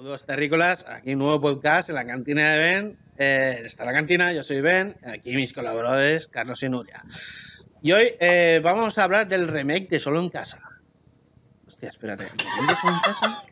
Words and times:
Saludos 0.00 0.24
terrícolas, 0.24 0.86
aquí 0.88 1.12
un 1.12 1.18
nuevo 1.18 1.42
podcast 1.42 1.90
en 1.90 1.94
la 1.96 2.06
cantina 2.06 2.54
de 2.54 2.58
Ben. 2.58 2.98
Eh, 3.18 3.60
está 3.66 3.84
la 3.84 3.92
cantina, 3.92 4.32
yo 4.32 4.42
soy 4.42 4.62
Ben, 4.62 4.96
aquí 5.04 5.36
mis 5.36 5.52
colaboradores 5.52 6.26
Carlos 6.26 6.62
y 6.62 6.70
Nuria. 6.70 7.04
Y 7.82 7.92
hoy 7.92 8.14
eh, 8.18 8.62
vamos 8.64 8.96
a 8.96 9.04
hablar 9.04 9.28
del 9.28 9.46
remake 9.46 9.90
de 9.90 10.00
Solo 10.00 10.22
en 10.22 10.30
Casa. 10.30 10.58
Hostia, 11.66 11.90
espérate, 11.90 12.24
¿remake 12.30 12.70
de 12.70 12.76
Solo 12.76 12.94
en 12.94 13.00
Casa? 13.00 13.44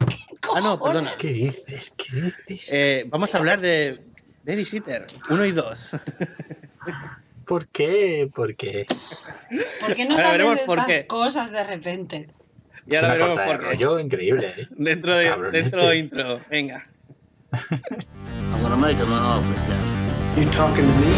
Ah, 0.54 0.60
no, 0.62 0.80
perdona. 0.82 1.12
¿Qué 1.18 1.28
dices? 1.28 1.92
¿Qué 1.94 2.32
dices? 2.46 2.72
Eh, 2.72 3.04
vamos 3.08 3.34
a 3.34 3.36
hablar 3.36 3.60
de 3.60 4.00
Babysitter 4.42 5.06
1 5.28 5.44
y 5.44 5.52
2. 5.52 5.90
¿Por 7.46 7.68
qué? 7.68 8.30
¿Por 8.34 8.56
qué? 8.56 8.86
¿Por 9.82 9.94
qué 9.94 10.06
no 10.06 10.12
Ahora 10.12 10.22
sabes 10.22 10.38
veremos 10.38 10.60
estas 10.60 10.66
por 10.66 10.86
qué. 10.86 11.06
cosas 11.06 11.50
de 11.50 11.64
repente? 11.64 12.30
Y 12.90 12.94
es 12.94 13.02
ahora 13.02 13.14
una 13.16 13.24
veremos 13.26 13.38
corta 13.38 13.52
de 13.52 13.58
por 13.58 13.60
qué. 13.78 13.84
rollo 13.84 13.98
increíble. 14.00 14.46
¿eh? 14.56 14.66
Dentro 14.76 15.16
de, 15.16 15.24
Cabrón 15.28 15.52
dentro 15.52 15.80
este. 15.80 15.90
de 15.90 15.98
intro, 15.98 16.40
venga. 16.50 16.86
I'm 17.52 18.62
gonna 18.62 18.76
make 18.76 18.96
him 18.96 19.12
an 19.12 19.22
offer, 19.22 19.54
Jack. 19.68 20.36
You 20.36 20.44
talking 20.52 20.84
to 20.86 20.94
me? 21.00 21.14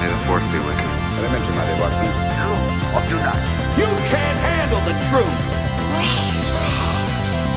May 0.00 0.08
the 0.08 0.16
force 0.26 0.44
be 0.52 0.58
with 0.64 0.78
you. 0.80 0.90
Elemente, 1.20 1.50
Madre 1.58 1.74
Watson. 1.80 2.08
Or 2.96 3.02
do 3.08 3.16
not. 3.20 3.36
You 3.76 3.88
can't 4.08 4.38
handle 4.40 4.80
the 4.88 4.94
truth. 5.10 5.38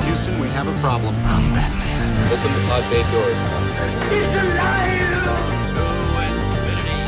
Houston, 0.05 0.39
we 0.41 0.47
have 0.49 0.67
a 0.67 0.75
problem. 0.81 1.15
I'm 1.25 1.53
Batman. 1.53 2.33
Open 2.33 2.51
the 2.51 2.63
pod 2.67 2.83
bay 2.91 3.03
doors. 3.11 3.39
He's 4.11 4.33
alive. 4.35 5.23
To 5.73 5.85
infinity 6.27 6.99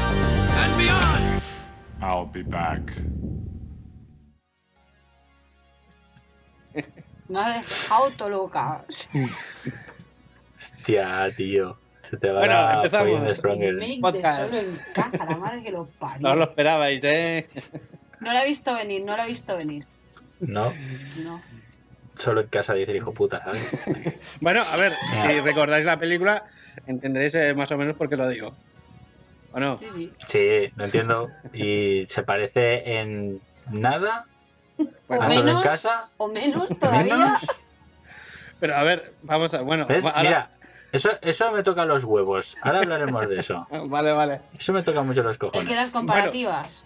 and 0.61 0.71
beyond. 0.79 1.24
I'll 2.01 2.25
be 2.31 2.43
back. 2.43 2.91
Me 7.27 7.39
ha 7.39 7.57
dejado 7.57 8.11
todo 8.11 8.29
loca. 8.29 8.85
Hostia, 10.57 11.29
tío. 11.35 11.77
Se 12.01 12.17
te 12.17 12.29
va 12.29 12.39
Bueno, 12.39 12.53
la 12.53 12.73
empezamos. 12.83 13.39
Podcast. 14.01 14.49
solo 14.51 14.61
en 14.61 14.77
casa, 14.93 15.25
la 15.25 15.37
madre 15.37 15.63
que 15.63 15.71
lo 15.71 15.79
No 15.85 15.89
parió. 15.99 16.29
os 16.31 16.37
lo 16.37 16.43
esperabais, 16.43 17.03
¿eh? 17.03 17.49
No 18.19 18.31
la 18.31 18.43
he 18.43 18.47
visto 18.47 18.75
venir, 18.75 19.03
no 19.03 19.17
la 19.17 19.25
he 19.25 19.27
visto 19.27 19.55
venir. 19.57 19.85
No, 20.39 20.71
No. 21.23 21.41
solo 22.15 22.41
en 22.41 22.47
casa 22.47 22.73
dice 22.75 22.91
el 22.91 22.97
hijo 22.97 23.13
puta, 23.13 23.43
¿sabes? 23.43 24.19
Bueno, 24.41 24.61
a 24.61 24.75
ver, 24.77 24.93
si 25.21 25.39
recordáis 25.39 25.85
la 25.85 25.97
película, 25.97 26.45
entenderéis 26.85 27.33
eh, 27.35 27.53
más 27.55 27.71
o 27.71 27.77
menos 27.77 27.95
por 27.95 28.07
qué 28.07 28.17
lo 28.17 28.29
digo. 28.29 28.55
¿O 29.55 29.59
no? 29.59 29.77
Sí, 29.77 29.87
sí. 29.95 30.13
Sí, 30.27 30.71
lo 30.75 30.83
entiendo. 30.85 31.29
Y 31.53 32.05
se 32.07 32.23
parece 32.23 32.99
en 32.99 33.39
nada 33.71 34.25
O 35.07 35.15
solo 35.15 35.23
en 35.31 35.45
menos, 35.45 35.63
casa. 35.63 36.09
o 36.17 36.27
menos 36.27 36.67
todavía. 36.77 37.15
Menos. 37.15 37.41
Pero 38.59 38.75
a 38.75 38.83
ver, 38.83 39.13
vamos 39.23 39.53
a. 39.53 39.61
Bueno, 39.61 39.87
Mira, 39.87 40.49
eso, 40.91 41.09
eso 41.21 41.51
me 41.53 41.63
toca 41.63 41.85
los 41.85 42.03
huevos. 42.03 42.57
Ahora 42.61 42.79
hablaremos 42.79 43.29
de 43.29 43.39
eso. 43.39 43.65
Vale, 43.87 44.11
vale. 44.11 44.41
Eso 44.59 44.73
me 44.73 44.83
toca 44.83 45.03
mucho 45.03 45.23
los 45.23 45.35
Es 45.35 45.37
que 45.39 45.45
cojones. 45.47 45.75
las 45.75 45.91
comparativas. 45.91 46.83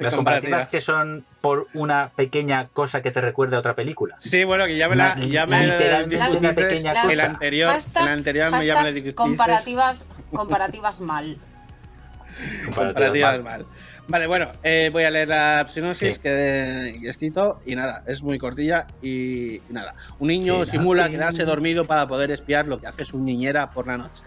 Las 0.00 0.14
comparativas 0.14 0.68
que 0.68 0.80
son 0.80 1.24
por 1.40 1.66
una 1.74 2.10
pequeña 2.14 2.68
cosa 2.68 3.02
que 3.02 3.10
te 3.10 3.20
recuerda 3.20 3.56
a 3.56 3.60
otra 3.60 3.74
película. 3.74 4.14
Sí, 4.18 4.44
bueno, 4.44 4.64
que 4.66 4.76
ya 4.76 4.88
me 4.88 4.94
la. 4.96 5.16
Ya 5.20 5.44
me 5.46 5.66
literalmente 5.66 6.36
una 6.38 6.52
pequeña 6.52 6.92
El 7.02 7.08
cosa. 7.10 7.26
anterior, 7.26 7.74
hashtag- 7.74 8.02
el 8.02 8.08
anterior 8.08 8.50
me 8.52 8.64
ya 8.66 8.82
me 8.82 8.92
la 8.92 9.14
comparativas, 9.14 10.08
comparativas 10.32 11.00
mal. 11.00 11.36
Comparativas 12.64 13.42
mal. 13.42 13.66
Vale, 14.06 14.26
bueno, 14.26 14.48
eh, 14.62 14.88
voy 14.92 15.04
a 15.04 15.10
leer 15.10 15.28
la 15.28 15.66
sinopsis 15.68 16.14
Sí. 16.14 16.20
que 16.20 16.28
he 16.30 17.08
escrito 17.10 17.60
y 17.66 17.74
nada, 17.74 18.02
es 18.06 18.22
muy 18.22 18.38
cortilla 18.38 18.86
y, 19.02 19.56
y 19.56 19.62
nada. 19.68 19.94
Un 20.18 20.28
niño 20.28 20.64
Sí, 20.64 20.72
simula 20.72 21.06
sí. 21.06 21.12
quedarse 21.12 21.44
dormido 21.44 21.84
para 21.86 22.08
poder 22.08 22.30
espiar 22.30 22.66
lo 22.66 22.80
que 22.80 22.86
hace 22.86 23.04
su 23.04 23.20
niñera 23.20 23.68
por 23.70 23.86
la 23.86 23.98
noche. 23.98 24.22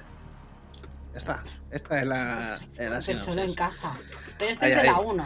Está, 1.15 1.43
esta 1.71 1.99
es 1.99 2.07
la, 2.07 2.57
la 2.79 3.01
Súper 3.01 3.17
solo 3.19 3.41
en 3.43 3.53
casa. 3.55 3.91
Pero 4.37 4.51
Ay, 4.61 4.71
es 4.71 4.77
de 4.77 4.83
la 4.83 4.99
1. 4.99 5.25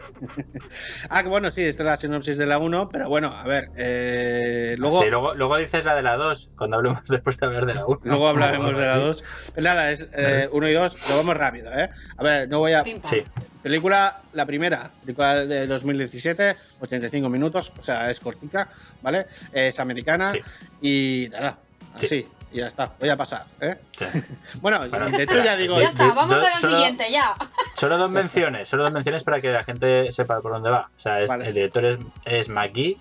Ah, 1.10 1.22
que 1.22 1.28
bueno, 1.28 1.50
sí, 1.50 1.62
esta 1.62 1.82
es 1.82 1.86
la 1.86 1.96
sinopsis 1.96 2.38
de 2.38 2.46
la 2.46 2.58
1, 2.58 2.88
pero 2.90 3.08
bueno, 3.08 3.28
a 3.28 3.46
ver, 3.46 3.70
eh, 3.76 4.74
luego, 4.78 5.02
Sí, 5.02 5.08
luego, 5.10 5.34
luego 5.34 5.56
dices 5.56 5.84
la 5.84 5.94
de 5.94 6.02
la 6.02 6.16
2, 6.16 6.52
cuando 6.56 6.76
hablemos 6.76 7.04
después 7.08 7.36
de 7.38 7.46
hablar 7.46 7.66
de 7.66 7.74
la 7.74 7.86
1. 7.86 8.00
luego 8.04 8.28
hablaremos 8.28 8.76
de 8.76 8.84
la 8.86 8.96
2. 8.98 9.24
Pero 9.54 9.64
nada, 9.68 9.90
es 9.90 10.08
1 10.52 10.68
y 10.68 10.72
2, 10.72 11.08
lo 11.08 11.16
vamos 11.16 11.36
rápido, 11.36 11.72
¿eh? 11.72 11.90
A 12.16 12.22
ver, 12.22 12.48
no 12.48 12.58
voy 12.60 12.72
a... 12.72 12.82
Sí, 12.84 13.24
Película, 13.62 14.20
la 14.32 14.46
primera, 14.46 14.90
película 15.02 15.44
de 15.44 15.66
2017, 15.66 16.56
85 16.80 17.28
minutos, 17.28 17.72
o 17.78 17.82
sea, 17.82 18.10
es 18.10 18.18
cortica, 18.18 18.70
¿vale? 19.02 19.26
Es 19.52 19.78
americana 19.80 20.30
Sí. 20.32 20.40
y 20.80 21.28
nada, 21.30 21.58
Sí. 21.98 22.06
así, 22.06 22.28
y 22.52 22.58
ya 22.58 22.66
está, 22.66 22.92
voy 22.98 23.08
a 23.08 23.16
pasar, 23.16 23.46
¿eh? 23.60 23.76
sí. 23.92 24.04
Bueno, 24.60 24.80
Bueno, 24.88 25.08
de 25.08 25.22
hecho 25.22 25.42
ya 25.42 25.56
digo, 25.56 25.80
Ya 25.80 25.88
está, 25.88 26.12
vamos 26.12 26.40
de- 26.40 26.46
a 26.46 26.50
la 26.50 26.56
solo- 26.56 26.76
siguiente, 26.76 27.06
ya. 27.10 27.34
Solo 27.76 27.96
dos 27.98 28.10
menciones, 28.10 28.68
solo 28.68 28.82
dos 28.84 28.92
menciones 28.92 29.22
para 29.24 29.40
que 29.40 29.50
la 29.52 29.64
gente 29.64 30.10
sepa 30.12 30.40
por 30.40 30.52
dónde 30.52 30.70
va. 30.70 30.90
O 30.96 31.00
sea, 31.00 31.20
es- 31.20 31.28
Vale. 31.30 31.46
el 31.48 31.54
director 31.54 31.84
es, 31.84 31.98
es 32.24 32.48
McGee, 32.48 32.98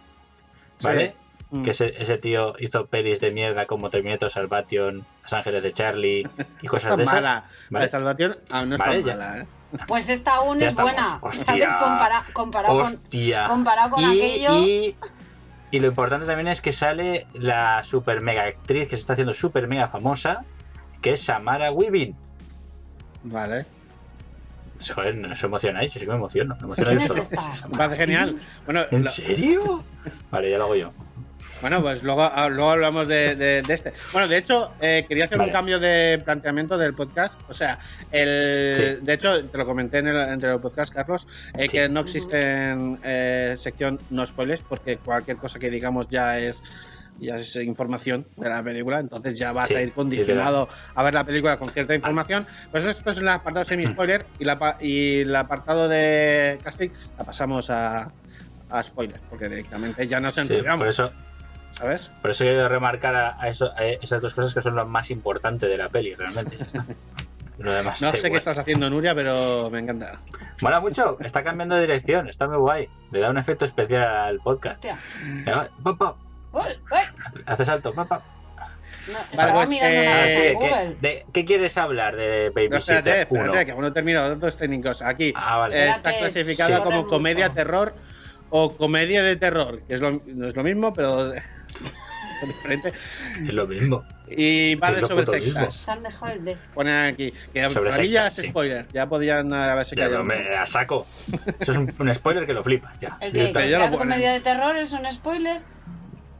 ¿vale? 0.81 1.15
Mm. 1.51 1.63
Que 1.63 1.71
ese, 1.71 1.95
ese 1.97 2.17
tío 2.19 2.53
hizo 2.59 2.85
pelis 2.85 3.19
de 3.21 3.31
mierda 3.31 3.65
como 3.65 3.89
Terminator 3.89 4.29
Salvation, 4.29 5.03
Los 5.23 5.33
Ángeles 5.33 5.63
de 5.63 5.73
Charlie 5.73 6.29
y 6.61 6.67
cosas 6.67 6.95
de 6.95 7.03
esas. 7.03 7.15
mala, 7.15 7.33
la 7.33 7.45
¿vale? 7.71 7.85
de 7.85 7.89
Salvación 7.89 8.37
aún 8.51 8.69
no 8.69 8.75
está 8.75 8.87
Vale, 8.87 9.01
mala, 9.03 9.37
¿eh? 9.39 9.47
Pues 9.87 10.09
esta 10.09 10.35
aún 10.35 10.59
Ya 10.59 10.65
es 10.65 10.71
estamos. 10.71 10.91
buena. 10.93 11.19
Hostia. 11.21 11.43
¿Sabes? 11.45 11.69
Compara, 11.79 12.25
comparado 12.33 12.79
con. 12.83 13.01
Y, 13.11 13.33
aquello- 13.33 14.59
Y, 14.65 14.95
y 15.71 15.79
lo 15.79 15.87
importante 15.87 16.25
también 16.25 16.47
es 16.47 16.61
que 16.61 16.71
sale 16.73 17.27
la 17.33 17.83
super 17.83 18.21
mega 18.21 18.43
actriz 18.43 18.89
que 18.89 18.95
se 18.95 19.01
está 19.01 19.13
haciendo 19.13 19.33
super 19.33 19.67
mega 19.67 19.87
famosa, 19.87 20.45
que 21.01 21.11
es 21.13 21.21
Samara 21.21 21.71
Weaving. 21.71 22.15
Vale, 23.23 23.65
Joder, 24.95 25.13
no 25.15 25.31
os 25.33 25.43
emocionáis, 25.43 25.93
yo 25.93 25.99
sí 25.99 26.05
que 26.05 26.11
me 26.11 26.17
emociono. 26.17 26.55
Me 26.55 26.63
emociono 26.63 26.89
¿Quién 26.91 26.99
yo 27.07 27.15
es 27.15 27.57
solo. 27.59 27.73
parece 27.77 27.97
genial. 28.05 28.37
Bueno, 28.65 28.81
¿En 28.91 29.03
lo- 29.03 29.09
serio? 29.09 29.83
Vale, 30.31 30.49
ya 30.49 30.57
lo 30.57 30.63
hago 30.65 30.75
yo. 30.77 30.93
Bueno 31.61 31.81
pues 31.81 32.03
luego, 32.03 32.21
ah, 32.23 32.47
luego 32.49 32.71
hablamos 32.71 33.07
de, 33.07 33.35
de- 33.35 33.61
de 33.61 33.73
este. 33.73 33.93
Bueno, 34.13 34.27
de 34.27 34.37
hecho, 34.37 34.71
eh, 34.81 35.05
quería 35.07 35.25
hacer 35.25 35.37
Vale. 35.37 35.49
un 35.49 35.53
cambio 35.53 35.79
de 35.79 36.21
planteamiento 36.23 36.77
del 36.77 36.93
podcast. 36.93 37.39
O 37.49 37.53
sea, 37.53 37.79
el, 38.11 38.75
Sí. 38.75 39.05
de 39.05 39.13
hecho, 39.13 39.45
te 39.45 39.57
lo 39.57 39.65
comenté 39.65 39.99
en 39.99 40.07
el, 40.07 40.17
entre 40.29 40.51
el 40.51 40.59
podcast, 40.59 40.93
Carlos, 40.93 41.27
eh, 41.57 41.63
Sí. 41.63 41.69
que 41.69 41.89
no 41.89 41.99
existe 42.01 42.69
en 42.69 42.99
eh, 43.03 43.55
sección 43.57 43.99
no 44.09 44.25
spoilers, 44.25 44.61
porque 44.61 44.97
cualquier 44.97 45.37
cosa 45.37 45.59
que 45.59 45.69
digamos 45.69 46.07
ya 46.09 46.39
es 46.39 46.63
ya 47.21 47.35
es 47.35 47.53
información 47.57 48.25
de 48.37 48.47
la 48.47 48.63
película, 48.63 48.97
entonces 48.99 49.37
ya 49.37 49.51
vas 49.51 49.67
Sí, 49.67 49.75
a 49.75 49.81
ir 49.81 49.91
condicionado 49.91 50.69
a 50.95 51.03
ver 51.03 51.13
la 51.13 51.25
película 51.25 51.57
con 51.57 51.67
cierta 51.67 51.93
información. 51.93 52.47
Pues 52.71 52.85
esto 52.85 53.11
es 53.11 53.17
el 53.17 53.27
apartado 53.27 53.65
semi-spoiler 53.65 54.25
y, 54.39 54.45
la, 54.45 54.77
y 54.79 55.19
el 55.23 55.35
apartado 55.35 55.89
de 55.89 56.57
casting 56.63 56.87
la 57.17 57.25
pasamos 57.25 57.69
a, 57.71 58.09
a 58.69 58.83
spoiler, 58.83 59.19
porque 59.29 59.49
directamente 59.49 60.07
ya 60.07 60.21
nos 60.21 60.35
Sí, 60.35 60.39
enrollamos, 60.41 60.77
por 60.79 60.87
eso, 60.87 61.11
¿sabes? 61.71 62.11
por 62.21 62.31
eso 62.31 62.43
quiero 62.43 62.67
remarcar 62.69 63.15
a, 63.15 63.41
a 63.41 63.47
eso- 63.49 63.71
a 63.75 63.83
esas 63.85 64.21
dos 64.21 64.33
cosas 64.33 64.53
que 64.53 64.61
son 64.61 64.75
lo 64.75 64.85
más 64.85 65.09
importante 65.11 65.67
de 65.67 65.77
la 65.77 65.89
peli, 65.89 66.15
realmente. 66.15 66.57
Ya 66.57 66.65
está. 66.65 66.85
Lo 67.59 67.73
demás 67.73 68.01
No 68.01 68.11
sé 68.13 68.21
qué 68.21 68.27
igual. 68.27 68.37
estás 68.37 68.57
haciendo, 68.57 68.89
Nuria, 68.89 69.13
pero 69.13 69.69
me 69.69 69.79
encanta. 69.79 70.13
Mola 70.61 70.79
mucho, 70.79 71.17
está 71.19 71.43
cambiando 71.43 71.75
de 71.75 71.81
dirección, 71.81 72.29
está 72.29 72.47
muy 72.47 72.55
guay. 72.55 72.87
Le 73.11 73.19
da 73.19 73.29
un 73.29 73.37
efecto 73.37 73.65
especial 73.65 74.01
al 74.07 74.39
podcast. 74.39 74.75
Hostia. 74.85 74.97
Pa, 75.83 75.97
pa, 75.97 76.15
Uy, 76.53 76.61
uy. 76.89 77.41
Hace 77.45 77.65
salto, 77.65 77.93
pa, 77.93 78.05
pa. 78.05 78.21
No, 79.11 79.17
estaba 79.29 79.53
pues, 79.65 79.69
eh, 79.73 80.53
sí, 80.53 80.57
¿qué, 80.57 80.95
de- 81.01 81.25
¿qué 81.33 81.43
quieres 81.43 81.77
hablar 81.77 82.15
de 82.15 82.45
No, 82.47 82.53
Babysitter 82.53 82.97
espérate, 82.99 83.27
1? 83.33 83.41
espérate, 83.43 83.65
que 83.65 83.71
aún 83.73 83.81
no 83.81 83.87
he 83.87 83.91
terminado 83.91 84.29
datos 84.29 84.55
técnicos. 84.55 85.01
Aquí 85.01 85.33
Ah, 85.35 85.57
vale. 85.57 85.75
eh, 85.85 85.89
está 85.89 86.17
clasificada 86.17 86.81
como 86.81 87.07
comedia, 87.07 87.49
terror 87.49 87.93
o 88.51 88.71
comedia 88.77 89.21
de 89.21 89.35
terror, 89.35 89.81
que 89.85 89.95
es 89.95 90.01
lo, 90.01 90.11
no 90.25 90.47
es 90.47 90.55
lo 90.55 90.63
mismo, 90.63 90.93
pero. 90.93 91.33
Es 93.47 93.53
lo 93.53 93.67
mismo. 93.67 94.05
Y 94.29 94.75
vale 94.75 95.01
sobre 95.01 95.25
sectas. 95.25 95.73
Se 95.75 95.91
han 95.91 96.03
dejado 96.03 96.31
el 96.33 96.45
de. 96.45 96.57
Ponen 96.73 97.07
aquí. 97.07 97.33
Que 97.53 97.69
Sobre 97.69 97.89
para 97.89 98.01
mí 98.01 98.09
ya 98.09 98.27
es 98.27 98.33
sí. 98.35 98.43
spoiler. 98.47 98.87
Ya 98.93 99.09
podían 99.09 99.51
haberse 99.53 99.95
Ya, 99.95 100.07
pero 100.07 100.23
me 100.23 100.55
a 100.55 100.65
saco. 100.65 101.05
Eso 101.59 101.71
es 101.71 101.77
un, 101.77 101.93
un 101.99 102.13
spoiler 102.13 102.45
que 102.45 102.53
lo 102.53 102.63
flipas, 102.63 102.97
ya. 102.99 103.17
El 103.19 103.33
que, 103.33 103.51
que 103.51 103.69
sea 103.69 103.89
comedia 103.91 104.31
de 104.31 104.39
terror 104.39 104.75
es 104.77 104.91
un 104.93 105.11
spoiler. 105.11 105.61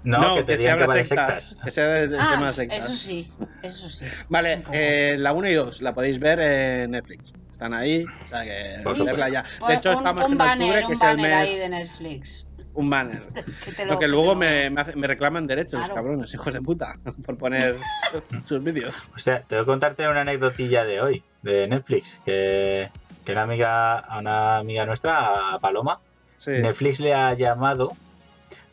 No, 0.03 0.35
que 0.35 0.43
te 0.43 0.57
se 0.57 0.63
que 0.63 0.69
habla 0.69 0.93
de 0.93 1.03
sectas. 1.03 1.43
sectas. 1.49 1.65
Que 1.65 1.71
sea 1.71 1.95
Ah, 2.17 2.31
tema 2.35 2.47
de 2.47 2.53
sectas. 2.53 2.85
eso 2.85 2.95
sí, 2.95 3.27
eso 3.61 3.89
sí. 3.89 4.05
Vale, 4.29 4.63
eh, 4.71 5.15
la 5.19 5.33
1 5.33 5.49
y 5.49 5.53
2 5.53 5.81
la 5.81 5.93
podéis 5.93 6.19
ver 6.19 6.39
en 6.39 6.91
Netflix. 6.91 7.33
Están 7.51 7.73
ahí, 7.73 8.05
o 8.23 8.27
sea 8.27 8.43
que 8.45 8.81
verla 9.03 9.27
ya. 9.27 9.43
De 9.67 9.73
hecho, 9.73 9.89
un, 9.91 9.97
estamos 9.97 10.25
un 10.25 10.31
en 10.31 10.37
banner, 10.37 10.67
octubre, 10.69 10.87
que 10.87 10.93
es 10.93 11.01
el 11.01 11.07
banner 11.07 11.33
ahí 11.33 11.55
de 11.57 11.69
mes. 11.69 11.89
Netflix. 11.89 12.45
Un 12.79 12.89
banner. 12.89 13.21
Que 13.75 13.85
Lo 13.85 13.99
que 13.99 14.07
luego 14.07 14.27
lo- 14.27 14.35
me, 14.35 14.69
me 14.69 14.81
hace- 14.81 14.95
me 14.95 15.05
reclaman 15.07 15.47
derechos, 15.47 15.79
Claro. 15.81 15.95
cabrones, 15.95 16.33
hijos 16.33 16.53
de 16.53 16.61
puta, 16.61 16.95
por 17.25 17.37
poner 17.37 17.75
sus 18.45 18.63
vídeos. 18.63 19.05
Hostia, 19.15 19.43
te 19.47 19.55
voy 19.55 19.63
a 19.63 19.65
contarte 19.65 20.07
una 20.07 20.21
anecdotilla 20.21 20.85
de 20.85 21.01
hoy, 21.01 21.23
de 21.41 21.67
Netflix, 21.67 22.21
que, 22.25 22.89
que 23.25 23.31
una 23.33 23.41
amiga, 23.43 23.97
a 23.99 24.19
una 24.19 24.57
amiga 24.57 24.85
nuestra, 24.85 25.53
a 25.55 25.59
Paloma, 25.59 25.99
Sí. 26.37 26.51
Netflix 26.51 27.01
le 27.01 27.13
ha 27.13 27.33
llamado 27.33 27.91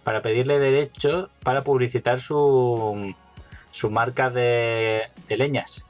para 0.05 0.23
pedirle 0.23 0.61
derecho 0.61 1.31
para 1.43 1.63
publicitar 1.63 2.21
su, 2.21 3.13
su 3.73 3.91
marca 3.91 4.31
de, 4.31 5.03
de 5.29 5.37
leñas. 5.37 5.85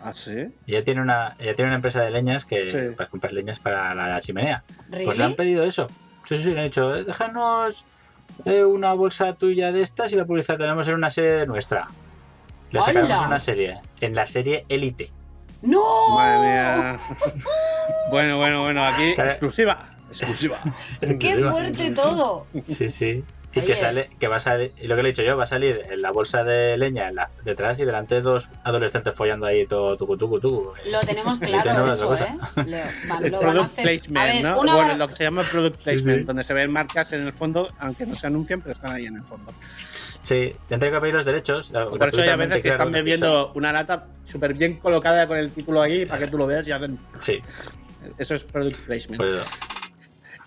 ¿Ah, 0.00 0.14
sí? 0.14 0.54
Ella 0.68 0.84
tiene 0.84 1.02
una, 1.02 1.34
ella 1.40 1.54
tiene 1.54 1.70
una 1.70 1.74
empresa 1.74 2.00
de 2.02 2.12
leñas 2.12 2.44
que 2.44 2.64
Sí. 2.66 2.78
para 2.96 3.10
comprar 3.10 3.32
leñas 3.32 3.58
para 3.58 3.96
la 3.96 4.20
chimenea. 4.20 4.62
¿Really? 4.90 5.06
Pues 5.06 5.18
le 5.18 5.24
han 5.24 5.34
pedido 5.34 5.64
eso. 5.64 5.88
Sí, 6.28 6.36
sí, 6.36 6.42
sí, 6.42 6.50
le 6.52 6.60
han 6.60 6.64
dicho, 6.66 6.94
"Eh, 6.94 7.04
déjanos 7.04 7.84
eh, 8.44 8.62
una 8.64 8.92
bolsa 8.92 9.32
tuya 9.34 9.72
de 9.72 9.80
estas 9.82 10.12
y 10.12 10.16
la 10.16 10.26
publicidad 10.26 10.58
tenemos 10.58 10.86
en 10.86 10.94
una 10.94 11.08
serie 11.10 11.46
nuestra. 11.46 11.88
Le 12.70 12.80
sacaremos 12.82 13.16
¡Hala! 13.16 13.26
una 13.28 13.38
serie, 13.38 13.80
en 14.00 14.14
la 14.14 14.26
serie 14.26 14.66
Elite. 14.68 15.10
¡No! 15.62 16.10
Madre 16.14 16.40
mía. 16.48 17.00
bueno, 18.10 18.36
bueno, 18.36 18.62
bueno, 18.62 18.84
aquí 18.84 19.10
exclusiva. 19.16 19.88
Exclusiva. 20.10 20.58
¡Qué 21.18 21.38
fuerte 21.38 21.90
todo! 21.92 22.46
Sí, 22.66 22.88
sí. 22.90 23.24
Y 23.54 23.60
que 23.62 23.74
sale, 23.76 24.10
que 24.20 24.28
va 24.28 24.36
a 24.36 24.40
salir, 24.40 24.72
y 24.80 24.86
lo 24.86 24.94
que 24.94 25.02
le 25.02 25.08
he 25.08 25.12
dicho 25.12 25.22
yo, 25.22 25.36
va 25.36 25.44
a 25.44 25.46
salir 25.46 25.80
en 25.90 26.02
la 26.02 26.12
bolsa 26.12 26.44
de 26.44 26.76
leña 26.76 27.08
en 27.08 27.14
la- 27.16 27.30
detrás 27.44 27.78
y 27.80 27.84
delante 27.86 28.20
dos 28.20 28.46
adolescentes 28.62 29.14
follando 29.14 29.46
ahí 29.46 29.66
todo 29.66 29.96
tucu 29.96 30.16
tucu 30.18 30.38
tucu. 30.38 30.72
Lo 30.90 31.00
tenemos 31.00 31.38
claro 31.40 31.62
tenemos 31.64 31.94
eso, 31.94 32.14
¿eh? 32.14 32.36
Leo, 32.66 32.84
va- 33.10 33.20
lo 33.20 33.30
van 33.30 33.34
a 33.34 33.52
Product 33.52 33.72
hacer. 33.72 33.84
placement, 33.84 34.16
a 34.18 34.24
ver, 34.32 34.42
¿no? 34.44 34.60
una 34.60 34.74
Bueno, 34.76 34.94
lo 34.96 35.08
que 35.08 35.14
se 35.14 35.24
llama 35.24 35.42
product 35.42 35.82
placement, 35.82 36.18
sí. 36.20 36.24
donde 36.24 36.44
se 36.44 36.52
ven 36.54 36.70
marcas 36.70 37.12
en 37.14 37.22
el 37.26 37.32
fondo, 37.32 37.72
aunque 37.78 38.04
no 38.06 38.14
se 38.14 38.26
anuncian, 38.26 38.60
pero 38.60 38.72
están 38.72 38.92
ahí 38.94 39.06
en 39.06 39.16
el 39.16 39.22
fondo. 39.22 39.52
Sí, 40.22 40.52
tendré 40.68 40.90
que 40.90 41.00
pedir 41.00 41.14
los 41.14 41.24
derechos. 41.24 41.70
Por 41.70 42.08
eso 42.08 42.20
hay 42.20 42.28
a 42.28 42.36
veces 42.36 42.62
que 42.62 42.68
están 42.68 42.92
bebiendo 42.92 43.50
una 43.54 43.72
lata 43.72 44.08
súper 44.24 44.52
bien 44.52 44.76
colocada 44.78 45.26
con 45.26 45.38
el 45.38 45.50
título 45.50 45.80
ahí 45.80 46.04
para 46.04 46.20
que 46.20 46.26
tú 46.28 46.36
lo 46.36 46.46
veas 46.46 46.68
y 46.68 46.72
hacen. 46.72 46.98
Sí, 47.18 47.36
Eso 48.18 48.34
es 48.34 48.44
product 48.44 48.76
placement. 48.84 49.16
pues. 49.22 49.42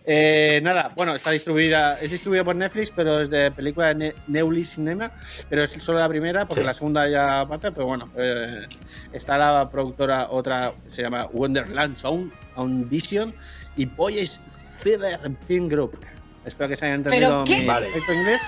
Eh, 0.03 0.59
nada, 0.63 0.92
bueno, 0.95 1.13
está 1.15 1.30
distribuida, 1.30 2.00
es 2.00 2.09
distribuida 2.09 2.44
por 2.44 2.56
Netflix, 2.56 2.92
pero 2.95 3.21
es 3.21 3.30
de 3.30 3.51
película 3.51 3.89
de 3.89 3.95
Ne- 3.95 4.13
Neuli 4.27 4.63
Cinema, 4.63 5.12
pero 5.48 5.63
es 5.63 5.71
solo 5.71 6.00
la 6.00 6.09
primera, 6.09 6.45
porque 6.48 6.62
Sí. 6.62 6.65
la 6.65 6.74
segunda 6.74 7.07
ya 7.07 7.42
aparte, 7.42 7.71
pero 7.71 7.86
bueno, 7.86 8.09
eh, 8.18 8.65
está 9.13 9.38
la 9.38 9.69
productora 9.69 10.27
otra, 10.31 10.74
se 10.88 11.03
llama 11.03 11.27
Wonderland 11.31 11.98
Sound, 11.98 12.31
Sound 12.56 12.89
Vision 12.89 13.33
y 13.77 13.86
Boys 13.86 14.42
Theater 14.83 15.19
Film 15.48 15.68
Group. 15.68 16.00
Espero 16.45 16.69
que 16.69 16.75
se 16.75 16.86
haya 16.86 16.95
entendido 16.95 17.44
mi 17.45 17.65
Vale. 17.65 17.86
perfecto 17.88 18.13
inglés. 18.13 18.42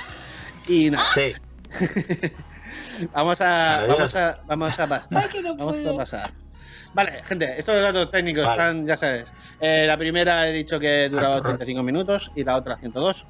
Y 0.67 0.89
nada, 0.89 1.05
Sí, 1.13 1.33
vamos 3.13 3.39
a, 3.41 3.85
vamos 3.87 4.15
a, 4.15 4.39
vamos 4.47 4.79
a 4.79 4.87
pasar. 4.87 5.23
Ay, 5.23 5.29
que 5.29 5.41
no 5.41 5.55
Vamos 5.55 5.85
a 5.85 5.95
pasar. 5.95 6.31
Vale, 6.93 7.23
gente, 7.23 7.57
estos 7.57 7.81
datos 7.81 8.11
técnicos 8.11 8.43
Vale. 8.45 8.61
están, 8.61 8.85
ya 8.87 8.95
sabes. 8.97 9.31
Eh, 9.59 9.85
la 9.87 9.97
primera 9.97 10.47
he 10.47 10.53
dicho 10.53 10.79
que 10.79 11.09
duraba 11.09 11.35
Arturo. 11.37 11.55
85 11.55 11.83
minutos 11.83 12.31
y 12.35 12.43
la 12.43 12.55
otra 12.55 12.75
102. 12.77 13.25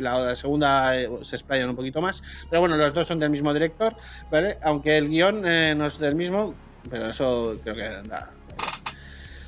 La, 0.00 0.18
la 0.18 0.34
segunda 0.34 0.98
eh, 0.98 1.08
se 1.22 1.36
explayan 1.36 1.68
un 1.68 1.76
poquito 1.76 2.00
más. 2.00 2.22
Pero 2.50 2.60
bueno, 2.60 2.76
los 2.76 2.92
dos 2.92 3.06
son 3.06 3.20
del 3.20 3.30
mismo 3.30 3.54
director, 3.54 3.94
¿vale? 4.30 4.58
Aunque 4.64 4.96
el 4.96 5.08
guion 5.08 5.42
eh, 5.46 5.74
no 5.76 5.86
es 5.86 5.98
del 5.98 6.16
mismo, 6.16 6.54
pero 6.90 7.06
eso 7.06 7.56
creo 7.62 7.76
que 7.76 8.08
da. 8.08 8.28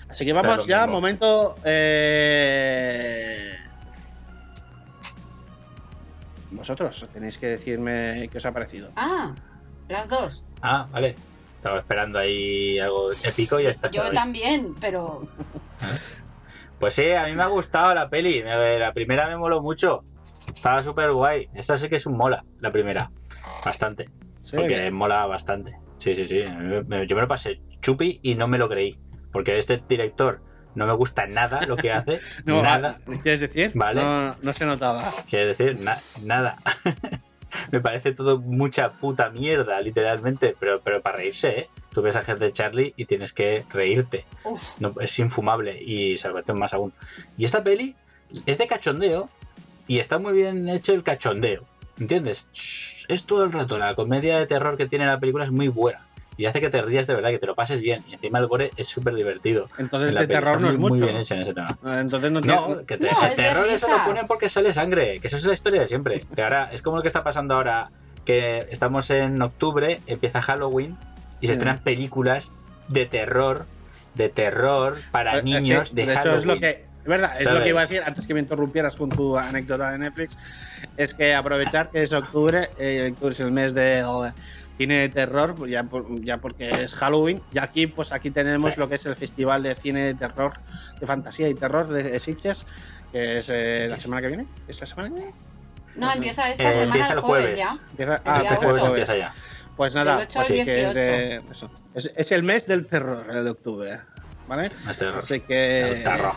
Así 0.09 0.25
que 0.25 0.33
vamos 0.33 0.65
ya, 0.67 0.83
mismo. 0.83 0.93
momento. 0.93 1.57
eh, 1.65 3.57
Vosotros 6.53 7.07
tenéis 7.13 7.39
que 7.39 7.49
decirme 7.49 8.29
qué 8.31 8.39
os 8.39 8.47
ha 8.47 8.53
parecido. 8.53 8.91
Ah, 8.97 9.35
las 9.89 10.09
dos. 10.09 10.45
ah, 10.63 10.87
vale. 10.93 11.17
Estaba 11.67 11.81
esperando 11.81 12.21
ahí 12.21 12.79
algo 12.79 13.11
épico 13.25 13.59
y 13.59 13.65
ya 13.65 13.71
está. 13.71 13.91
Yo 13.91 14.13
también, 14.13 14.77
pero 14.81 15.27
Pues 16.79 16.95
sí, 16.95 17.11
a 17.11 17.25
mí 17.27 17.33
me 17.33 17.43
ha 17.43 17.47
gustado 17.49 17.93
la 17.93 18.09
peli. 18.09 18.41
La 18.41 18.93
primera 18.93 19.27
me 19.27 19.37
moló 19.37 19.61
mucho. 19.61 20.05
Estaba 20.55 20.81
súper 20.85 21.11
guay. 21.11 21.49
Esta 21.55 21.77
sí 21.77 21.89
que 21.89 21.97
es 21.97 22.07
un 22.07 22.17
mola, 22.17 22.45
la 22.61 22.71
primera. 22.71 23.11
Bastante. 23.65 24.09
Sí, 24.45 24.55
Porque 24.57 24.79
bien. 24.79 24.95
mola 24.95 25.27
bastante. 25.27 25.77
Sí, 25.97 26.15
sí, 26.15 26.25
sí. 26.29 26.45
Yo 26.45 26.85
me 26.85 27.05
lo 27.23 27.27
pasé 27.27 27.61
chupi 27.81 28.21
y 28.23 28.37
no 28.37 28.47
me 28.47 28.59
lo 28.59 28.69
creí. 28.69 28.97
Porque 29.33 29.59
este 29.59 29.83
director 29.89 30.41
no 30.77 30.87
me 30.87 30.93
gusta 30.93 31.27
nada 31.27 31.67
lo 31.67 31.77
que 31.77 31.91
hace. 31.91 32.21
No, 32.45 32.63
nada. 32.63 32.99
¿Quieres 33.25 33.41
decir? 33.41 33.73
Vale. 33.75 34.03
No, 34.05 34.37
no 34.41 34.53
se 34.53 34.67
notaba. 34.67 35.03
Quiero 35.29 35.49
decir, 35.49 35.81
na- 35.81 35.99
nada. 36.23 36.59
me 37.73 37.81
parece 37.81 38.13
todo 38.13 38.39
mucha 38.41 38.93
puta 38.93 39.31
mierda, 39.31 39.81
literalmente. 39.81 40.57
Pero, 40.59 40.81
pero 40.81 41.03
para 41.03 41.19
reírse, 41.19 41.61
¿eh? 41.61 41.71
Tú 41.91 42.03
ves 42.03 42.17
a 42.17 42.23
gente 42.23 42.45
de 42.45 42.53
Charlie 42.53 42.93
y 42.97 43.07
tienes 43.07 43.33
que 43.33 43.65
reírte. 43.71 44.27
No, 44.79 44.93
es 45.01 45.19
infumable 45.19 45.79
y 45.81 46.15
advierte 46.19 46.53
más 46.53 46.75
aún. 46.75 46.93
Y 47.39 47.47
esta 47.47 47.65
peli 47.65 47.97
es 48.45 48.59
de 48.59 48.67
cachondeo 48.67 49.31
y 49.87 49.99
está 49.99 50.19
muy 50.19 50.35
bien 50.35 50.69
hecho 50.69 50.93
el 50.93 51.03
cachondeo. 51.03 51.65
¿Entiendes? 51.99 52.51
Es 53.09 53.25
todo 53.25 53.45
el 53.45 53.53
rato. 53.53 53.79
La 53.79 53.95
comedia 53.95 54.39
de 54.39 54.47
terror 54.47 54.77
que 54.77 54.87
tiene 54.87 55.07
la 55.07 55.19
película 55.19 55.45
es 55.45 55.51
muy 55.51 55.69
buena. 55.69 56.06
Y 56.39 56.45
hace 56.47 56.61
que 56.61 56.69
te 56.69 56.83
rías 56.83 57.07
de 57.07 57.15
verdad, 57.15 57.31
que 57.31 57.39
te 57.39 57.47
lo 57.47 57.55
pases 57.55 57.81
bien. 57.81 58.05
Y 58.09 58.15
encima 58.15 58.39
el 58.39 58.47
gore 58.47 58.71
es 58.77 58.87
súper 58.89 59.15
divertido. 59.15 59.69
Entonces 59.79 60.13
de 60.15 60.27
terror 60.27 60.61
no 60.61 60.69
es 60.69 60.77
muy, 60.77 60.91
muy 60.91 60.99
mucho. 61.01 61.07
bien 61.11 61.21
hecho 61.23 61.35
en 61.35 61.41
ese 61.43 61.55
tema. 61.55 61.79
Entonces 62.01 62.31
no. 62.31 62.41
No, 62.41 62.85
que 62.87 62.99
te, 62.99 63.11
No, 63.11 63.23
el 63.25 63.31
es 63.31 63.37
de 63.37 63.43
terror 63.43 63.67
eso 63.67 63.89
lo 63.91 64.05
ponen 64.05 64.27
porque 64.27 64.49
sale 64.49 64.73
sangre, 64.73 65.19
que 65.21 65.29
eso 65.29 65.37
es 65.39 65.45
la 65.45 65.55
historia 65.55 65.81
de 65.81 65.89
siempre. 65.89 66.25
Que 66.35 66.43
ahora 66.43 66.69
es 66.73 66.83
como 66.83 66.97
lo 66.97 67.03
que 67.03 67.09
está 67.09 67.25
pasando 67.25 67.55
ahora, 67.55 67.91
que 68.25 68.67
estamos 68.71 69.09
en 69.11 69.41
octubre, 69.41 70.01
empieza 70.07 70.43
Halloween 70.43 70.97
y 71.41 71.41
Sí. 71.41 71.47
se 71.49 71.53
estrenan 71.55 71.79
películas 71.81 72.53
de 72.89 73.07
terror, 73.07 73.67
de 74.15 74.29
terror 74.29 74.97
para 75.13 75.39
Eh, 75.39 75.43
niños 75.43 75.89
sí, 75.91 75.95
de, 75.97 76.07
de 76.07 76.13
hecho, 76.13 76.21
Halloween. 76.23 76.39
es 76.39 76.47
lo 76.47 76.61
que. 76.61 76.87
Es 77.03 77.09
verdad, 77.09 77.41
es 77.41 77.49
lo 77.49 77.63
que 77.63 77.69
iba 77.69 77.79
a 77.81 77.83
decir 77.85 78.03
antes 78.05 78.27
que 78.27 78.35
me 78.35 78.41
interrumpieras 78.41 78.97
con 78.97 79.09
tu 79.11 79.39
anécdota 79.39 79.93
de 79.93 79.99
Netflix. 79.99 80.37
Es 80.97 81.15
que 81.15 81.35
aprovechar 81.37 81.89
que 81.91 82.03
es 82.03 82.13
octubre, 82.13 82.69
eh, 82.81 83.11
octubre 83.13 83.33
es 83.33 83.39
el 83.41 83.53
mes 83.53 83.75
de 83.75 84.01
eh, 84.01 84.33
cine 84.77 84.97
de 85.01 85.09
terror, 85.09 85.55
pues 85.55 85.71
ya, 85.71 85.85
por- 85.85 86.21
ya 86.23 86.39
porque 86.39 86.83
es 86.85 86.95
Halloween. 86.95 87.43
Y 87.53 87.59
aquí, 87.59 87.87
pues 87.87 88.13
aquí 88.13 88.31
tenemos 88.31 88.75
Sí. 88.75 88.81
lo 88.81 88.89
que 88.89 88.97
es 88.97 89.07
el 89.07 89.17
Festival 89.17 89.63
de 89.63 89.75
Cine 89.75 90.01
de 90.05 90.15
Terror, 90.15 90.53
de 91.01 91.07
Fantasía 91.07 91.49
y 91.49 91.55
Terror 91.55 91.89
de, 91.89 92.03
de 92.03 92.21
Sitges, 92.21 92.67
que 93.13 93.39
es 93.39 93.49
eh, 93.53 93.87
la 93.91 93.99
semana 93.99 94.21
que 94.23 94.29
viene. 94.29 94.47
¿Es 94.69 94.81
la 94.81 94.87
semana 94.87 95.09
que 95.09 95.15
viene? 95.15 95.35
no, 95.97 96.13
empieza 96.13 96.51
esta 96.51 96.63
Eh, 96.63 96.73
semana 96.73 96.85
empieza 96.85 97.13
el 97.15 97.21
jueves, 97.21 97.55
jueves. 97.55 97.59
ya. 97.81 97.87
Empieza, 97.91 98.15
El 98.17 98.21
ah, 98.27 98.39
este 98.39 98.57
jueves 98.57 98.85
empieza 98.85 99.17
ya. 99.19 99.33
Pues 99.77 99.95
nada, 99.95 100.27
así 100.37 100.65
que 100.65 100.85
es, 100.85 100.95
18. 100.95 100.95
de, 100.95 101.43
eso. 101.51 101.71
Es, 101.95 102.13
es 102.17 102.33
el 102.33 102.43
mes 102.43 102.67
del 102.67 102.87
terror, 102.87 103.27
el 103.31 103.45
de 103.45 103.51
octubre. 103.51 104.01
¿Vale? 104.49 104.71
Más 104.85 104.97
terror. 104.99 105.19
Así 105.19 105.41
que. 105.41 105.89
El 105.93 106.03
terror. 106.05 106.35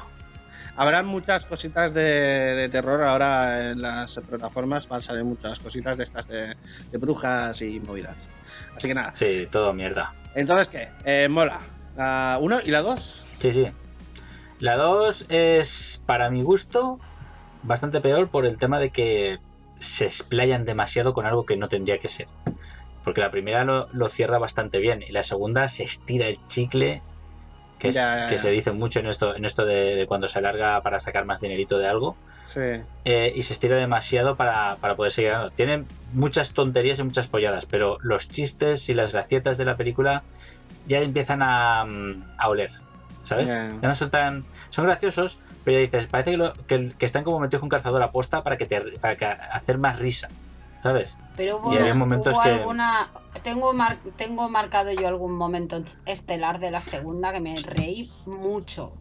Habrá 0.75 1.03
muchas 1.03 1.45
cositas 1.45 1.93
de, 1.93 2.01
de 2.01 2.69
terror 2.69 3.03
ahora 3.03 3.71
en 3.71 3.81
las 3.81 4.19
plataformas. 4.29 4.87
Van 4.87 4.99
a 4.99 5.01
salir 5.01 5.23
muchas 5.23 5.59
cositas 5.59 5.97
de 5.97 6.03
estas 6.03 6.27
de, 6.27 6.55
de 6.91 6.97
brujas 6.97 7.61
y 7.61 7.79
movidas. 7.79 8.29
Así 8.75 8.87
que 8.87 8.93
nada. 8.93 9.13
Sí, 9.13 9.47
todo 9.51 9.73
mierda. 9.73 10.13
Entonces, 10.35 10.67
¿qué? 10.67 10.89
Eh, 11.05 11.27
mola. 11.29 11.59
La 11.95 12.37
1 12.41 12.61
y 12.65 12.71
la 12.71 12.81
2. 12.81 13.27
Sí, 13.39 13.51
sí. 13.51 13.67
La 14.59 14.75
2 14.75 15.25
es, 15.29 16.01
para 16.05 16.29
mi 16.29 16.43
gusto, 16.43 16.99
bastante 17.63 18.01
peor 18.01 18.29
por 18.29 18.45
el 18.45 18.57
tema 18.57 18.79
de 18.79 18.89
que 18.89 19.39
se 19.79 20.05
explayan 20.05 20.65
demasiado 20.65 21.13
con 21.13 21.25
algo 21.25 21.45
que 21.45 21.57
no 21.57 21.69
tendría 21.69 21.99
que 21.99 22.07
ser. 22.07 22.27
Porque 23.03 23.21
la 23.21 23.31
primera 23.31 23.63
lo, 23.63 23.87
lo 23.91 24.09
cierra 24.09 24.37
bastante 24.37 24.79
bien 24.79 25.01
y 25.01 25.11
la 25.11 25.23
segunda 25.23 25.67
se 25.67 25.83
estira 25.83 26.27
el 26.27 26.45
chicle, 26.47 27.01
que, 27.79 27.87
es- 27.89 27.95
Ya, 27.95 28.19
ya, 28.19 28.27
que 28.27 28.37
se 28.37 28.49
dice 28.51 28.71
mucho 28.71 28.99
en 28.99 29.07
esto, 29.07 29.35
en 29.35 29.45
esto 29.45 29.65
de, 29.65 29.95
de 29.95 30.05
cuando 30.05 30.27
se 30.27 30.37
alarga 30.39 30.81
para 30.81 30.99
sacar 30.99 31.25
más 31.25 31.41
dinerito 31.41 31.77
de 31.79 31.87
algo. 31.87 32.15
Sí. 32.45 32.59
eh, 33.05 33.31
y 33.35 33.43
se 33.43 33.53
estira 33.53 33.77
demasiado 33.77 34.35
para, 34.35 34.75
para 34.77 34.95
poder 34.95 35.11
seguir 35.11 35.31
ganando. 35.31 35.51
Tienen 35.51 35.85
muchas 36.13 36.53
tonterías 36.53 36.99
y 36.99 37.03
muchas 37.03 37.27
polladas, 37.27 37.65
pero 37.65 37.97
los 38.01 38.27
chistes 38.29 38.89
y 38.89 38.93
las 38.93 39.13
gracietas 39.13 39.57
de 39.57 39.65
la 39.65 39.77
película 39.77 40.23
ya 40.87 40.99
empiezan 40.99 41.41
a, 41.43 41.85
mm, 41.85 42.23
a 42.37 42.49
oler, 42.49 42.71
¿sabes? 43.23 43.49
Ya. 43.49 43.77
Ya 43.81 43.87
no 43.87 43.95
son 43.95 44.09
tan... 44.09 44.45
Son 44.71 44.85
graciosos, 44.85 45.37
pero 45.63 45.77
ya 45.77 45.81
dices, 45.81 46.07
parece 46.07 46.31
que, 46.31 46.37
lo- 46.37 46.53
que, 46.65 46.91
que 46.97 47.05
están 47.05 47.23
como 47.23 47.39
metidos 47.39 47.59
con 47.61 47.69
calzador 47.69 48.01
a 48.01 48.11
posta 48.11 48.43
para, 48.43 48.57
que 48.57 48.65
te, 48.65 48.81
para 48.99 49.15
que 49.15 49.25
hacer 49.25 49.77
más 49.77 49.99
risa, 49.99 50.27
¿sabes? 50.83 51.15
Pero 51.35 51.57
hubo, 51.57 51.71
Y 51.73 51.77
había 51.77 51.87
una- 51.93 51.95
momentos 51.95 52.35
hubo 52.35 52.43
que- 52.43 52.49
alguna. 52.49 53.09
Tengo, 53.43 53.73
mar- 53.73 53.99
tengo 54.17 54.49
marcado 54.49 54.91
yo 54.91 55.07
algún 55.07 55.35
momento 55.35 55.81
estelar 56.05 56.59
de 56.59 56.71
la 56.71 56.83
segunda 56.83 57.31
que 57.31 57.39
me 57.39 57.55
reí 57.55 58.11
mucho. 58.25 58.93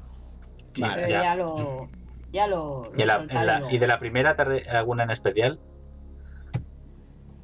Sí, 0.75 0.83
Vale, 0.83 0.95
pero 1.03 1.09
ya. 1.09 1.23
ya, 1.23 1.35
lo. 1.35 1.89
Ya 2.33 2.47
lo. 2.47 2.91
Y, 2.95 2.99
lo 3.01 3.07
la- 3.07 3.63
y 3.71 3.79
de 3.79 3.87
la 3.87 3.99
primera, 3.99 4.37
¿te 4.37 4.45
re- 4.45 4.69
alguna 4.71 5.03
en 5.05 5.11
especial? 5.11 5.59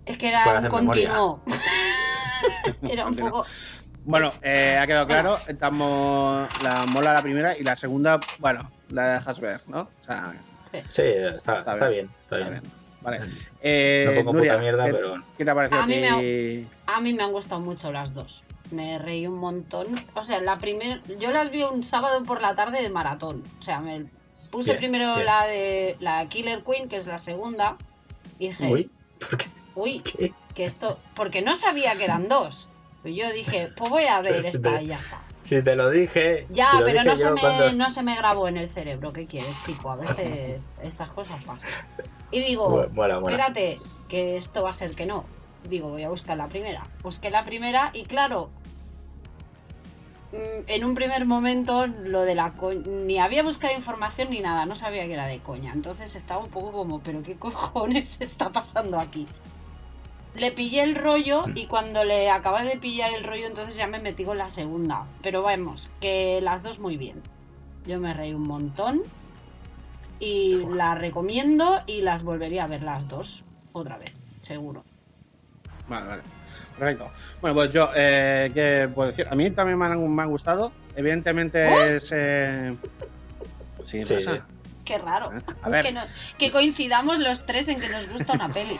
Es 0.06 0.18
que 0.18 0.28
era 0.28 0.58
un 0.60 0.68
continuo. 0.68 1.40
era 2.82 3.06
un 3.06 3.16
poco. 3.16 3.44
Bueno, 4.04 4.30
eh, 4.42 4.78
ha 4.80 4.86
quedado 4.86 5.06
claro. 5.06 5.38
Estamos. 5.48 6.46
La 6.62 6.84
mola 6.92 7.14
la 7.14 7.22
primera 7.22 7.56
y 7.56 7.62
la 7.62 7.74
segunda, 7.74 8.20
bueno, 8.38 8.70
la 8.90 9.14
dejas 9.14 9.40
ver, 9.40 9.60
¿no? 9.68 9.80
O 9.80 9.90
sea, 10.02 10.34
Sí, 10.90 11.02
está, 11.02 11.58
Está 11.58 11.72
está, 11.72 11.88
bien, 11.88 12.06
bien, 12.06 12.10
está 12.20 12.36
está 12.38 12.50
bien. 12.50 12.60
bien. 12.62 12.83
Vale. 13.04 13.20
Eh, 13.60 14.04
no 14.08 14.14
pongo 14.24 14.32
Nuria, 14.34 14.52
puta 14.54 14.62
mierda, 14.62 14.84
¿qué, 14.86 14.92
pero... 14.94 15.22
¿qué 15.38 15.44
te 15.44 15.50
ha 15.50 15.54
parecido 15.54 15.80
a, 15.80 15.84
A 15.84 15.86
mí 15.86 15.94
ti? 15.94 16.00
me 16.00 16.66
A 16.86 17.00
mí 17.00 17.12
me 17.14 17.22
han 17.22 17.32
gustado 17.32 17.60
mucho 17.60 17.92
las 17.92 18.12
dos. 18.14 18.42
Me 18.70 18.98
reí 18.98 19.26
un 19.26 19.38
montón. 19.38 19.86
O 20.14 20.24
sea, 20.24 20.40
la 20.40 20.58
primera. 20.58 21.00
Yo 21.20 21.30
las 21.30 21.50
vi 21.50 21.62
un 21.62 21.82
sábado 21.84 22.22
por 22.24 22.40
la 22.40 22.56
tarde 22.56 22.82
de 22.82 22.88
maratón. 22.88 23.42
O 23.60 23.62
sea, 23.62 23.80
me 23.80 24.06
puse 24.50 24.70
Bien, 24.72 24.78
primero 24.78 25.14
bien. 25.14 25.26
la 25.26 25.46
de 25.46 25.96
la 26.00 26.26
Killer 26.28 26.64
Queen, 26.64 26.88
que 26.88 26.96
es 26.96 27.06
la 27.06 27.18
segunda. 27.18 27.76
Y 28.38 28.48
dije, 28.48 28.66
Uy, 28.72 28.90
¿por 29.20 29.38
qué? 29.38 29.46
uy, 29.74 30.00
¿Qué? 30.00 30.32
que 30.54 30.64
esto. 30.64 30.98
Porque 31.14 31.42
no 31.42 31.56
sabía 31.56 31.94
que 31.94 32.04
eran 32.04 32.28
dos. 32.28 32.66
Pues 33.02 33.14
yo 33.14 33.30
dije, 33.32 33.68
pues 33.76 33.90
voy 33.90 34.04
a 34.06 34.20
ver 34.22 34.44
esta 34.44 34.80
y 34.80 34.86
ya 34.88 34.96
está. 34.96 35.22
Si 35.44 35.62
te 35.62 35.76
lo 35.76 35.90
dije. 35.90 36.46
Ya, 36.48 36.70
si 36.70 36.78
lo 36.78 36.84
pero 36.86 36.98
dije 37.02 37.04
no 37.10 37.16
se, 37.16 37.30
me, 37.32 37.40
cuando- 37.40 37.72
no 37.74 37.90
se 37.90 38.02
me 38.02 38.16
grabó 38.16 38.48
en 38.48 38.56
el 38.56 38.70
cerebro. 38.70 39.12
¿Qué 39.12 39.26
quieres, 39.26 39.54
chico? 39.66 39.90
A 39.90 39.96
veces 39.96 40.60
estas 40.82 41.10
cosas 41.10 41.44
pasan. 41.44 41.68
Y 42.30 42.40
digo, 42.40 42.88
Bueno, 42.92 43.18
espérate, 43.20 43.78
que 44.08 44.36
esto 44.38 44.62
va 44.62 44.70
a 44.70 44.72
ser 44.72 44.96
que 44.96 45.04
no. 45.06 45.24
Digo, 45.68 45.90
voy 45.90 46.02
a 46.02 46.08
buscar 46.08 46.36
la 46.38 46.48
primera. 46.48 46.86
Busqué 47.02 47.30
la 47.30 47.44
primera 47.44 47.90
y 47.92 48.04
claro, 48.04 48.50
mm, 50.32 50.64
en 50.66 50.84
un 50.84 50.94
primer 50.94 51.26
momento 51.26 51.86
lo 51.86 52.22
de 52.22 52.34
la 52.34 52.52
co- 52.52 52.72
ni 52.72 53.18
había 53.18 53.42
buscado 53.42 53.74
información 53.74 54.30
ni 54.30 54.40
nada, 54.40 54.66
no 54.66 54.76
sabía 54.76 55.06
que 55.06 55.12
era 55.12 55.26
de 55.26 55.40
coña. 55.40 55.72
Entonces 55.72 56.16
estaba 56.16 56.42
un 56.42 56.50
poco 56.50 56.72
como, 56.72 57.00
pero 57.00 57.22
qué 57.22 57.36
cojones 57.36 58.20
está 58.20 58.50
pasando 58.50 58.98
aquí. 58.98 59.26
Le 60.34 60.50
pillé 60.52 60.82
el 60.82 60.96
rollo 60.96 61.44
y 61.54 61.66
cuando 61.66 62.04
le 62.04 62.28
acabé 62.30 62.64
de 62.68 62.76
pillar 62.78 63.12
el 63.14 63.22
rollo 63.24 63.46
entonces 63.46 63.76
ya 63.76 63.86
me 63.86 64.00
metí 64.00 64.24
con 64.24 64.36
la 64.38 64.50
segunda. 64.50 65.06
Pero 65.22 65.42
vamos, 65.42 65.90
que 66.00 66.40
las 66.42 66.62
dos 66.62 66.78
muy 66.78 66.96
bien. 66.96 67.22
Yo 67.86 68.00
me 68.00 68.12
reí 68.14 68.34
un 68.34 68.42
montón 68.46 69.02
y 70.18 70.64
la 70.74 70.94
recomiendo 70.94 71.82
y 71.86 72.00
las 72.02 72.22
volvería 72.22 72.64
a 72.64 72.68
ver 72.68 72.82
las 72.82 73.06
dos 73.08 73.44
otra 73.72 73.98
vez, 73.98 74.12
seguro. 74.42 74.84
Vale, 75.88 76.06
vale. 76.06 76.22
Perfecto. 76.78 77.10
Bueno, 77.40 77.54
pues 77.54 77.72
yo, 77.72 77.90
eh, 77.94 78.50
¿qué 78.54 78.88
puedo 78.92 79.10
decir? 79.10 79.28
A 79.30 79.34
mí 79.34 79.50
también 79.50 79.78
me 79.78 79.84
han, 79.86 80.14
me 80.14 80.22
han 80.22 80.30
gustado. 80.30 80.72
Evidentemente 80.96 81.64
¿Oh? 81.68 81.84
es. 81.84 82.10
eh, 82.12 82.74
Sí, 83.82 84.04
Sí, 84.04 84.14
pasa. 84.14 84.46
Qué 84.84 84.98
raro. 84.98 85.30
A 85.62 85.68
ver. 85.70 85.84
Que, 85.84 85.92
no- 85.92 86.04
que 86.38 86.50
coincidamos 86.50 87.18
los 87.18 87.46
tres 87.46 87.68
en 87.68 87.80
que 87.80 87.88
nos 87.88 88.08
gusta 88.10 88.34
una 88.34 88.48
peli. 88.48 88.78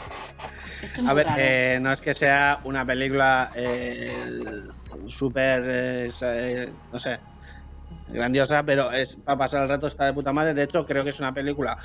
Esto 0.81 0.95
es 0.97 1.01
muy 1.01 1.09
A 1.11 1.13
ver, 1.13 1.25
raro. 1.27 1.41
eh, 1.41 1.79
no 1.81 1.91
es 1.91 2.01
que 2.01 2.13
sea 2.13 2.59
una 2.63 2.85
película 2.85 3.49
eh, 3.55 4.13
súper, 5.07 5.63
eh, 5.65 6.73
no 6.91 6.99
sé, 6.99 7.19
grandiosa, 8.07 8.63
pero 8.63 8.91
es 8.91 9.15
para 9.17 9.37
pasar 9.37 9.63
el 9.63 9.69
rato 9.69 9.87
está 9.87 10.05
de 10.05 10.13
puta 10.13 10.31
madre. 10.31 10.53
De 10.53 10.63
hecho, 10.63 10.85
creo 10.85 11.03
que 11.03 11.09
es 11.09 11.19
una 11.19 11.33
película 11.33 11.77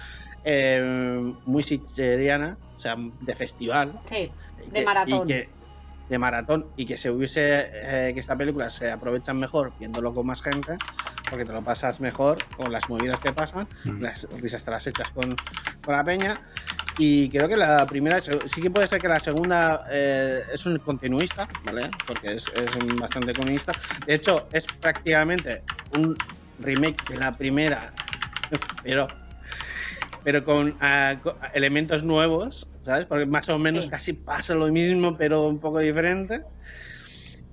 eh, 0.44 1.32
muy 1.44 1.62
sitcheriana, 1.62 2.58
o 2.74 2.78
sea, 2.78 2.96
de 2.98 3.34
festival. 3.34 4.00
Sí, 4.04 4.30
de 4.66 4.70
que- 4.72 4.84
maratón. 4.84 5.24
Y 5.28 5.32
que, 5.32 5.50
de 6.10 6.18
maratón 6.18 6.72
y 6.76 6.84
que 6.86 6.96
se 6.98 7.08
hubiese 7.10 7.68
eh, 7.72 8.12
que 8.12 8.18
esta 8.20 8.36
película 8.36 8.68
se 8.68 8.90
aprovechan 8.90 9.38
mejor 9.38 9.74
viéndolo 9.78 10.12
con 10.12 10.26
más 10.26 10.42
gente 10.42 10.76
porque 11.30 11.44
te 11.44 11.52
lo 11.52 11.62
pasas 11.62 12.00
mejor 12.00 12.48
con 12.56 12.72
las 12.72 12.88
movidas 12.88 13.20
que 13.20 13.32
pasan 13.32 13.68
Mm. 13.84 14.02
las 14.02 14.28
risas 14.40 14.64
te 14.64 14.70
las 14.72 14.86
echas 14.88 15.10
con, 15.12 15.36
con 15.84 15.94
la 15.94 16.04
peña. 16.04 16.40
Y 16.96 17.30
creo 17.30 17.48
que 17.48 17.56
la 17.56 17.88
primera 17.88 18.20
sí 18.20 18.60
que 18.60 18.70
puede 18.70 18.86
ser 18.88 19.00
que 19.00 19.08
la 19.08 19.20
segunda 19.20 19.84
eh, 19.90 20.40
es 20.52 20.66
un 20.66 20.78
continuista 20.80 21.48
vale 21.62 21.90
porque 22.06 22.32
es, 22.32 22.48
es 22.48 22.76
bastante 22.98 23.34
continuista. 23.34 23.72
De 24.04 24.14
hecho 24.14 24.48
es 24.52 24.66
prácticamente 24.68 25.62
un 25.92 26.14
remake 26.58 27.06
de 27.06 27.16
la 27.16 27.36
primera 27.36 27.94
pero 28.82 29.08
pero 30.22 30.44
con, 30.44 30.76
ah, 30.80 31.18
co- 31.22 31.38
elementos 31.54 32.02
nuevos, 32.02 32.69
¿sabes? 32.82 33.06
Porque 33.06 33.26
más 33.26 33.48
o 33.48 33.58
menos 33.58 33.84
Sí. 33.84 33.90
casi 33.90 34.12
pasa 34.12 34.54
lo 34.54 34.68
mismo, 34.68 35.16
pero 35.16 35.46
un 35.48 35.58
poco 35.58 35.78
diferente. 35.80 36.42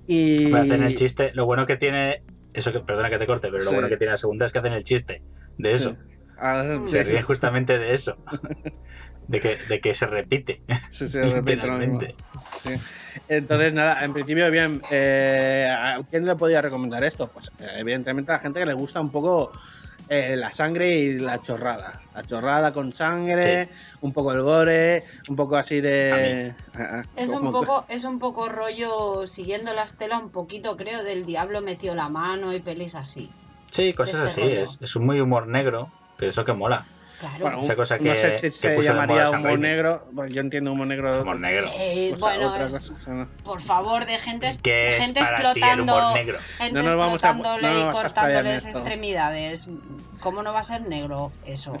Y. 0.06 0.52
Hacen 0.54 0.82
el 0.82 0.94
chiste. 0.94 1.32
Lo 1.34 1.46
bueno 1.46 1.66
que 1.66 1.76
tiene. 1.76 2.22
Eso 2.54 2.72
que, 2.72 2.80
perdona 2.80 3.10
que 3.10 3.18
te 3.18 3.26
corte, 3.26 3.48
pero 3.50 3.62
lo 3.62 3.70
Sí. 3.70 3.74
bueno 3.74 3.88
que 3.88 3.96
tiene 3.96 4.12
la 4.12 4.16
segunda 4.16 4.46
es 4.46 4.52
que 4.52 4.58
hacen 4.58 4.72
el 4.72 4.84
chiste 4.84 5.22
de 5.58 5.70
eso. 5.70 5.90
Sí. 5.92 5.98
Ah, 6.38 6.64
sí, 6.86 6.90
Se 6.92 7.04
sí, 7.04 7.10
ríen 7.12 7.24
justamente 7.24 7.78
de 7.78 7.94
eso. 7.94 8.16
De 9.28 9.40
que, 9.40 9.56
de 9.68 9.78
que 9.82 9.92
se 9.92 10.06
repite. 10.06 10.62
sí, 10.88 11.06
sí, 11.06 11.20
repite 11.20 11.56
lo 11.66 11.76
mismo. 11.76 12.00
literalmente. 12.00 12.14
Sí. 12.62 12.70
Entonces, 13.28 13.74
nada, 13.74 14.02
en 14.02 14.14
principio, 14.14 14.50
bien. 14.50 14.80
eh, 14.90 15.68
¿A 15.70 16.00
quién 16.08 16.24
le 16.24 16.34
podría 16.34 16.62
recomendar 16.62 17.04
esto? 17.04 17.30
Pues, 17.30 17.52
evidentemente, 17.76 18.32
a 18.32 18.36
la 18.36 18.40
gente 18.40 18.58
que 18.60 18.64
le 18.64 18.72
gusta 18.72 19.02
un 19.02 19.12
poco 19.12 19.52
eh, 20.08 20.36
la 20.36 20.50
sangre 20.52 20.90
y 20.90 21.18
la 21.18 21.40
chorrada. 21.40 22.00
La 22.14 22.22
chorrada 22.22 22.72
con 22.72 22.92
sangre, 22.92 23.68
un 24.00 24.12
poco 24.12 24.32
el 24.32 24.42
gore, 24.42 25.04
un 25.28 25.36
poco 25.36 25.56
así 25.56 25.80
de. 25.80 26.54
Ah, 26.74 27.00
ah, 27.00 27.02
Es 27.16 27.30
un 27.30 27.52
poco, 27.52 27.84
es 27.88 28.04
un 28.04 28.18
poco 28.18 28.48
rollo 28.48 29.26
siguiendo 29.26 29.74
la 29.74 29.84
estela 29.84 30.18
un 30.18 30.30
poquito, 30.30 30.76
creo, 30.76 31.02
del 31.04 31.24
diablo 31.24 31.60
metió 31.60 31.94
la 31.94 32.08
mano 32.08 32.52
y 32.54 32.60
pelis 32.60 32.94
así. 32.94 33.30
Sí, 33.70 33.92
cosas 33.92 34.20
así. 34.20 34.28
este 34.28 34.42
rollo. 34.42 34.62
Es, 34.62 34.78
es 34.80 34.96
un 34.96 35.06
muy 35.06 35.20
humor 35.20 35.46
negro. 35.46 35.90
Que 36.18 36.26
es 36.26 36.36
lo 36.36 36.44
que 36.44 36.52
mola. 36.52 36.84
Claro. 37.20 37.38
Bueno, 37.40 37.60
Esa 37.62 37.74
cosa 37.74 37.96
no 37.96 38.02
que- 38.04 38.16
sé 38.16 38.30
si 38.30 38.42
que 38.42 38.50
se 38.52 38.82
llamaría 38.82 39.28
humor 39.30 39.58
negro. 39.58 40.06
Bueno, 40.12 40.32
yo 40.32 40.40
entiendo 40.40 40.72
humor 40.72 40.86
negro. 40.86 41.20
Humor 41.22 41.40
negro. 41.40 41.68
Eh, 41.76 42.12
o 42.14 42.16
sea, 42.16 42.28
bueno, 42.36 42.48
otra 42.52 42.66
es- 42.66 42.72
cosa, 42.74 42.94
o 42.94 43.00
sea, 43.00 43.14
no. 43.14 43.28
por 43.42 43.60
favor, 43.60 44.06
de 44.06 44.18
gente, 44.18 44.56
¿Qué 44.62 44.96
es 44.96 45.04
gente 45.04 45.20
para 45.20 45.52
ti 45.52 45.60
el 45.60 45.66
explotando, 45.66 45.94
humor 45.96 46.14
negro? 46.14 46.38
gente 46.58 46.72
No 46.74 46.82
nos 46.84 46.96
vamos 46.96 47.24
a- 47.24 47.32
no 47.34 47.58
nos 47.58 47.62
y 47.62 47.82
a 47.82 47.92
cortándoles 47.92 48.66
esto. 48.66 48.78
extremidades. 48.78 49.68
¿Cómo 50.20 50.42
no 50.42 50.52
va 50.52 50.60
a 50.60 50.64
ser 50.64 50.82
negro 50.82 51.32
eso? 51.44 51.72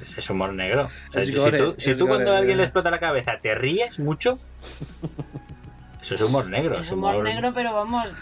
Es, 0.00 0.16
es 0.16 0.30
humor 0.30 0.52
negro. 0.54 0.84
O 0.84 1.12
sea, 1.12 1.20
Es 1.22 1.28
si 1.28 1.34
gore, 1.34 1.58
tú, 1.58 1.74
si 1.76 1.92
tú 1.94 2.06
gore, 2.06 2.14
cuando 2.14 2.32
a 2.32 2.38
alguien 2.38 2.54
gore. 2.54 2.56
le 2.58 2.62
explota 2.64 2.90
la 2.90 3.00
cabeza 3.00 3.38
te 3.42 3.54
ríes 3.54 3.98
mucho, 3.98 4.38
eso 6.00 6.14
es 6.14 6.20
humor 6.20 6.46
negro. 6.46 6.78
es 6.78 6.90
humor 6.92 7.22
negro, 7.22 7.52
pero 7.52 7.74
vamos, 7.74 8.14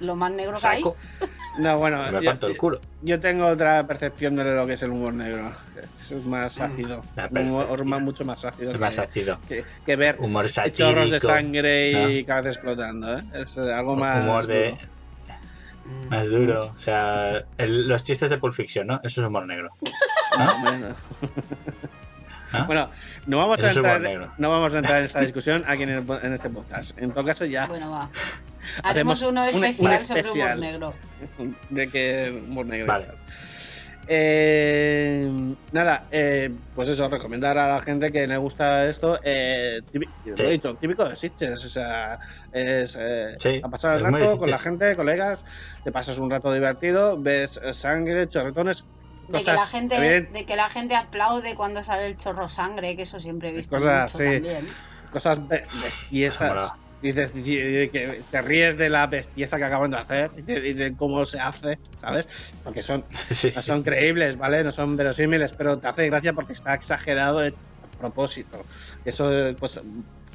lo 0.00 0.14
más 0.14 0.30
negro 0.32 0.54
que 0.60 0.66
hay. 0.66 0.82
No, 1.58 1.76
bueno, 1.78 1.98
Me 2.10 2.22
yo, 2.22 2.30
parto 2.30 2.46
el 2.46 2.56
culo. 2.56 2.80
yo 3.02 3.20
tengo 3.20 3.46
otra 3.46 3.86
percepción 3.86 4.36
de 4.36 4.44
lo 4.54 4.66
que 4.66 4.72
es 4.72 4.82
el 4.82 4.90
humor 4.90 5.12
negro. 5.12 5.52
Es 5.82 6.12
más 6.24 6.58
ácido. 6.60 7.02
La 7.14 7.28
Un 7.30 7.38
humor 7.38 7.84
más- 7.84 8.00
mucho 8.00 8.24
más 8.24 8.44
ácido. 8.44 8.70
Es 8.70 8.74
que, 8.76 8.80
más 8.80 8.98
ácido. 8.98 9.38
que, 9.46 9.64
que 9.84 9.96
ver 9.96 10.16
Humor 10.18 10.48
satírico. 10.48 10.78
chorros 10.90 11.10
de 11.10 11.20
sangre 11.20 11.90
y 11.90 12.20
¿no? 12.22 12.26
cabeza 12.26 12.48
explotando. 12.48 13.18
¿eh? 13.18 13.24
Es 13.34 13.58
eh, 13.58 13.72
algo 13.72 13.96
más. 13.96 14.22
humor 14.22 14.46
de 14.46 14.70
duro. 14.70 14.78
Mm. 15.84 16.08
más 16.08 16.28
duro. 16.30 16.64
O 16.74 16.78
sea, 16.78 17.44
el- 17.58 17.86
los 17.88 18.02
chistes 18.04 18.30
de 18.30 18.38
Pulp 18.38 18.54
Fiction, 18.54 18.86
¿no? 18.86 19.00
Eso 19.02 19.20
es 19.20 19.26
humor 19.26 19.46
negro. 19.46 19.70
No. 20.38 20.44
¿Ah? 22.54 22.64
Bueno, 22.66 22.90
no 23.26 23.38
vamos, 23.38 23.60
a 23.62 23.70
entrar, 23.70 24.00
no 24.38 24.50
vamos 24.50 24.74
a 24.74 24.78
entrar 24.78 24.98
en 24.98 25.04
esta 25.04 25.20
discusión 25.20 25.64
aquí 25.66 25.84
en, 25.84 25.88
el- 25.90 26.04
en 26.22 26.32
este 26.34 26.50
podcast. 26.50 26.98
En 26.98 27.10
todo 27.12 27.24
caso, 27.24 27.44
ya 27.46 27.66
Bueno, 27.66 27.90
va. 27.90 28.10
Hacemos 28.82 28.84
Haremos 28.84 29.22
uno 29.22 29.42
un- 29.42 29.54
un 29.56 29.64
especial 29.64 29.98
sobre 30.06 30.20
humor 30.22 30.26
especial. 30.36 30.60
negro. 30.60 30.94
de 31.70 31.88
que 31.88 32.42
humor 32.48 32.66
negro. 32.66 32.86
Vale. 32.86 33.06
Eh, 34.08 35.54
nada, 35.70 36.06
eh, 36.10 36.50
pues 36.74 36.88
eso, 36.88 37.08
recomendar 37.08 37.56
a 37.56 37.68
la 37.68 37.80
gente 37.80 38.10
que 38.10 38.26
le 38.26 38.36
gusta 38.36 38.86
esto. 38.88 39.18
Eh, 39.22 39.80
típi- 39.92 40.08
lo 40.24 40.36
Sí. 40.36 40.42
he 40.42 40.50
dicho, 40.50 40.74
típico 40.74 41.04
de. 41.04 41.12
O 41.12 41.56
sea, 41.56 42.18
es 42.52 42.96
eh, 43.00 43.34
Sí, 43.38 43.60
a 43.62 43.68
pasar 43.68 43.96
el 43.96 44.02
rato 44.02 44.38
con 44.38 44.50
la 44.50 44.58
gente, 44.58 44.96
colegas, 44.96 45.44
te 45.84 45.92
pasas 45.92 46.18
un 46.18 46.30
rato 46.30 46.52
divertido, 46.52 47.16
ves 47.20 47.60
sangre, 47.72 48.28
chorretones. 48.28 48.84
De 49.28 49.38
que, 49.38 49.52
la 49.52 49.66
gente, 49.66 49.94
de 49.98 50.44
que 50.46 50.56
la 50.56 50.68
gente 50.68 50.94
aplaude 50.96 51.54
cuando 51.54 51.82
sale 51.82 52.06
el 52.08 52.16
chorro 52.18 52.48
sangre, 52.48 52.96
que 52.96 53.02
eso 53.02 53.20
siempre 53.20 53.50
he 53.50 53.52
visto 53.52 53.76
Cosas 53.76 54.12
mucho 54.12 54.24
así. 54.24 54.34
también. 54.34 54.66
cosas. 55.12 55.40
Dices 57.02 57.32
que 57.32 58.22
te 58.30 58.42
ríes 58.42 58.76
de 58.78 58.88
la 58.88 59.06
bestieza 59.08 59.56
que 59.58 59.64
acaban 59.64 59.90
de 59.90 59.98
hacer 59.98 60.30
y 60.36 60.42
de, 60.42 60.68
y 60.68 60.72
de 60.74 60.96
cómo 60.96 61.26
se 61.26 61.40
hace, 61.40 61.78
¿sabes? 62.00 62.28
Porque 62.62 62.80
son, 62.82 63.04
Sí, 63.30 63.48
no 63.54 63.60
sí. 63.60 63.62
son 63.62 63.82
creíbles, 63.82 64.36
¿vale? 64.36 64.62
No 64.62 64.70
son 64.70 64.96
verosímiles, 64.96 65.52
pero 65.52 65.78
te 65.78 65.88
hace 65.88 66.06
gracia 66.06 66.32
porque 66.32 66.52
está 66.52 66.74
exagerado 66.74 67.40
a 67.40 67.50
propósito. 67.98 68.64
Eso, 69.04 69.30
pues, 69.58 69.80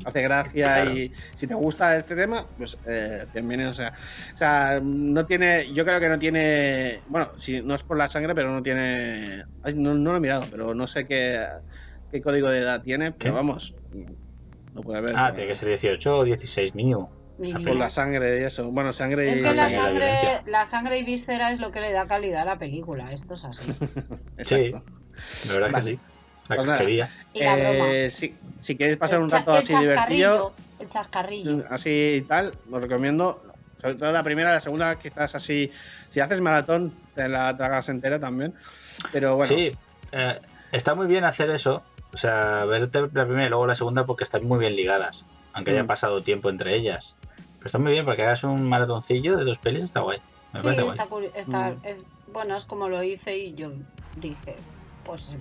hace 0.06 0.22
gracia 0.22 0.74
Claro. 0.74 0.92
y 0.92 1.12
si 1.36 1.48
te 1.48 1.54
gusta 1.56 1.98
este 1.98 2.16
tema, 2.16 2.46
pues, 2.58 2.78
eh, 2.86 3.26
bienvenido. 3.34 3.70
O 3.70 3.74
sea, 3.74 3.90
o 4.34 4.38
sea, 4.38 4.80
no 4.84 5.26
tiene, 5.26 5.74
yo 5.74 5.86
creo 5.86 6.00
que 6.00 6.10
no 6.10 6.20
tiene, 6.20 7.00
bueno, 7.08 7.32
si 7.38 7.62
no 7.62 7.76
es 7.76 7.84
por 7.84 7.98
la 7.98 8.08
sangre, 8.08 8.36
pero 8.36 8.52
no 8.52 8.62
tiene, 8.62 9.44
ay, 9.64 9.74
no, 9.76 9.94
no 9.96 10.12
lo 10.12 10.18
he 10.18 10.22
mirado, 10.22 10.48
pero 10.52 10.74
no 10.74 10.86
sé 10.86 11.06
qué, 11.06 11.46
qué 12.12 12.22
código 12.22 12.50
de 12.50 12.60
edad 12.60 12.82
tiene, 12.82 13.12
pero 13.12 13.32
¿Qué? 13.32 13.36
vamos, 13.36 13.76
no 14.78 14.84
puede 14.84 15.00
haber. 15.00 15.16
Ah, 15.18 15.32
tiene 15.34 15.48
que 15.50 15.56
ser 15.56 15.68
18 15.70 16.18
o 16.20 16.24
16 16.24 16.76
mínimo. 16.76 17.12
Mínimo. 17.40 17.66
por 17.66 17.76
la 17.76 17.90
sangre 17.90 18.40
y 18.40 18.44
eso. 18.46 18.72
Bueno, 18.72 18.92
sangre 18.92 19.30
Es 19.30 19.38
y 19.38 19.42
que 19.44 19.54
la 19.54 19.56
sangre 19.56 19.70
y 19.70 19.76
la 19.78 19.84
sangre, 19.84 20.06
violencia. 20.08 20.44
la 20.48 20.66
sangre 20.66 20.98
y 21.00 21.04
víscera 21.04 21.52
es 21.52 21.60
lo 21.60 21.72
que 21.72 21.82
le 21.82 21.92
da 21.92 22.08
calidad 22.08 22.42
a 22.42 22.46
la 22.46 22.58
película. 22.58 23.12
Esto 23.12 23.34
es 23.36 23.46
así. 23.46 23.72
Sí. 24.44 24.72
La 24.72 25.54
verdad 25.54 25.72
Vale. 25.72 25.74
que 25.74 25.82
sí. 25.82 26.00
La 26.50 26.56
Pues 26.56 26.66
nada. 26.66 26.78
casquería. 26.78 27.10
Y 27.34 27.44
la 27.44 27.56
broma. 27.56 27.90
Eh, 27.92 28.10
si, 28.10 28.36
si 28.60 28.76
queréis 28.76 28.98
pasar 28.98 29.18
El 29.18 29.24
un 29.24 29.30
rato 29.30 29.52
así 29.54 29.76
divertido, 29.78 30.54
El 30.80 30.90
chascarrillo. 30.90 31.64
así 31.70 31.90
y 32.16 32.22
tal, 32.22 32.54
os 32.72 32.82
recomiendo. 32.82 33.38
Sobre 33.82 33.94
todo 33.96 34.12
la 34.12 34.24
primera, 34.24 34.52
la 34.54 34.60
segunda, 34.60 34.98
quizás 34.98 35.36
así. 35.36 35.72
Si 36.10 36.20
haces 36.20 36.42
maratón, 36.42 36.92
te 37.14 37.28
la 37.30 37.56
tragas 37.56 37.90
entera 37.90 38.20
también. 38.20 38.56
Pero 39.12 39.36
bueno, 39.36 39.56
Sí, 39.56 39.72
eh, 40.12 40.40
está 40.72 40.96
muy 40.96 41.06
bien 41.06 41.24
hacer 41.26 41.52
eso. 41.52 41.84
O 42.18 42.20
sea, 42.20 42.66
verte 42.66 43.00
la 43.14 43.26
primera 43.28 43.46
y 43.46 43.50
luego 43.50 43.68
la 43.68 43.76
segunda 43.76 44.08
porque 44.08 44.24
están 44.24 44.44
muy 44.48 44.58
bien 44.58 44.76
ligadas. 44.76 45.28
Aunque 45.54 45.70
haya 45.70 45.84
Mm. 45.84 45.88
pasado 45.88 46.22
tiempo 46.24 46.50
entre 46.50 46.76
ellas. 46.76 47.16
Pero 47.60 47.68
está 47.68 47.78
muy 47.78 47.92
bien 47.92 48.06
porque 48.06 48.24
hagas 48.24 48.44
un 48.44 48.68
maratoncillo 48.68 49.38
de 49.38 49.44
dos 49.46 49.60
pelis, 49.60 49.84
está 49.84 50.00
guay. 50.00 50.18
Me 50.52 50.60
Sí, 50.60 50.64
parece 50.66 50.82
guay. 50.82 50.98
está, 50.98 51.40
está- 51.40 51.70
Mm. 51.76 51.80
es, 51.86 52.08
bueno, 52.34 52.56
es 52.58 52.66
como 52.66 52.90
lo 52.90 53.04
hice 53.04 53.38
y 53.38 53.54
yo 53.54 53.72
dije, 54.16 54.56
pues 55.06 55.32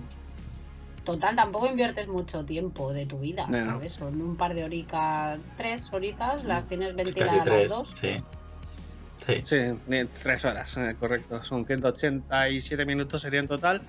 Total, 1.03 1.35
tampoco 1.35 1.65
inviertes 1.67 2.07
mucho 2.09 2.43
tiempo 2.45 2.91
de 2.93 3.05
tu 3.07 3.17
vida, 3.19 3.47
No, 3.47 3.57
no. 3.63 3.71
¿sabes? 3.71 3.93
Son 3.93 4.21
un 4.21 4.35
par 4.35 4.53
de 4.53 4.65
horitas, 4.65 5.39
tres 5.55 5.89
horitas, 5.93 6.43
las 6.43 6.67
tienes 6.67 6.89
Casi 6.91 7.03
ventiladas 7.05 7.35
las 7.37 7.45
tres. 7.45 7.69
dos. 7.71 7.93
Sí. 7.99 9.43
Sí. 9.45 10.07
Tres 10.21 10.45
horas, 10.45 10.77
eh, 10.77 10.95
correcto. 10.99 11.43
Son 11.43 11.65
187 11.65 12.85
minutos 12.85 13.21
sería 13.21 13.39
en 13.39 13.47
total. 13.47 13.81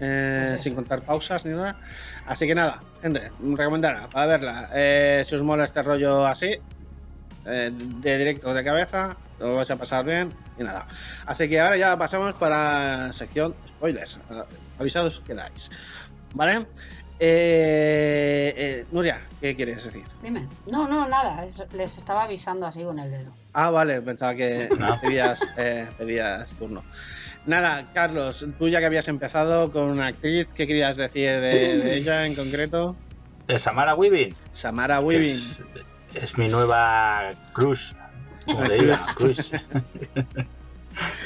Eh, 0.00 0.54
sí. 0.56 0.62
sin 0.64 0.74
contar 0.74 1.02
pausas 1.02 1.44
ni 1.44 1.52
nada. 1.52 1.76
Así 2.26 2.46
que 2.46 2.54
nada, 2.54 2.80
gente, 3.02 3.30
recomendada 3.56 4.08
para 4.08 4.26
verla. 4.26 4.70
Eh, 4.72 5.22
si 5.26 5.34
os 5.36 5.42
mola 5.42 5.64
este 5.64 5.82
rollo 5.82 6.26
así, 6.26 6.56
eh, 7.46 7.70
de 7.72 8.18
directo 8.18 8.52
de 8.54 8.64
cabeza, 8.64 9.16
lo 9.38 9.56
vais 9.56 9.70
a 9.70 9.76
pasar 9.76 10.04
bien 10.04 10.32
y 10.58 10.62
nada. 10.62 10.86
Así 11.26 11.48
que 11.48 11.60
ahora 11.60 11.76
ya 11.76 11.96
pasamos 11.98 12.34
para 12.34 13.12
sección 13.12 13.54
spoilers. 13.68 14.20
Avisados 14.78 15.20
quedáis. 15.20 15.70
¿Vale? 16.34 16.66
Eh, 17.22 18.54
eh, 18.56 18.86
Nuria, 18.92 19.20
¿qué 19.40 19.54
quieres 19.54 19.84
decir? 19.84 20.04
Dime. 20.22 20.48
No, 20.66 20.88
no, 20.88 21.06
nada, 21.06 21.44
es- 21.44 21.64
les 21.72 21.98
estaba 21.98 22.22
avisando 22.24 22.66
así 22.66 22.82
con 22.82 22.98
el 22.98 23.10
dedo. 23.10 23.30
Ah, 23.52 23.70
vale, 23.70 24.00
pensaba 24.00 24.34
que 24.34 24.68
No. 24.78 24.98
pedías, 25.00 25.40
eh, 25.58 25.86
pedías 25.98 26.52
turno. 26.54 26.82
Nada, 27.50 27.84
Carlos, 27.92 28.46
tú 28.60 28.68
ya 28.68 28.78
que 28.78 28.86
habías 28.86 29.08
empezado 29.08 29.72
con 29.72 29.90
una 29.90 30.06
actriz, 30.06 30.46
¿qué 30.54 30.68
querías 30.68 30.96
decir 30.96 31.28
de, 31.28 31.78
de 31.78 31.96
ella 31.96 32.24
en 32.24 32.36
concreto? 32.36 32.94
Eh, 33.48 33.58
Samara 33.58 33.96
Weaving. 33.96 34.36
Samara 34.52 35.00
Weaving. 35.00 35.30
Es, 35.30 35.64
es 36.14 36.38
mi 36.38 36.46
nueva 36.46 37.32
cruz. 37.52 37.96
Como 38.44 38.62
le 38.62 38.78
diga, 38.78 39.00
cruz. 39.16 39.50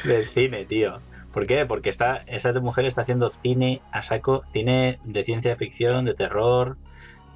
Del 0.04 0.24
cine, 0.24 0.64
tío. 0.64 0.98
¿Por 1.30 1.46
qué? 1.46 1.66
Porque 1.66 1.90
está, 1.90 2.22
esa 2.26 2.58
mujer 2.58 2.86
está 2.86 3.02
haciendo 3.02 3.28
cine 3.28 3.82
a 3.92 4.00
saco, 4.00 4.42
cine 4.50 5.00
de 5.04 5.24
ciencia 5.24 5.56
ficción, 5.56 6.06
de 6.06 6.14
terror, 6.14 6.78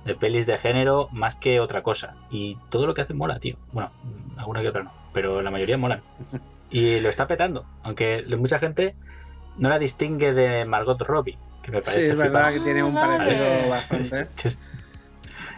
de 0.07 0.15
pelis 0.15 0.47
de 0.47 0.57
género, 0.57 1.11
más 1.13 1.37
que 1.37 1.61
otra 1.61 1.83
cosa. 1.83 2.17
Y 2.31 2.57
todo 2.71 2.87
lo 2.87 2.95
que 2.95 3.03
hace 3.03 3.13
mola, 3.13 3.39
tío. 3.39 3.57
Bueno, 3.71 3.91
alguna 4.39 4.63
que 4.63 4.69
otra 4.69 4.85
no, 4.85 4.95
pero 5.13 5.43
la 5.43 5.51
mayoría 5.51 5.77
molan. 5.77 6.01
Y 6.71 7.01
lo 7.01 7.09
está 7.09 7.27
petando, 7.27 7.65
aunque 7.83 8.25
mucha 8.39 8.59
gente 8.59 8.95
no 9.57 9.69
la 9.69 9.79
distingue 9.79 10.33
de 10.33 10.65
Margot 10.65 11.01
Robbie, 11.01 11.39
que 11.63 11.71
me 11.73 11.83
Sí, 11.83 11.87
parece 11.91 12.09
es 12.11 12.17
verdad 12.17 12.53
que 12.53 12.61
tiene 12.61 12.83
un 12.83 12.95
parecido 12.95 13.71
bastante. 13.71 14.29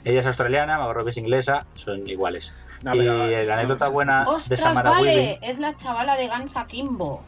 Ella 0.05 0.21
es 0.21 0.27
australiana, 0.27 0.79
Margot 0.79 0.95
Robbie 0.97 1.11
es 1.11 1.17
inglesa, 1.19 1.67
son 1.75 2.07
iguales. 2.09 2.55
No, 2.83 2.95
y 2.95 2.99
pero- 3.01 3.45
la 3.47 3.55
anécdota 3.55 3.87
no, 3.87 3.91
buena 3.93 4.21
de 4.25 4.31
¡Ostras, 4.31 4.61
Samara 4.61 4.91
vale! 4.91 5.03
Weaving. 5.15 5.39
Es 5.43 5.59
la 5.59 5.77
chavala 5.77 6.17
de 6.17 6.29
Gansa 6.29 6.67
Kimbo. 6.67 7.23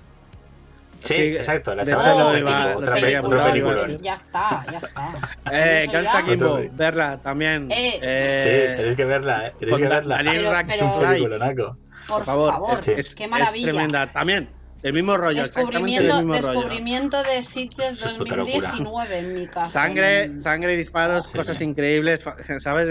Sí, 1.00 1.14
Sí, 1.14 1.22
exacto. 1.36 1.74
La 1.74 1.82
de 1.82 1.90
chavala 1.90 2.12
hecho, 2.12 2.32
de 2.32 2.40
lo 2.40 2.46
Gansa 2.46 2.50
iba- 2.50 2.50
Kimbo, 2.58 2.72
lo 2.72 2.78
otra, 2.78 2.94
otra 2.94 3.10
iba 3.10 3.18
a 3.18 3.50
película. 3.52 3.74
decir. 3.74 4.00
Ya 4.00 4.14
está, 4.14 4.64
ya 4.70 4.78
está. 4.78 5.12
Eh, 5.52 5.88
Gansa. 5.92 6.24
Kimbo, 6.24 6.60
verla 6.72 7.18
también. 7.20 7.70
Eh. 7.70 7.98
Eh, 8.00 8.40
Sí, 8.42 8.76
tenéis 8.78 8.96
que 8.96 9.04
verla, 9.04 9.46
eh. 9.48 9.52
Tenéis 9.58 9.78
que 9.78 9.88
verla. 9.88 10.16
Daniel 10.16 10.36
Pero- 10.38 10.52
Radcliffe 10.52 10.78
pero- 10.84 10.94
Un 10.94 11.00
Live. 11.00 11.12
peliculonaco. 11.14 11.76
Por, 12.08 12.24
favor, 12.24 12.50
favor, 12.52 12.78
es, 12.78 12.84
Sí. 12.84 12.92
es- 12.96 13.14
qué 13.14 13.24
es 13.24 13.30
maravilla. 13.30 13.66
tremenda. 13.72 14.12
También, 14.12 14.50
el 14.82 14.92
mismo 14.92 15.16
rollo, 15.16 15.40
exactamente 15.42 15.78
el 15.78 16.08
Descubrimiento, 16.08 16.16
mismo 16.16 16.32
rollo. 16.34 16.52
descubrimiento 16.60 17.22
de 17.22 17.42
Sitges 17.42 18.04
Es 18.04 18.18
puta 18.18 18.36
locura. 18.36 18.68
2019 18.68 19.18
en 19.18 19.34
mi 19.34 19.46
caso. 19.46 19.68
Sangre, 19.72 20.40
sangre, 20.40 20.76
disparos, 20.76 21.24
Sí. 21.30 21.36
cosas 21.38 21.60
increíbles, 21.60 22.24
¿sabes? 22.58 22.88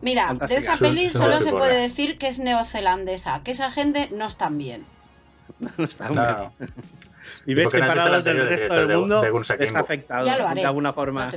Mira, 0.00 0.22
de 0.22 0.28
Fantástica. 0.28 0.58
esa 0.60 0.74
Es 0.74 0.80
un- 0.80 0.88
peli 0.88 1.04
es 1.04 1.12
solo 1.12 1.40
se 1.40 1.50
puede 1.52 1.76
decir 1.80 2.18
que 2.18 2.28
es 2.28 2.38
neozelandesa, 2.40 3.42
que 3.44 3.52
esa 3.52 3.70
gente 3.70 4.08
no 4.12 4.26
están 4.26 4.58
bien. 4.58 4.84
no 5.78 5.84
está 5.84 6.08
No, 6.08 6.52
bien. 6.58 6.72
Y 7.46 7.54
ves 7.54 7.64
¿Por 7.64 7.72
qué 7.74 7.78
no 7.78 7.84
has 7.84 7.92
visto 7.94 8.04
separados 8.04 8.24
del 8.24 8.48
resto 8.48 8.74
de- 8.74 8.80
del 8.80 8.88
de- 8.88 8.96
mundo, 8.96 9.20
de 9.22 9.30
Kimbo? 9.68 9.84
afectado 9.84 10.24
de 10.24 10.64
alguna 10.64 10.92
forma. 10.92 11.30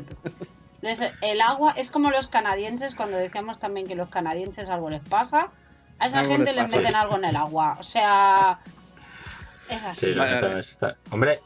No 0.82 0.90
el 1.22 1.42
agua 1.42 1.74
es 1.78 1.92
como 1.92 2.10
los 2.12 2.28
canadienses, 2.28 2.96
cuando 2.96 3.18
decíamos 3.18 3.60
también 3.60 3.88
que 3.88 3.96
los 3.96 4.10
canadienses 4.10 4.70
algo 4.70 4.90
les 4.90 5.02
pasa. 5.02 5.50
A 6.00 6.08
esa 6.08 6.20
Algo 6.20 6.32
gente 6.34 6.52
les 6.54 6.64
les 6.72 6.76
meten 6.76 6.96
algo 6.96 7.18
en 7.18 7.26
el 7.26 7.36
agua. 7.36 7.78
O 7.80 7.84
sea, 7.84 8.60
es 9.70 9.84
así. 9.86 10.08
Sí, 10.08 10.14
la 10.14 10.24
Vale, 10.24 10.36
neta 10.36 10.48
vale. 10.48 10.60
es 10.60 10.70
esta- 10.72 10.98
Hombre, 11.12 11.40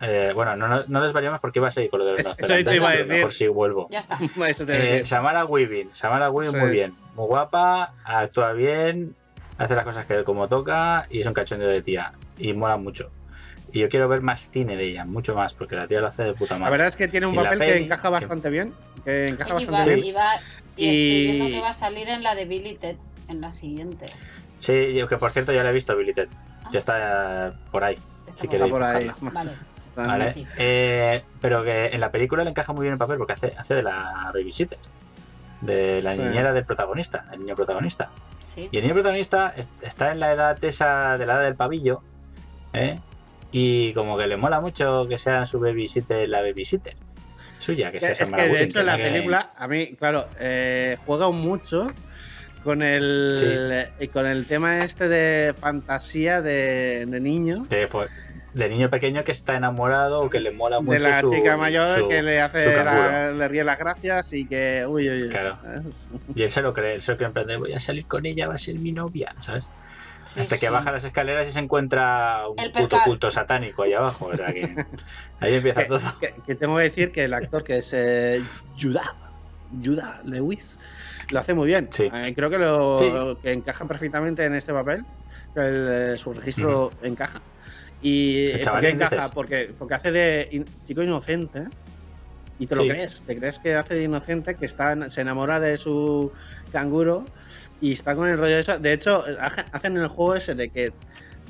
eh, 0.00 0.32
bueno, 0.34 0.56
no, 0.56 0.68
no, 0.68 0.84
no 0.86 1.02
desvariamos 1.02 1.40
porque 1.40 1.58
iba 1.58 1.68
a 1.68 1.70
seguir 1.70 1.90
con 1.90 2.00
lo 2.00 2.06
de 2.06 2.12
los 2.22 2.38
Eso 2.38 2.46
te 2.64 2.76
iba 2.76 2.88
a 2.88 2.92
decir. 2.92 3.06
Mejor 3.06 3.32
si 3.32 3.46
vuelvo. 3.48 3.88
Ya 3.90 4.00
está. 4.00 4.18
Eso 4.48 4.64
te 4.66 4.98
Eh, 5.00 5.06
Samara 5.06 5.44
Weaving, 5.44 5.92
Samara 5.92 6.30
Weaving 6.30 6.52
Sí. 6.52 6.58
muy 6.58 6.70
bien, 6.70 6.94
muy 7.14 7.26
guapa, 7.26 7.94
actúa 8.04 8.52
bien, 8.52 9.14
hace 9.58 9.74
las 9.74 9.84
cosas 9.84 10.06
que 10.06 10.22
como 10.24 10.48
toca 10.48 11.06
y 11.10 11.20
es 11.20 11.26
un 11.26 11.34
cachondeo 11.34 11.68
de 11.68 11.82
tía 11.82 12.12
y 12.38 12.52
mola 12.52 12.76
mucho. 12.76 13.10
Y 13.72 13.80
yo 13.80 13.88
quiero 13.88 14.08
ver 14.08 14.22
más 14.22 14.48
cine 14.50 14.76
de 14.76 14.84
ella, 14.84 15.04
mucho 15.04 15.34
más, 15.34 15.52
porque 15.52 15.74
la 15.74 15.86
tía 15.88 16.00
lo 16.00 16.06
hace 16.06 16.22
de 16.22 16.32
puta 16.34 16.54
La 16.54 16.60
madre. 16.60 16.70
verdad 16.72 16.86
es 16.86 16.96
que 16.96 17.08
tiene 17.08 17.26
un 17.26 17.34
Y 17.34 17.36
la 17.38 17.42
papel 17.42 17.58
que 17.58 17.76
encaja 17.78 18.02
que- 18.02 18.08
bastante 18.12 18.50
bien. 18.50 18.72
Que 19.04 19.26
encaja 19.28 19.50
Y 19.50 19.52
bastante 19.66 19.94
bien. 19.96 20.06
y 20.06 20.12
va- 20.12 20.36
y 20.76 20.84
Y- 20.84 20.88
estoy 20.88 21.24
viendo 21.36 21.46
que 21.56 21.60
va 21.60 21.70
a 21.70 21.74
salir 21.74 22.08
en 22.08 22.22
la 22.22 22.34
de 22.34 22.44
Billy 22.44 22.76
Ted, 22.76 22.96
en 23.28 23.40
la 23.40 23.52
siguiente. 23.52 24.08
Sí, 24.58 24.94
yo 24.94 25.06
que 25.08 25.16
por 25.16 25.30
cierto 25.30 25.52
ya 25.52 25.62
la 25.62 25.70
he 25.70 25.72
visto, 25.72 25.96
Billy 25.96 26.14
Ted. 26.14 26.28
Ya 26.72 26.78
está 26.78 27.54
por 27.70 27.84
ahí. 27.84 27.94
Está 28.26 28.32
Si 28.32 28.46
por 28.46 28.50
queréis 28.50 28.72
por 28.72 28.82
ahí. 28.82 29.10
Vale. 29.94 30.32
Eh, 30.58 31.22
pero 31.40 31.62
que 31.62 31.86
en 31.86 32.00
la 32.00 32.10
película 32.10 32.42
le 32.44 32.50
encaja 32.50 32.72
muy 32.72 32.82
bien 32.82 32.92
el 32.94 32.98
papel 32.98 33.18
porque 33.18 33.34
hace, 33.34 33.52
hace 33.56 33.74
de 33.74 33.82
la 33.82 34.30
babysitter, 34.34 34.78
de 35.60 36.02
la 36.02 36.14
Sí. 36.14 36.22
niñera 36.22 36.52
del 36.52 36.64
protagonista, 36.64 37.24
del 37.30 37.40
niño 37.40 37.54
protagonista. 37.54 38.10
Sí. 38.44 38.68
Y 38.72 38.76
el 38.78 38.82
niño 38.82 38.94
protagonista 38.94 39.52
es- 39.56 39.68
está 39.82 40.10
en 40.12 40.20
la 40.20 40.32
edad 40.32 40.62
esa 40.64 41.16
de 41.16 41.26
la 41.26 41.34
edad 41.34 41.42
del 41.44 41.54
pavillo, 41.56 42.02
¿eh? 42.72 42.98
Y 43.52 43.92
como 43.94 44.18
que 44.18 44.26
le 44.26 44.36
mola 44.36 44.60
mucho 44.60 45.06
que 45.08 45.18
sea 45.18 45.46
su 45.46 45.60
babysitter 45.60 46.28
la 46.28 46.40
babysitter 46.42 46.96
suya, 47.58 47.90
que 47.92 48.00
sea 48.00 48.10
Es 48.12 48.18
que 48.30 48.48
de 48.48 48.62
hecho 48.64 48.80
en 48.80 48.86
la 48.86 48.96
que- 48.96 49.02
película, 49.04 49.52
a 49.56 49.68
mí, 49.68 49.94
claro, 49.96 50.26
eh, 50.40 50.96
juega 51.06 51.30
mucho 51.30 51.90
con 52.64 52.82
el 52.82 53.88
eh, 53.98 54.08
con 54.08 54.26
el 54.26 54.46
tema 54.46 54.80
este 54.84 55.08
de 55.08 55.54
fantasía 55.54 56.42
de, 56.42 57.06
de 57.06 57.20
niño. 57.20 57.66
fue 57.88 58.06
de 58.54 58.68
niño 58.70 58.88
pequeño 58.88 59.22
que 59.22 59.32
está 59.32 59.54
enamorado 59.54 60.22
o 60.22 60.30
que 60.30 60.40
le 60.40 60.50
mola 60.50 60.80
mucho 60.80 60.92
De 60.92 60.98
la 61.00 61.20
su- 61.20 61.30
chica 61.30 61.58
mayor 61.58 61.98
su- 62.00 62.08
que 62.08 62.22
le 62.22 62.40
hace 62.40 62.74
la- 62.74 63.30
le 63.30 63.48
ríe 63.48 63.62
las 63.64 63.78
gracias 63.78 64.32
y 64.32 64.46
que 64.46 64.84
uy, 64.88 65.10
uy, 65.10 65.24
uy, 65.24 65.28
Claro. 65.28 65.58
¿sabes? 65.62 65.82
Y 66.34 66.42
él 66.42 66.48
se 66.48 66.62
lo 66.62 66.72
cree, 66.72 66.94
él 66.94 67.02
se 67.02 67.12
lo 67.12 67.18
cree 67.18 67.26
en 67.26 67.32
plan 67.34 67.46
de 67.46 67.56
voy 67.56 67.74
a 67.74 67.78
salir 67.80 68.06
con 68.06 68.24
ella, 68.24 68.48
va 68.48 68.54
a 68.54 68.58
ser 68.58 68.76
mi 68.76 68.92
novia, 68.92 69.34
¿sabes? 69.40 69.68
Sí, 70.24 70.40
Hasta 70.40 70.56
que 70.56 70.66
sí. 70.66 70.72
baja 70.72 70.90
las 70.90 71.04
escaleras 71.04 71.46
y 71.46 71.52
se 71.52 71.60
encuentra 71.60 72.48
un 72.48 72.58
El 72.58 72.72
puto 72.72 72.98
culto 73.04 73.30
satánico 73.30 73.82
ahí 73.82 73.92
abajo. 73.92 74.26
o 74.32 74.34
sea 74.36 74.46
que 74.46 74.62
ahí 75.40 75.54
empieza 75.54 75.82
que, 75.82 75.88
todo. 75.88 76.00
que- 76.18 76.34
que 76.46 76.54
tengo 76.54 76.78
que 76.78 76.82
decir 76.84 77.12
que 77.12 77.24
el 77.24 77.34
actor 77.34 77.62
que 77.62 77.78
es 77.78 77.92
eh, 77.92 78.42
Judah, 78.80 79.14
Judah 79.84 80.20
Lewis 80.24 80.78
lo 81.30 81.38
hace 81.40 81.54
muy 81.54 81.66
bien. 81.68 81.88
Sí. 81.92 82.08
Eh, 82.12 82.32
creo 82.34 82.50
que 82.50 82.58
lo 82.58 82.96
Sí. 82.96 83.10
que 83.42 83.52
encaja 83.52 83.86
perfectamente 83.86 84.44
en 84.44 84.54
este 84.54 84.72
papel. 84.72 85.04
El, 85.54 85.88
eh, 86.14 86.18
su 86.18 86.32
registro 86.32 86.92
encaja. 87.02 87.42
¿Y 88.00 88.46
eh, 88.48 88.60
por 88.64 88.80
qué 88.80 88.88
encaja? 88.90 89.16
dices. 89.16 89.30
Porque, 89.34 89.74
porque 89.78 89.94
hace 89.94 90.12
de 90.12 90.48
in- 90.52 90.64
chico 90.84 91.02
inocente. 91.02 91.64
Y 92.58 92.66
te 92.66 92.74
lo 92.74 92.82
Sí. 92.82 92.88
crees, 92.88 93.22
te 93.26 93.36
crees 93.38 93.58
que 93.58 93.74
hace 93.74 93.94
de 93.96 94.04
inocente, 94.04 94.54
que 94.54 94.64
está, 94.64 95.10
se 95.10 95.20
enamora 95.20 95.60
de 95.60 95.76
su 95.76 96.32
canguro 96.72 97.26
y 97.82 97.92
está 97.92 98.16
con 98.16 98.28
el 98.28 98.38
rollo 98.38 98.54
de 98.54 98.60
eso. 98.60 98.78
De 98.78 98.94
hecho, 98.94 99.22
hace- 99.40 99.64
hacen 99.72 99.96
el 99.98 100.08
juego 100.08 100.34
ese 100.36 100.54
de 100.54 100.70
que 100.70 100.92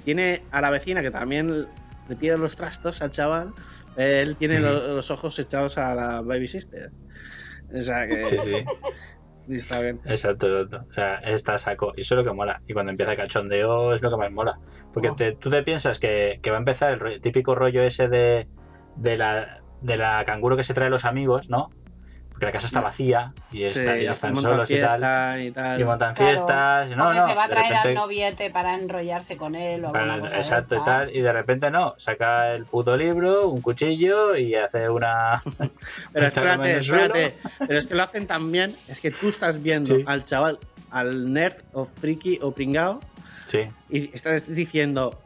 tiene 0.05 0.43
a 0.51 0.61
la 0.61 0.71
vecina 0.71 1.03
que 1.03 1.13
también 1.13 1.67
le 2.09 2.17
tira 2.17 2.37
los 2.37 2.57
trastos 2.57 3.03
al 3.03 3.11
chaval, 3.13 3.53
él 3.97 4.37
tiene 4.37 4.59
los 4.61 5.11
ojos 5.13 5.39
echados 5.39 5.79
a 5.79 5.95
la 5.95 6.23
baby 6.23 6.49
sister. 6.49 6.91
O 7.75 7.81
sea 7.81 8.07
que 8.07 8.25
Sí, 8.27 8.39
sí, 8.39 8.65
está 9.55 9.81
bien. 9.81 10.01
exacto, 10.05 10.61
exacto. 10.63 10.87
O 10.91 10.93
sea, 10.95 11.17
está 11.17 11.57
saco. 11.59 11.93
Y 11.97 12.01
eso 12.03 12.15
es 12.15 12.19
lo 12.25 12.25
que 12.31 12.35
mola. 12.37 12.61
Y 12.67 12.73
cuando 12.73 12.91
empieza 12.91 13.13
el 13.13 13.19
cachondeo 13.19 13.95
es 13.95 14.03
lo 14.03 14.11
que 14.11 14.17
más 14.17 14.31
mola. 14.33 14.59
Porque 14.93 15.11
Oh. 15.11 15.15
te- 15.15 15.33
tú 15.37 15.51
te 15.51 15.63
piensas 15.63 15.99
que, 15.99 16.39
que 16.43 16.51
va 16.51 16.57
a 16.57 16.61
empezar 16.61 17.01
el 17.07 17.21
típico 17.21 17.55
rollo 17.55 17.83
ese 17.83 18.09
de, 18.09 18.49
de, 18.97 19.17
la, 19.17 19.61
de 19.83 19.97
la 19.97 20.25
canguro 20.25 20.57
que 20.57 20.63
se 20.63 20.75
trae 20.75 20.91
los 20.91 21.05
amigos, 21.05 21.49
¿no? 21.51 21.71
Porque 22.37 22.45
la 22.47 22.53
casa 22.53 22.67
está 22.67 22.83
vacía 22.83 23.33
y, 23.51 23.67
Sí, 23.67 23.79
está- 23.81 23.99
y 23.99 24.05
están 24.07 24.37
solos 24.37 24.71
y 24.71 24.79
tal. 24.79 25.41
y 25.43 25.51
tal. 25.53 25.81
Y 25.81 25.85
montan 25.85 26.15
Claro. 26.15 26.31
fiestas. 26.33 26.95
No, 26.95 27.07
o 27.09 27.11
que 27.13 27.17
no, 27.17 27.27
se 27.27 27.35
va 27.35 27.45
a 27.45 27.49
traer 27.49 27.69
repente- 27.73 27.89
al 27.89 27.95
noviete 27.95 28.51
para 28.51 28.75
enrollarse 28.75 29.39
con 29.39 29.55
él 29.55 29.87
o 29.87 29.89
alguna 29.89 30.03
Para- 30.07 30.21
cosa 30.21 30.35
de 30.35 30.41
exacto 30.43 30.77
y 30.77 30.85
tal, 30.85 31.17
y 31.17 31.21
de 31.23 31.33
repente 31.33 31.71
no, 31.71 31.95
saca 31.97 32.53
el 32.53 32.67
puto 32.67 32.95
libro, 32.95 33.49
un 33.49 33.63
cuchillo 33.63 34.37
y 34.37 34.55
hace 34.55 34.91
una. 34.91 35.41
Pero 36.13 36.27
espérate, 36.27 36.77
espérate. 36.77 37.37
Es 37.71 37.87
que 37.87 37.95
lo 37.95 38.03
hacen 38.03 38.27
tan 38.27 38.53
bien, 38.53 38.77
es 38.89 39.01
que 39.01 39.11
tú 39.11 39.29
estás 39.31 39.63
viendo 39.63 39.97
Sí. 39.97 40.05
al 40.07 40.25
chaval, 40.25 40.59
al 40.91 41.33
nerd 41.33 41.57
o 41.73 41.87
friki 41.87 42.39
o 42.43 42.53
pringao, 42.53 43.01
Sí, 43.47 43.61
y 43.89 44.13
estás 44.15 44.47
diciendo, 44.47 45.23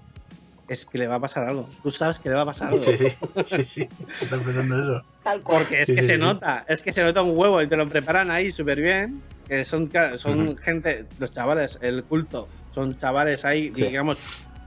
es 0.70 0.86
que 0.86 0.98
le 0.98 1.08
va 1.08 1.16
a 1.16 1.20
pasar 1.20 1.48
algo. 1.48 1.68
Tú 1.82 1.90
sabes 1.90 2.20
que 2.20 2.28
le 2.28 2.36
va 2.36 2.42
a 2.42 2.46
pasar 2.46 2.68
algo. 2.68 2.80
sí, 2.80 2.96
sí, 2.96 3.08
sí, 3.44 3.64
sí. 3.64 3.88
Está 4.22 4.38
pensando 4.38 4.80
eso. 4.80 5.04
Tal 5.24 5.42
cual. 5.42 5.58
Porque 5.62 5.82
es 5.82 5.88
Sí, 5.88 5.96
que 5.96 6.02
sí, 6.02 6.06
se 6.06 6.14
sí. 6.14 6.20
nota, 6.20 6.64
es 6.68 6.80
que 6.80 6.92
se 6.92 7.02
nota 7.02 7.22
un 7.22 7.36
huevo 7.36 7.60
y 7.60 7.66
te 7.66 7.76
lo 7.76 7.88
preparan 7.88 8.30
ahí 8.30 8.52
súper 8.52 8.80
bien. 8.80 9.20
Que 9.48 9.64
son, 9.64 9.90
son 10.16 10.56
gente, 10.56 11.06
los 11.18 11.32
chavales, 11.32 11.80
el 11.82 12.04
culto, 12.04 12.46
son 12.70 12.96
chavales 12.96 13.44
ahí, 13.44 13.72
Sí. 13.74 13.82
digamos, 13.82 14.18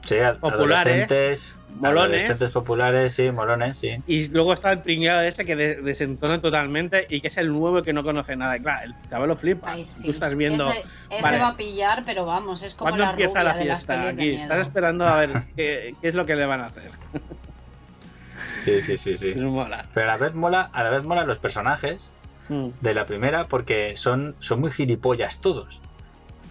Sí, 0.05 0.15
Populares, 0.41 1.09
adolescentes, 1.09 1.57
molones. 1.79 2.01
adolescentes 2.23 2.53
populares, 2.53 3.13
sí, 3.13 3.31
molones, 3.31 3.77
sí. 3.77 3.91
Y 4.05 4.27
luego 4.29 4.51
está 4.53 4.73
el 4.73 4.81
pringado 4.81 5.21
ese 5.21 5.45
que 5.45 5.55
de- 5.55 5.75
desentona 5.81 6.41
totalmente 6.41 7.05
y 7.09 7.21
que 7.21 7.29
es 7.29 7.37
el 7.37 7.49
nuevo 7.53 7.81
que 7.83 7.93
no 7.93 8.03
conoce 8.03 8.35
nada. 8.35 8.59
Claro, 8.59 8.85
el 8.85 9.09
chaval 9.09 9.29
lo 9.29 9.37
flipa. 9.37 9.71
Ay, 9.71 9.85
sí. 9.85 10.03
Tú 10.03 10.11
estás 10.11 10.35
viendo. 10.35 10.69
Ese, 10.69 10.79
ese 11.09 11.21
Vale. 11.21 11.39
va 11.39 11.47
a 11.49 11.55
pillar, 11.57 12.03
pero 12.05 12.25
vamos, 12.25 12.63
es 12.63 12.75
como 12.75 12.89
¿Cuándo 12.89 13.05
la 13.05 13.11
empieza 13.11 13.31
rubia 13.39 13.43
la 13.43 13.53
fiesta? 13.55 14.07
Aquí 14.09 14.29
estás 14.35 14.59
esperando 14.59 15.07
a 15.07 15.15
ver 15.19 15.43
qué, 15.55 15.95
qué 16.01 16.07
es 16.09 16.15
lo 16.15 16.25
que 16.25 16.35
le 16.35 16.45
van 16.45 16.59
a 16.59 16.65
hacer. 16.65 16.91
Sí, 18.65 18.81
sí, 18.81 18.97
sí, 18.97 19.17
sí. 19.17 19.31
Es 19.35 19.41
mola. 19.41 19.85
Pero 19.93 20.09
a 20.09 20.13
la 20.13 20.17
vez 20.17 20.33
mola, 20.33 20.69
a 20.73 20.83
la 20.83 20.89
vez 20.89 21.03
mola 21.03 21.23
los 21.25 21.37
personajes 21.39 22.13
Mm. 22.49 22.71
de 22.81 22.93
la 22.93 23.05
primera 23.05 23.47
porque 23.47 23.95
son, 23.95 24.35
son 24.39 24.59
muy 24.59 24.69
gilipollas 24.69 25.39
todos. 25.39 25.79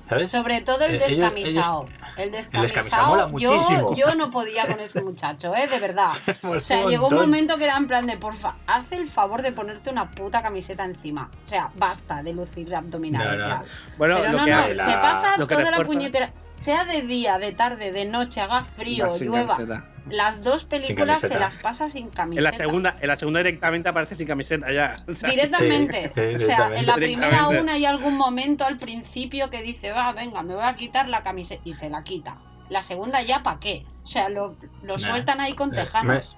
¿Sabes? 0.09 0.31
Sobre 0.31 0.61
todo 0.61 0.85
el 0.85 0.97
Eh, 0.97 1.05
ellos- 1.07 1.19
descamisado. 1.19 1.87
el 2.17 2.31
descamisado. 2.33 2.63
descamisado 2.63 3.07
mola 3.09 3.23
yo, 3.39 3.53
muchísimo. 3.53 3.95
yo 3.97 4.15
no 4.15 4.31
podía 4.31 4.67
con 4.67 4.81
ese 4.81 5.01
muchacho, 5.03 5.55
¿eh? 5.55 5.67
De 5.69 5.79
verdad. 5.79 6.09
O 6.43 6.47
Mola 6.49 6.61
sea, 6.61 6.85
un 6.85 6.91
llegó 6.91 7.09
un 7.09 7.15
momento 7.15 7.57
que 7.57 7.65
era 7.65 7.77
en 7.77 7.87
plan 7.87 8.07
de, 8.07 8.17
porfa, 8.19 8.57
haz 8.67 8.93
el 8.93 9.09
favor 9.09 9.41
de 9.43 9.53
ponerte 9.53 9.91
una 9.91 10.11
puta 10.11 10.43
camiseta 10.43 10.85
encima. 10.85 11.31
O 11.45 11.47
sea, 11.47 11.71
basta 11.77 12.23
de 12.23 12.33
lucir 12.35 12.75
abdominales 12.75 13.41
No. 13.47 13.63
Bueno, 13.97 14.17
Pero 14.21 14.33
lo 14.33 14.39
no, 14.39 14.45
que 14.45 14.51
no, 14.51 14.69
la- 14.75 14.85
se 14.85 14.93
pasa 14.99 15.37
lo 15.39 15.47
que 15.47 15.55
toda 15.57 15.71
la 15.71 15.85
puñetera. 15.85 16.33
Sea 16.63 16.85
de 16.85 17.03
día, 17.03 17.39
de 17.39 17.53
tarde, 17.53 17.93
de 17.93 18.05
noche, 18.05 18.41
haga 18.41 18.63
frío, 18.63 19.11
sin 19.11 19.29
llueva. 19.29 19.49
camiseta. 19.57 19.89
Las 20.11 20.43
dos 20.43 20.65
películas 20.65 21.21
se 21.21 21.39
las 21.39 21.57
pasa 21.59 21.87
sin 21.89 22.07
En 22.07 22.11
camiseta. 22.11 22.51
la 22.51 22.57
segunda, 22.57 22.97
en 23.01 23.07
la 23.09 23.17
segunda 23.17 23.39
directamente 23.41 23.89
aparece 23.89 24.15
sin 24.17 24.27
camiseta 24.27 24.73
ya. 24.73 24.97
O 25.09 25.13
sea, 25.15 25.31
Directamente. 25.31 26.09
Sí, 26.09 26.21
sí, 26.31 26.35
o 26.35 26.39
sea, 26.41 26.73
en 26.75 26.87
la 26.87 26.95
primera 26.97 27.49
una 27.49 27.75
hay 27.75 27.85
algún 27.85 28.17
momento 28.17 28.65
al 28.65 28.79
principio 28.79 29.49
que 29.51 29.63
dice, 29.63 29.93
va, 29.93 30.13
venga, 30.13 30.43
me 30.43 30.55
voy 30.55 30.65
a 30.65 30.75
quitar 30.77 31.09
la 31.09 31.23
camiseta. 31.23 31.63
Y 31.65 31.73
se 31.73 31.89
la 31.89 32.03
quita. 32.05 32.37
La 32.69 32.83
segunda 32.83 33.23
ya, 33.23 33.43
¿para 33.43 33.61
qué? 33.61 33.85
O 34.03 34.07
sea, 34.07 34.29
lo, 34.29 34.57
lo 34.83 34.95
Nah. 34.95 34.99
sueltan 34.99 35.41
ahí 35.41 35.55
con 35.55 35.73
Eh, 35.73 35.77
tejanos. 35.77 36.37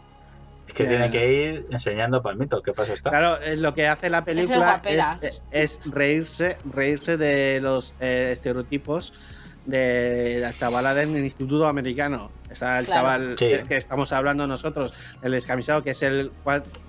Es 0.67 0.73
que 0.75 0.85
tiene 0.85 1.11
que 1.11 1.33
ir 1.33 1.67
enseñando 1.71 2.23
palmito, 2.23 2.63
¿qué 2.63 2.73
paso 2.73 2.95
está? 2.95 3.11
Claro, 3.11 3.39
es 3.43 3.61
lo 3.61 3.75
que 3.75 3.87
hace 3.87 4.09
la 4.09 4.19
el 4.19 4.25
película 4.25 4.81
es, 5.21 5.41
es 5.51 5.81
reírse, 5.91 6.57
reírse 6.65 7.19
de 7.19 7.61
los 7.61 7.95
eh, 8.01 8.31
estereotipos 8.33 9.13
de 9.67 10.39
la 10.41 10.53
chavala 10.55 10.95
del 10.95 11.17
instituto 11.17 11.67
americano. 11.67 12.31
Está 12.51 12.79
el 12.79 12.87
Claro. 12.87 13.01
chaval 13.01 13.37
Sí. 13.39 13.53
que, 13.67 13.77
estamos 13.77 14.13
hablando 14.13 14.47
nosotros, 14.47 14.93
el 15.23 15.33
descamisado, 15.33 15.83
que 15.83 15.91
es 15.91 16.03
el 16.03 16.31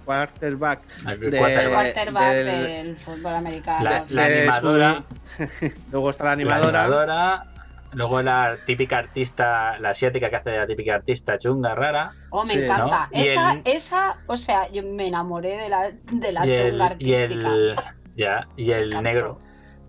quarterback 0.06 0.82
El 1.08 1.20
de- 1.32 1.38
quarterback. 1.38 2.34
del- 2.34 2.46
del 2.46 2.98
fútbol 2.98 3.34
americano. 3.36 3.84
La- 3.84 4.26
animadora. 4.26 5.04
su- 5.26 5.72
Luego 5.92 6.10
está 6.10 6.24
la 6.26 6.30
La 6.30 6.34
animadora. 6.34 7.46
luego 7.94 8.22
la 8.22 8.58
típica 8.66 8.98
artista, 8.98 9.80
la 9.80 9.92
asiática 9.92 10.30
que 10.30 10.36
hace 10.36 10.58
la 10.58 10.68
típica 10.68 10.96
artista 10.96 11.38
chunga, 11.38 11.74
rara. 11.76 12.12
Oh, 12.30 12.44
me 12.44 12.54
Sí, 12.54 12.60
encanta. 12.64 13.08
Esa, 13.14 13.54
el- 13.54 13.62
esa, 13.66 14.18
o 14.28 14.36
sea, 14.36 14.70
yo 14.70 14.84
me 14.84 15.08
enamoré 15.08 15.56
de 15.58 15.70
la, 15.70 15.92
de 16.12 16.32
la 16.34 16.46
y 16.46 16.52
el, 16.52 16.72
chunga 16.72 16.96
y 17.00 17.14
artística. 17.16 17.54
el, 17.54 17.76
ya, 18.18 18.48
y 18.58 18.72
el 18.72 18.94
encantó. 18.94 19.40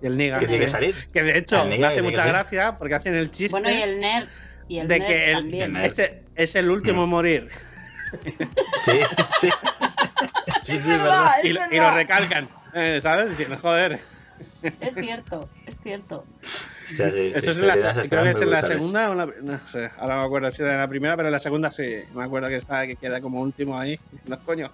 Y 0.03 0.07
el 0.07 0.17
niga. 0.19 0.39
que 0.39 0.47
tiene 0.47 0.65
que 0.65 0.71
salir. 0.71 0.95
Que 1.13 1.23
de 1.23 1.39
hecho 1.39 1.65
me 1.67 1.85
hace 1.85 2.03
mucha 2.03 2.23
que 2.25 2.29
gracia 2.29 2.77
porque 2.79 2.95
hacen 2.95 3.15
el 3.15 3.31
chiste 3.31 3.51
Bueno, 3.51 3.71
y 3.71 3.83
el 3.83 4.01
nerd. 4.01 4.29
Y 4.69 4.79
el 4.79 4.89
de 4.89 4.99
nerd 4.99 5.09
que 5.09 5.31
el, 5.31 5.39
también. 5.41 5.63
el 5.65 5.73
nerd. 5.75 5.87
ese 5.87 6.23
es 6.35 6.55
el 6.57 6.71
último 6.71 7.05
en 7.05 7.09
morir. 7.09 7.49
Sí, 8.83 8.93
sí. 9.41 9.51
Sí, 10.63 10.73
sí, 10.73 10.79
Es 10.79 10.87
verdad, 10.87 11.31
Y, 11.45 11.53
lo- 11.53 11.65
y 11.67 11.69
verdad. 11.71 11.91
lo 11.91 11.95
recalcan. 11.97 12.49
eh, 12.75 12.99
¿Sabes? 13.03 13.31
Joder. 13.61 14.01
Es 14.81 14.95
cierto, 14.95 15.49
es 15.67 15.79
cierto. 15.79 16.27
Hostia, 16.89 17.11
sí, 17.13 17.31
Eso 17.35 17.41
sí, 17.41 17.49
es 17.51 17.59
en 17.59 17.67
la, 17.69 18.03
creo 18.09 18.23
que 18.25 18.31
es 18.31 18.41
en 18.43 18.51
la 18.51 18.63
segunda 18.63 19.09
o 19.09 19.13
en 19.13 19.19
la, 19.19 19.27
no 19.43 19.59
sé, 19.67 19.91
ahora 19.99 20.15
no 20.17 20.21
me 20.23 20.27
acuerdo 20.27 20.51
si 20.51 20.63
era 20.63 20.73
en 20.75 20.79
la 20.81 20.89
primera, 20.89 21.17
pero 21.17 21.29
en 21.29 21.33
la 21.33 21.39
segunda 21.39 21.71
sí, 21.71 21.99
me 22.15 22.25
acuerdo 22.25 22.49
que 22.49 22.57
está 22.57 22.87
que 22.87 22.97
queda 22.97 23.21
como 23.21 23.41
último 23.41 23.79
ahí, 23.79 23.99
no 24.27 24.39
coño. 24.45 24.73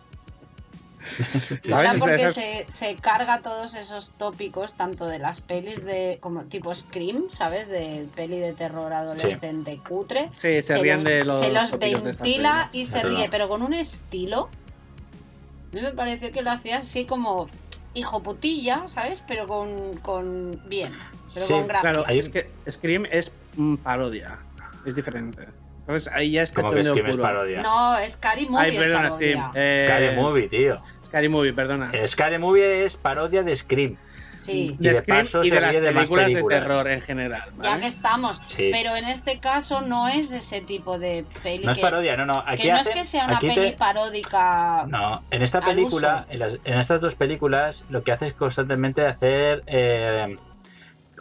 ¿Sabes? 1.62 1.94
porque 1.98 2.32
se, 2.32 2.66
se 2.68 2.96
carga 2.96 3.42
todos 3.42 3.74
esos 3.74 4.12
tópicos, 4.12 4.74
tanto 4.74 5.06
de 5.06 5.18
las 5.18 5.40
pelis 5.40 5.84
de 5.84 6.18
como 6.20 6.44
tipo 6.44 6.74
Scream, 6.74 7.30
¿sabes? 7.30 7.68
De 7.68 8.06
peli 8.14 8.38
de 8.38 8.52
terror 8.52 8.92
adolescente 8.92 9.80
cutre. 9.86 10.30
Sí, 10.36 10.62
se 10.62 10.78
ríen 10.78 10.98
los, 10.98 11.04
de 11.04 11.24
los 11.24 11.38
se 11.38 11.50
los 11.50 11.78
ventila 11.78 12.68
y 12.72 12.84
se 12.84 13.02
ríe, 13.02 13.28
pero 13.30 13.48
con 13.48 13.62
un 13.62 13.74
estilo. 13.74 14.48
A 15.72 15.74
mí 15.74 15.82
me 15.82 15.92
pareció 15.92 16.30
que 16.30 16.42
lo 16.42 16.50
hacía 16.50 16.78
así 16.78 17.06
como 17.06 17.48
hijo 17.94 18.22
putilla, 18.22 18.86
¿sabes? 18.86 19.24
Pero 19.26 19.46
con, 19.46 19.96
con 19.98 20.62
bien, 20.66 20.92
pero 21.34 21.46
Sí, 21.46 21.52
con 21.52 21.66
gracia. 21.66 21.92
Claro, 21.92 22.08
es 22.08 22.28
que 22.28 22.50
Scream 22.68 23.06
es 23.10 23.32
mm, 23.56 23.76
parodia, 23.76 24.38
es 24.84 24.94
diferente. 24.94 25.48
Entonces 25.96 26.12
ahí 26.14 26.30
ya 26.32 26.42
es 26.42 26.52
que 26.52 26.60
es 26.60 26.88
puro. 27.10 27.22
parodia. 27.22 27.62
No, 27.62 27.96
Scary 28.08 28.46
Movie 28.48 28.64
Ay, 28.64 28.76
es 28.76 28.82
perdona, 28.82 29.02
parodia. 29.08 29.30
Scream. 29.32 29.50
Eh, 29.54 29.84
Scary 29.86 30.16
Movie, 30.16 30.48
tío. 30.48 30.82
Scary 31.04 31.28
Movie, 31.28 31.52
perdona. 31.52 31.92
Scary 32.06 32.38
Movie 32.38 32.84
es 32.84 32.96
parodia 32.96 33.42
de 33.42 33.54
Scream. 33.56 33.96
Sí. 34.38 34.74
y 34.76 34.82
de 34.82 34.94
Scream 34.98 35.18
paso 35.18 35.44
y 35.44 35.50
se 35.50 35.54
de 35.54 35.60
las 35.60 35.70
ríe 35.70 35.80
de 35.80 35.90
más 35.92 35.94
películas 36.00 36.26
de 36.26 36.32
películas. 36.32 36.60
terror 36.66 36.88
en 36.88 37.00
general. 37.00 37.44
Ya 37.62 37.68
¿vale? 37.70 37.80
que 37.82 37.86
estamos, 37.86 38.40
Sí. 38.44 38.70
pero 38.72 38.96
en 38.96 39.04
este 39.04 39.38
caso 39.38 39.82
no 39.82 40.08
es 40.08 40.32
ese 40.32 40.60
tipo 40.62 40.98
de 40.98 41.24
peli 41.44 41.64
No 41.64 41.70
es 41.70 41.76
que, 41.78 41.82
parodia, 41.82 42.16
no, 42.16 42.26
no. 42.26 42.42
Aquí 42.44 42.62
que 42.64 42.72
no 42.72 42.78
es 42.80 42.88
que 42.88 43.04
sea 43.04 43.26
una 43.26 43.38
te- 43.38 43.54
peli 43.54 43.70
paródica. 43.78 44.84
No, 44.88 45.22
en 45.30 45.42
esta 45.42 45.60
película, 45.60 46.22
uso. 46.26 46.32
en, 46.32 46.38
las- 46.40 46.58
en 46.64 46.76
estas 46.76 47.00
dos 47.00 47.14
películas, 47.14 47.84
lo 47.88 48.02
que 48.02 48.10
hace 48.10 48.26
es 48.26 48.32
constantemente 48.34 49.06
hacer. 49.06 49.62
Eh, 49.68 50.36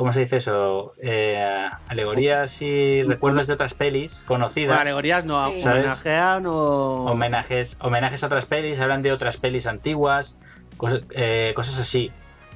¿Cómo 0.02 0.12
se 0.14 0.22
dice 0.22 0.38
eso? 0.38 0.94
Eh, 1.00 1.40
alegorías 1.88 2.60
y 2.64 3.04
recuerdos 3.04 3.46
de 3.46 3.54
otras 3.54 3.76
pelis 3.76 4.24
Bueno, 4.28 4.46
conocidas. 4.46 4.80
alegorías 4.80 5.26
no, 5.26 5.38
Sí. 5.52 5.62
Homenajean 5.68 6.44
o... 6.48 7.06
Homenajes, 7.06 7.78
homenajes 7.80 8.24
a 8.24 8.26
otras 8.26 8.48
pelis, 8.48 8.80
hablan 8.80 9.04
de 9.04 9.12
otras 9.12 9.38
pelis 9.38 9.68
antiguas, 9.68 10.38
cosas, 10.78 11.02
eh, 11.12 11.54
cosas 11.56 11.78
así. 11.78 12.12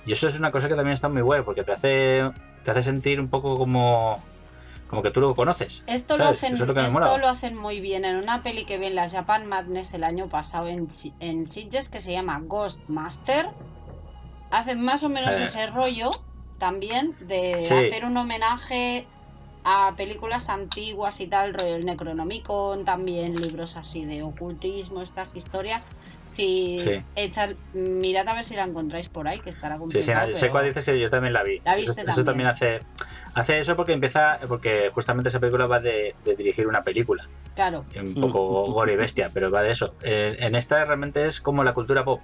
Y 0.08 0.14
eso 0.14 0.28
es 0.28 0.40
una 0.40 0.50
cosa 0.50 0.68
que 0.68 0.74
también 0.74 0.94
está 0.94 1.08
muy 1.08 1.22
guay, 1.22 1.44
porque 1.44 1.62
te 1.64 1.74
hace, 1.74 2.32
te 2.64 2.72
hace 2.72 2.82
sentir 2.82 3.20
un 3.22 3.28
poco 3.28 3.60
como, 3.60 4.24
como 4.90 5.04
que 5.04 5.12
tú 5.12 5.22
lo 5.22 5.36
conoces. 5.36 5.84
Esto, 5.86 6.18
lo 6.18 6.26
hacen, 6.26 6.54
Eso 6.56 6.64
es 6.64 6.68
lo 6.68 6.74
que 6.74 6.82
me 6.82 6.88
esto 6.88 7.18
lo 7.20 7.28
hacen 7.28 7.56
muy 7.56 7.80
bien 7.80 8.06
en 8.06 8.16
una 8.16 8.42
peli 8.42 8.66
que 8.66 8.80
vi 8.80 8.88
en 8.88 8.96
la 8.96 9.08
Japan 9.08 9.46
Madness 9.46 9.94
el 9.94 10.04
año 10.04 10.30
pasado 10.30 10.66
en, 10.68 10.88
en 11.20 11.46
Sitges 11.46 11.90
que 11.90 12.02
se 12.02 12.12
llama 12.12 12.40
Ghostmaster. 12.44 13.50
Hacen 14.50 14.84
más 14.84 15.04
o 15.04 15.10
menos 15.10 15.40
Eh. 15.40 15.44
ese 15.44 15.68
rollo 15.68 16.10
también 16.70 17.16
de 17.20 17.54
Sí. 17.54 17.74
hacer 17.76 18.06
un 18.06 18.18
homenaje 18.18 19.06
a 19.64 19.94
películas 19.96 20.50
antiguas 20.50 21.22
y 21.22 21.28
tal, 21.28 21.54
rollo 21.54 21.76
el 21.76 21.86
Necronomicon, 21.86 22.86
también 22.86 23.36
libros 23.36 23.78
así 23.78 24.04
de 24.06 24.24
ocultismo, 24.24 25.02
estas 25.04 25.36
historias. 25.36 25.88
Si 26.26 26.80
Sí. 26.80 27.04
echad- 27.16 27.56
mirad 27.74 28.28
a 28.28 28.34
ver 28.34 28.44
si 28.46 28.56
la 28.56 28.64
encontráis 28.64 29.10
por 29.10 29.28
ahí, 29.28 29.40
que 29.42 29.52
estará 29.52 29.76
Sí, 29.76 29.80
complicado. 29.82 30.28
sí, 30.30 30.34
sé 30.34 30.40
pero- 30.42 30.52
cuál 30.54 30.66
dices 30.66 30.84
que 30.86 31.00
yo 31.00 31.10
también 31.12 31.34
la 31.34 31.44
vi. 31.44 31.60
La 31.64 31.76
viste 31.76 31.92
eso, 31.92 32.02
eso 32.02 32.24
también. 32.24 32.48
también 32.48 32.48
hace, 32.48 32.80
hace 33.36 33.60
eso 33.60 33.76
porque 33.76 33.94
empieza, 33.94 34.40
porque 34.48 34.90
justamente 34.92 35.30
esa 35.30 35.40
película 35.40 35.68
va 35.68 35.80
de, 35.80 36.16
de 36.24 36.36
dirigir 36.36 36.66
una 36.68 36.84
película, 36.84 37.28
Claro, 37.56 37.86
un 37.96 38.16
poco 38.16 38.72
gore 38.72 38.94
y 38.94 38.96
bestia, 38.98 39.30
pero 39.32 39.52
va 39.52 39.62
de 39.62 39.70
eso. 39.72 39.94
En, 40.02 40.42
en 40.44 40.56
esta 40.56 40.84
realmente 40.86 41.26
es 41.28 41.42
como 41.42 41.64
la 41.64 41.74
cultura 41.74 42.04
pop, 42.04 42.22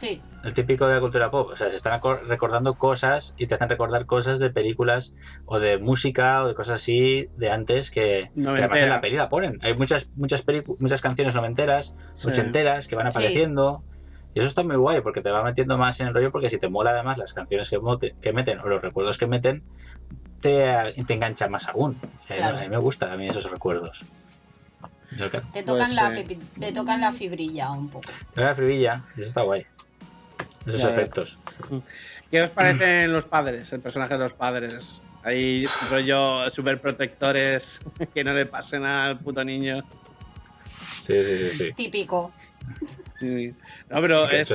sí, 0.00 0.22
el 0.42 0.54
típico 0.54 0.86
de 0.86 0.94
la 0.94 1.00
cultura 1.00 1.30
pop. 1.30 1.50
O 1.52 1.56
sea, 1.56 1.68
se 1.70 1.76
están 1.76 2.00
acor- 2.00 2.22
recordando 2.26 2.74
cosas 2.74 3.34
y 3.36 3.46
te 3.46 3.54
hacen 3.54 3.68
recordar 3.68 4.06
cosas 4.06 4.38
de 4.38 4.50
películas 4.50 5.14
o 5.46 5.58
de 5.58 5.78
música 5.78 6.42
o 6.42 6.48
de 6.48 6.54
cosas 6.54 6.76
así 6.76 7.28
de 7.36 7.50
antes 7.50 7.90
que, 7.90 8.30
que 8.34 8.46
además 8.48 8.80
en 8.80 8.88
la 8.88 9.00
peli 9.00 9.16
la 9.16 9.28
ponen. 9.28 9.58
Hay 9.62 9.74
muchas, 9.74 10.08
muchas, 10.16 10.44
muchas 10.78 11.00
canciones 11.00 11.34
noventeras, 11.34 11.94
Sí. 12.12 12.28
ochenteras 12.28 12.88
que 12.88 12.96
van 12.96 13.10
Sí. 13.10 13.18
apareciendo. 13.18 13.82
Y 14.32 14.38
eso 14.38 14.48
está 14.48 14.62
muy 14.62 14.76
guay 14.76 15.00
porque 15.00 15.20
te 15.22 15.30
va 15.30 15.42
metiendo 15.42 15.76
más 15.76 15.98
en 16.00 16.06
el 16.06 16.14
rollo 16.14 16.30
porque 16.32 16.48
si 16.48 16.56
te 16.58 16.68
mola 16.68 16.90
además 16.90 17.18
las 17.18 17.34
canciones 17.34 17.68
que, 17.68 17.78
mote- 17.78 18.14
que 18.20 18.32
meten 18.32 18.60
o 18.60 18.68
los 18.68 18.80
recuerdos 18.80 19.18
que 19.18 19.26
meten, 19.26 19.64
te, 20.40 20.94
te 21.06 21.14
engancha 21.14 21.48
más 21.48 21.68
aún. 21.68 21.96
Eh, 22.28 22.36
Claro. 22.36 22.56
A 22.58 22.60
mí 22.60 22.68
me 22.68 22.78
gustan 22.78 23.10
a 23.10 23.16
mí 23.16 23.28
esos 23.28 23.50
recuerdos. 23.50 24.02
Te 25.10 25.24
tocan, 25.26 25.42
Pues, 25.76 25.94
la, 25.96 26.16
eh. 26.20 26.38
te 26.60 26.72
tocan 26.72 27.00
la 27.00 27.10
fibrilla 27.10 27.72
un 27.72 27.88
poco. 27.88 28.08
La 28.36 28.54
frivilla, 28.54 29.02
eso 29.14 29.22
está 29.22 29.42
guay. 29.42 29.66
Esos 30.66 30.80
Ya, 30.82 30.90
efectos. 30.90 31.38
¿Qué 32.30 32.42
os 32.42 32.50
parecen 32.50 33.12
los 33.12 33.24
padres, 33.24 33.72
el 33.72 33.80
personaje 33.80 34.14
de 34.14 34.20
los 34.20 34.34
padres? 34.34 35.02
Hay 35.22 35.66
rollo 35.90 36.48
super 36.50 36.80
protectores 36.80 37.80
que 38.14 38.24
no 38.24 38.32
le 38.32 38.46
pasen 38.46 38.84
al 38.84 39.18
puto 39.18 39.42
niño. 39.44 39.82
Sí, 41.02 41.14
sí, 41.24 41.38
sí. 41.50 41.50
sí. 41.56 41.72
Típico. 41.74 42.32
Sí. 43.18 43.54
No, 43.88 44.00
pero 44.00 44.28
es, 44.28 44.50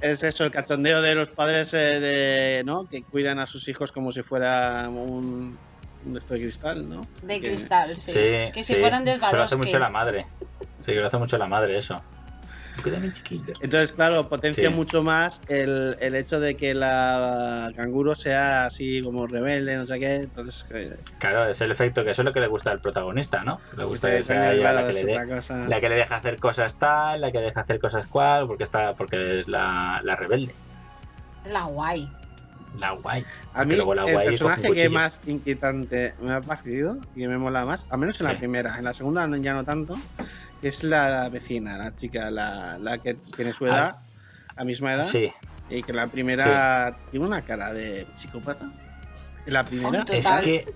es, 0.00 0.22
eso, 0.24 0.44
el 0.44 0.50
cachondeo 0.50 1.02
de 1.02 1.14
los 1.14 1.30
padres 1.30 1.74
eh, 1.74 2.00
de, 2.00 2.62
¿no? 2.64 2.88
que 2.88 3.02
cuidan 3.02 3.38
a 3.38 3.46
sus 3.46 3.68
hijos 3.68 3.92
como 3.92 4.10
si 4.10 4.22
fuera 4.22 4.88
un, 4.88 5.56
un 6.04 6.12
de 6.12 6.18
esto 6.18 6.34
de 6.34 6.40
cristal, 6.40 6.88
¿no? 6.88 7.06
De 7.22 7.40
Que- 7.40 7.48
cristal, 7.48 7.96
sí. 7.96 8.12
Sí, 8.12 8.20
que 8.54 8.62
si 8.62 8.74
sí. 8.74 8.80
fueran 8.80 9.04
de 9.04 9.12
Eso 9.12 9.36
lo 9.36 9.42
hace 9.42 9.56
mucho 9.56 9.78
la 9.78 9.88
madre. 9.90 10.26
Sí, 10.80 10.86
que 10.86 10.94
lo 10.94 11.06
hace 11.08 11.18
mucho 11.18 11.36
la 11.38 11.46
madre 11.46 11.76
eso. 11.78 12.00
Entonces, 13.60 13.92
claro, 13.92 14.28
potencia 14.28 14.68
Sí. 14.68 14.74
mucho 14.74 15.02
más 15.02 15.40
el, 15.48 15.96
el 16.00 16.14
hecho 16.14 16.40
de 16.40 16.56
que 16.56 16.74
la 16.74 17.70
canguro 17.76 18.14
sea 18.14 18.66
así 18.66 19.02
como 19.02 19.26
rebelde, 19.26 19.76
no 19.76 19.86
sé 19.86 20.00
qué. 20.00 20.14
Entonces, 20.16 20.66
eh, 20.72 20.96
Claro, 21.18 21.48
es 21.48 21.60
el 21.60 21.70
efecto 21.70 22.02
que 22.02 22.10
eso 22.10 22.22
es 22.22 22.26
lo 22.26 22.32
que 22.32 22.40
le 22.40 22.48
gusta 22.48 22.70
al 22.70 22.80
protagonista, 22.80 23.44
¿no? 23.44 23.60
Le 23.76 23.84
gusta 23.84 24.10
que 24.10 24.22
sea 24.22 24.52
ella 24.52 24.72
la 24.72 24.86
que 24.86 24.92
le 24.94 25.04
dé. 25.04 25.12
otra 25.18 25.36
cosa. 25.36 25.68
La 25.68 25.80
que 25.80 25.88
le 25.88 25.94
deja 25.96 26.16
hacer 26.16 26.38
cosas 26.38 26.78
tal, 26.78 27.20
la 27.20 27.30
que 27.32 27.38
deja 27.38 27.60
hacer 27.60 27.78
cosas 27.80 28.06
cual, 28.06 28.46
porque 28.46 28.64
está, 28.64 28.94
porque 28.94 29.38
es 29.38 29.48
la, 29.48 30.00
la 30.02 30.16
rebelde, 30.16 30.54
Es 31.44 31.52
la 31.52 31.64
guay. 31.64 32.10
La 32.78 32.92
guay. 32.92 33.24
A 33.54 33.64
mí, 33.64 33.74
luego 33.74 33.94
la 33.94 34.04
el 34.04 34.12
guay 34.12 34.26
personaje 34.28 34.72
que 34.72 34.88
más 34.88 35.20
inquietante 35.26 36.14
me 36.20 36.32
ha 36.32 36.40
parecido 36.40 36.98
y 37.14 37.20
que 37.20 37.28
me 37.28 37.38
mola 37.38 37.64
más, 37.64 37.86
al 37.90 37.98
menos 37.98 38.20
en 38.20 38.28
la 38.28 38.38
primera, 38.38 38.78
en 38.78 38.84
la 38.84 38.92
segunda 38.92 39.28
ya 39.38 39.54
no 39.54 39.64
tanto, 39.64 39.96
es 40.62 40.82
la 40.84 41.28
vecina, 41.28 41.76
la 41.76 41.94
chica, 41.96 42.30
la, 42.30 42.78
la 42.78 42.98
que 42.98 43.14
tiene 43.14 43.52
su 43.52 43.66
edad, 43.66 43.96
la 44.56 44.64
misma 44.64 44.94
edad, 44.94 45.02
Ah. 45.02 45.10
Sí, 45.10 45.32
y 45.68 45.82
que 45.82 45.92
la 45.92 46.06
primera 46.06 46.96
tiene 47.10 47.26
una 47.26 47.42
cara 47.42 47.72
de 47.72 48.06
psicópata. 48.14 48.70
En 49.46 49.52
la 49.52 49.64
primera, 49.64 50.04
es 50.12 50.26
que, 50.42 50.72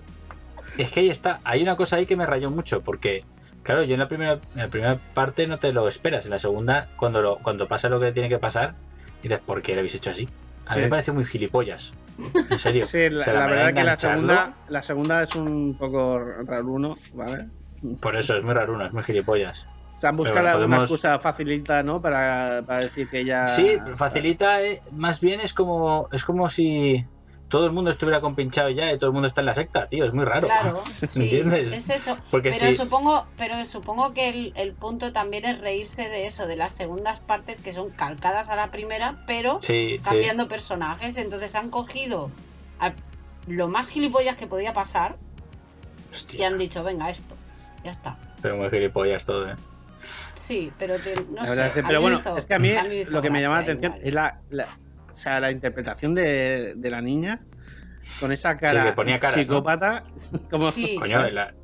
es 0.77 0.91
que 0.91 0.99
ahí 0.99 1.09
está. 1.09 1.39
Hay 1.43 1.61
una 1.61 1.75
cosa 1.75 1.95
ahí 1.95 2.05
que 2.05 2.17
me 2.17 2.25
rayó 2.25 2.49
mucho, 2.49 2.81
porque, 2.81 3.23
claro, 3.63 3.83
yo 3.83 3.93
en 3.93 3.99
la 3.99 4.09
primera, 4.09 4.33
en 4.33 4.61
la 4.61 4.67
primera 4.67 4.97
parte 5.13 5.47
no 5.47 5.57
te 5.57 5.71
lo 5.71 5.87
esperas. 5.87 6.25
En 6.25 6.31
la 6.31 6.39
segunda, 6.39 6.89
cuando, 6.97 7.21
lo, 7.21 7.37
cuando 7.37 7.67
pasa 7.67 7.89
lo 7.89 7.99
que 7.99 8.11
tiene 8.11 8.27
que 8.27 8.39
pasar, 8.39 8.75
dices, 9.23 9.39
¿por 9.39 9.61
qué 9.61 9.73
lo 9.73 9.79
habéis 9.79 9.95
hecho 9.95 10.09
así? 10.09 10.27
A 10.67 10.73
Sí. 10.73 10.79
mí 10.79 10.85
me 10.85 10.89
parece 10.89 11.11
muy 11.11 11.25
gilipollas. 11.25 11.93
En 12.49 12.59
serio. 12.59 12.83
Sí, 12.85 13.09
la, 13.09 13.21
O 13.21 13.23
sea, 13.23 13.33
la 13.33 13.47
verdad 13.47 13.73
que 13.73 13.83
la 13.83 13.95
segunda, 13.95 14.53
la 14.69 14.81
segunda 14.81 15.23
es 15.23 15.35
un 15.35 15.75
poco 15.77 16.19
raruno, 16.45 16.97
¿vale? 17.13 17.47
Por 18.01 18.15
eso 18.15 18.35
es 18.35 18.43
muy 18.43 18.53
raro, 18.53 18.83
es 18.85 18.91
muy 18.91 19.03
gilipollas. 19.03 19.67
O 19.95 19.99
sea, 19.99 20.11
buscar 20.11 20.37
Pero 20.43 20.47
una 20.47 20.53
podemos- 20.55 20.83
excusa 20.83 21.17
facilita, 21.19 21.81
¿no? 21.83 22.01
Para, 22.01 22.61
para 22.65 22.81
decir 22.81 23.07
que 23.09 23.23
ya... 23.25 23.47
Sí, 23.47 23.77
facilita, 23.95 24.61
eh, 24.63 24.81
más 24.91 25.21
bien 25.21 25.39
es 25.41 25.53
como, 25.53 26.07
es 26.11 26.23
como 26.23 26.49
si 26.49 27.03
todo 27.49 27.65
el 27.65 27.71
mundo 27.71 27.89
estuviera 27.91 28.19
compinchado 28.21 28.69
ya 28.69 28.91
y 28.91 28.97
todo 28.97 29.09
el 29.09 29.13
mundo 29.13 29.27
está 29.27 29.41
en 29.41 29.45
la 29.47 29.53
secta, 29.55 29.87
tío, 29.87 30.05
es 30.05 30.13
muy 30.13 30.25
raro. 30.25 30.47
Claro, 30.47 30.73
sí, 30.85 31.23
¿Entiendes? 31.23 31.71
es 31.73 31.89
eso. 31.89 32.17
Porque 32.29 32.51
pero 32.51 32.73
supongo, 32.73 33.25
pero 33.37 33.63
supongo 33.65 34.13
que 34.13 34.29
el, 34.29 34.53
el 34.55 34.73
punto 34.73 35.11
también 35.13 35.45
es 35.45 35.59
reírse 35.61 36.09
de 36.09 36.25
eso, 36.25 36.45
de 36.47 36.55
las 36.57 36.73
segundas 36.73 37.19
partes 37.21 37.59
que 37.59 37.71
son 37.73 37.89
calcadas 37.91 38.49
a 38.49 38.55
la 38.55 38.69
primera, 38.71 39.23
pero 39.27 39.59
Sí, 39.61 39.95
sí. 39.97 40.03
cambiando 40.03 40.47
personajes. 40.47 41.17
Entonces 41.17 41.55
han 41.55 41.69
cogido 41.69 42.31
a 42.79 42.93
lo 43.47 43.67
más 43.69 43.87
gilipollas 43.87 44.35
que 44.35 44.47
podía 44.47 44.73
pasar 44.73 45.15
y 46.33 46.43
han 46.43 46.57
dicho, 46.57 46.83
venga, 46.83 47.09
esto. 47.09 47.35
Ya 47.83 47.91
está. 47.91 48.17
pero 48.41 48.57
muy 48.57 48.69
gilipollas 48.69 49.23
todo, 49.23 49.49
eh. 49.49 49.55
Sí, 50.35 50.71
pero 50.77 50.95
te- 50.99 51.15
no 51.31 51.41
verdad 51.43 51.69
sé. 51.71 51.81
pero 51.83 52.01
bueno, 52.01 52.19
hizo- 52.19 52.37
es 52.37 52.45
que 52.45 52.53
a 52.53 52.59
mí 52.59 52.71
lo 53.09 53.21
que 53.21 53.29
me 53.31 53.41
llama 53.41 53.55
la 53.57 53.61
atención 53.63 53.93
igual. 53.93 54.07
es 54.07 54.13
la, 54.13 54.39
la- 54.49 54.67
o 55.17 55.19
sea, 55.19 55.39
la 55.39 55.49
interpretación 55.49 56.13
de, 56.13 56.73
de 56.75 56.89
la 56.91 57.01
niña 57.01 57.41
con 58.19 58.31
esa 58.31 58.55
cara 58.55 58.85
que 58.85 58.91
ponía 58.91 59.19
caras, 59.19 59.37
¿no? 59.37 59.43
psicópata. 59.43 60.03
Como, 60.51 60.69
Sí. 60.71 60.95
Coño, 60.95 61.27
la, 61.31 61.55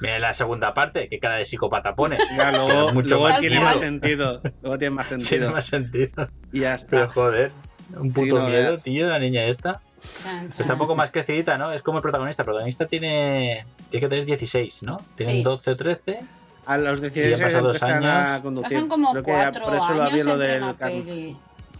mira 0.00 0.18
la 0.18 0.32
segunda 0.32 0.74
parte, 0.74 1.08
qué 1.08 1.20
cara 1.20 1.36
de 1.36 1.44
psicópata 1.44 1.94
pone. 1.94 2.18
Ya, 2.36 2.50
luego, 2.50 2.66
Pero 2.68 2.92
mucho 2.92 3.08
luego 3.14 3.28
más 3.28 3.38
tiene 3.38 3.56
miedo. 3.56 3.70
más 3.70 3.78
sentido. 3.78 4.40
Luego 4.62 4.78
tiene 4.78 4.94
más 4.96 5.08
Tiene 5.08 5.24
sentido. 5.24 5.50
más 5.52 5.66
sentido. 5.66 6.28
Y 6.52 6.60
ya 6.60 6.76
Pero 6.90 7.02
está. 7.04 7.14
joder, 7.14 7.52
un 7.96 8.12
Sí, 8.12 8.20
puto 8.22 8.40
no 8.42 8.48
miedo, 8.48 8.70
veas. 8.70 8.82
tío, 8.82 9.08
la 9.08 9.18
niña 9.20 9.44
esta. 9.44 9.80
Chan, 10.24 10.46
Está 10.58 10.72
un 10.72 10.78
poco 10.80 10.96
más 10.96 11.10
crecidita, 11.12 11.56
¿no? 11.56 11.72
Es 11.72 11.82
como 11.82 11.98
el 11.98 12.02
protagonista. 12.02 12.42
El 12.42 12.46
protagonista 12.46 12.86
tiene, 12.86 13.64
tiene 13.90 14.00
que 14.04 14.08
tener 14.08 14.24
16, 14.24 14.82
¿no? 14.82 14.96
Tienen 15.14 15.36
Sí. 15.36 15.42
12 15.44 15.70
o 15.70 15.76
13. 15.76 16.18
A 16.66 16.76
los 16.78 16.98
Y 16.98 17.02
16 17.02 17.34
han 17.34 17.40
pasado 17.46 17.66
dos 17.68 17.76
empiezan 17.80 18.04
a 18.04 18.30
años. 18.32 18.42
conducir. 18.42 18.72
Pasan 18.76 18.88
como 18.88 19.10
Creo 19.12 19.22
que 19.22 19.30
cuatro 19.32 19.64
por 19.64 19.74
eso 19.76 19.94
lo 19.94 20.02
años 20.02 20.12
había 20.12 20.24
lo 20.24 20.38
del. 20.38 21.36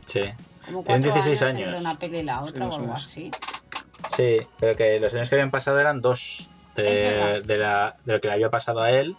Sí. 0.07 0.23
Como 0.73 0.83
Tienen 0.85 1.03
cuatro 1.03 1.23
16 1.23 1.43
años, 1.43 1.69
años. 1.69 1.81
una 1.81 1.99
peli 1.99 2.19
y 2.19 2.23
la 2.23 2.41
otra 2.41 2.67
más 2.67 2.77
o 2.77 2.81
algo 2.81 2.95
así. 2.95 3.31
Sí, 4.17 4.39
pero 4.61 4.77
que 4.77 5.01
los 5.01 5.13
años 5.15 5.29
que 5.29 5.35
habían 5.35 5.51
pasado 5.51 5.79
eran 5.81 6.01
dos 6.01 6.51
de, 6.77 7.43
de, 7.45 7.59
la, 7.59 7.97
de 8.05 8.13
lo 8.15 8.21
que 8.21 8.29
le 8.29 8.35
había 8.35 8.51
pasado 8.51 8.81
a 8.81 8.91
él 8.91 9.17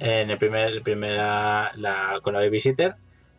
en 0.00 0.30
el 0.30 0.36
primer, 0.38 0.68
el 0.72 0.82
primera 0.82 1.72
la, 1.76 2.18
con 2.22 2.34
la 2.34 2.40
babysitter 2.40 2.96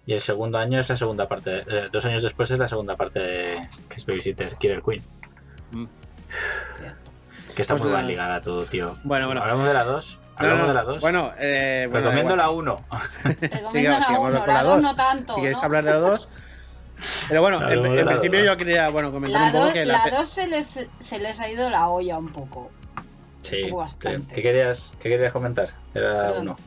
y 0.07 0.13
el 0.13 0.19
segundo 0.21 0.57
año 0.57 0.79
es 0.79 0.89
la 0.89 0.97
segunda 0.97 1.27
parte. 1.27 1.63
eh, 1.67 1.89
dos 1.91 2.03
años 2.05 2.23
después 2.23 2.49
es 2.49 2.57
la 2.57 2.67
segunda 2.67 2.95
parte 2.95 3.19
de, 3.19 3.59
que 3.89 3.95
es 3.97 4.05
babysitter, 4.05 4.55
Killer 4.55 4.81
Queen. 4.81 5.03
Mm. 5.71 5.85
Que 7.55 7.61
está 7.61 7.73
Pues 7.73 7.83
muy 7.83 7.91
la- 7.91 7.97
mal 7.99 8.07
ligada 8.07 8.35
a 8.35 8.41
todo, 8.41 8.63
tío. 8.65 8.95
Bueno, 9.03 9.25
bueno. 9.27 9.41
Hablamos 9.41 9.67
de 9.67 9.73
la 9.73 9.83
2. 9.83 10.19
No, 10.19 10.27
Hablamos 10.37 10.61
no, 10.63 10.67
de 10.67 10.73
la 10.75 10.83
2. 10.83 11.01
Bueno, 11.01 11.31
eh, 11.39 11.87
bueno, 11.91 12.05
Recomiendo 12.09 12.35
la 12.35 12.43
igual. 12.51 12.57
1. 12.85 12.85
Recomiendo 13.23 13.69
Sigamos, 13.71 13.99
la 13.99 14.05
sigamos 14.05 14.29
uno, 14.31 14.39
con 14.39 14.47
la 14.47 14.53
la 14.53 14.63
dos 14.63 14.73
dos. 14.75 14.81
no 14.83 14.95
tanto. 14.95 15.33
Si 15.33 15.41
queréis 15.41 15.57
¿no? 15.57 15.63
hablar 15.65 15.83
de 15.83 15.89
la 15.91 15.97
2. 15.97 16.29
Pero 17.29 17.41
bueno, 17.41 17.57
en, 17.69 17.83
la 17.95 18.05
principio 18.05 18.39
dos. 18.39 18.47
yo 18.49 18.57
quería 18.57 18.89
bueno, 18.89 19.12
comentar 19.12 19.39
La 19.41 19.47
un 19.47 19.51
poco 19.53 19.63
2 19.65 19.73
que 19.73 19.86
la 19.86 20.03
pe- 20.03 20.12
dos 20.12 20.29
se, 20.29 20.47
les, 20.47 20.88
se 20.99 21.19
les 21.19 21.39
ha 21.39 21.49
ido 21.49 21.69
la 21.69 21.89
olla 21.89 22.17
un 22.17 22.31
poco. 22.31 22.71
Sí. 23.41 23.57
poco 23.63 23.67
¿Qué, 23.77 23.83
bastante. 23.83 24.36
qué 24.36 24.41
querías, 24.41 24.93
¿Qué 24.99 25.10
querías 25.10 25.31
comentar? 25.33 25.69
De 25.93 26.01
la 26.01 26.27
Perdón. 26.27 26.41
1. 26.41 26.57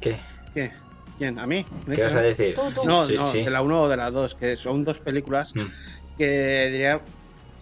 ¿Qué? 0.00 0.16
¿Qué? 0.54 0.72
¿Quién? 1.18 1.38
¿A 1.38 1.46
mí? 1.46 1.64
¿Qué 1.94 2.02
vas 2.02 2.14
a 2.14 2.20
decir? 2.20 2.54
Tú, 2.54 2.62
tú. 2.74 2.84
No, 2.86 3.06
Sí, 3.06 3.14
no, 3.14 3.26
sí. 3.26 3.42
de 3.42 3.50
la 3.50 3.62
1 3.62 3.80
o 3.82 3.88
de 3.88 3.96
la 3.96 4.10
2, 4.10 4.34
que 4.34 4.56
son 4.56 4.84
dos 4.84 4.98
películas 4.98 5.54
Mm. 5.54 5.60
que 6.18 6.68
diría 6.70 7.00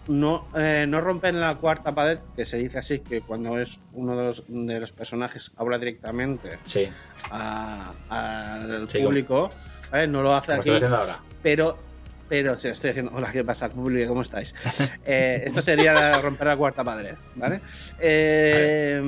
no, 0.07 0.45
eh, 0.55 0.85
no 0.87 1.01
rompen 1.01 1.39
la 1.39 1.55
cuarta 1.55 1.95
pared, 1.95 2.19
que 2.35 2.45
se 2.45 2.57
dice 2.57 2.77
así, 2.77 2.99
que 2.99 3.21
cuando 3.21 3.57
es 3.57 3.79
uno 3.93 4.15
de 4.15 4.23
los, 4.25 4.43
de 4.47 4.79
los 4.79 4.91
personajes 4.91 5.51
habla 5.57 5.79
directamente 5.79 6.51
Sí, 6.63 6.87
al 7.31 8.87
Sí, 8.87 8.99
público, 8.99 9.49
¿vale? 9.91 10.07
no 10.07 10.21
lo 10.21 10.35
hace 10.35 10.53
aquí, 10.53 10.69
ahora. 10.69 11.19
Pero 11.45 11.77
pero 12.27 12.55
sí, 12.57 12.69
estoy 12.69 12.89
diciendo, 12.89 13.11
hola, 13.13 13.31
¿qué 13.31 13.43
pasa, 13.43 13.69
público? 13.69 14.09
¿Cómo 14.09 14.23
estáis? 14.23 14.55
Eh, 15.05 15.43
esto 15.45 15.61
sería 15.61 16.19
romper 16.19 16.47
la 16.47 16.57
cuarta 16.57 16.83
pared, 16.83 17.13
¿vale? 17.35 17.61
Eh, 17.99 18.99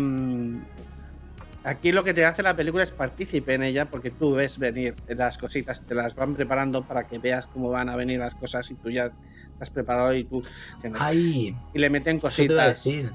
aquí 1.64 1.92
lo 1.92 2.04
que 2.04 2.14
te 2.14 2.24
hace 2.26 2.44
la 2.44 2.56
película 2.56 2.84
es 2.84 2.92
partícipe 2.92 3.56
en 3.56 3.64
ella, 3.64 3.86
porque 3.86 4.12
tú 4.12 4.36
ves 4.36 4.60
venir 4.60 4.94
las 5.08 5.40
cositas, 5.40 5.84
te 5.84 5.96
las 5.96 6.14
van 6.14 6.36
preparando 6.36 6.84
para 6.84 7.08
que 7.08 7.18
veas 7.18 7.48
cómo 7.48 7.72
van 7.72 7.90
a 7.90 7.96
venir 7.96 8.20
las 8.20 8.36
cosas 8.36 8.70
y 8.70 8.76
tú 8.76 8.92
ya 8.92 9.10
estás 9.54 9.72
preparado 9.72 10.14
y 10.14 10.24
tú 10.24 10.44
ay, 11.00 11.56
y 11.74 11.80
le 11.80 11.90
meten 11.90 12.20
cositas 12.20 12.84
decir. 12.84 13.12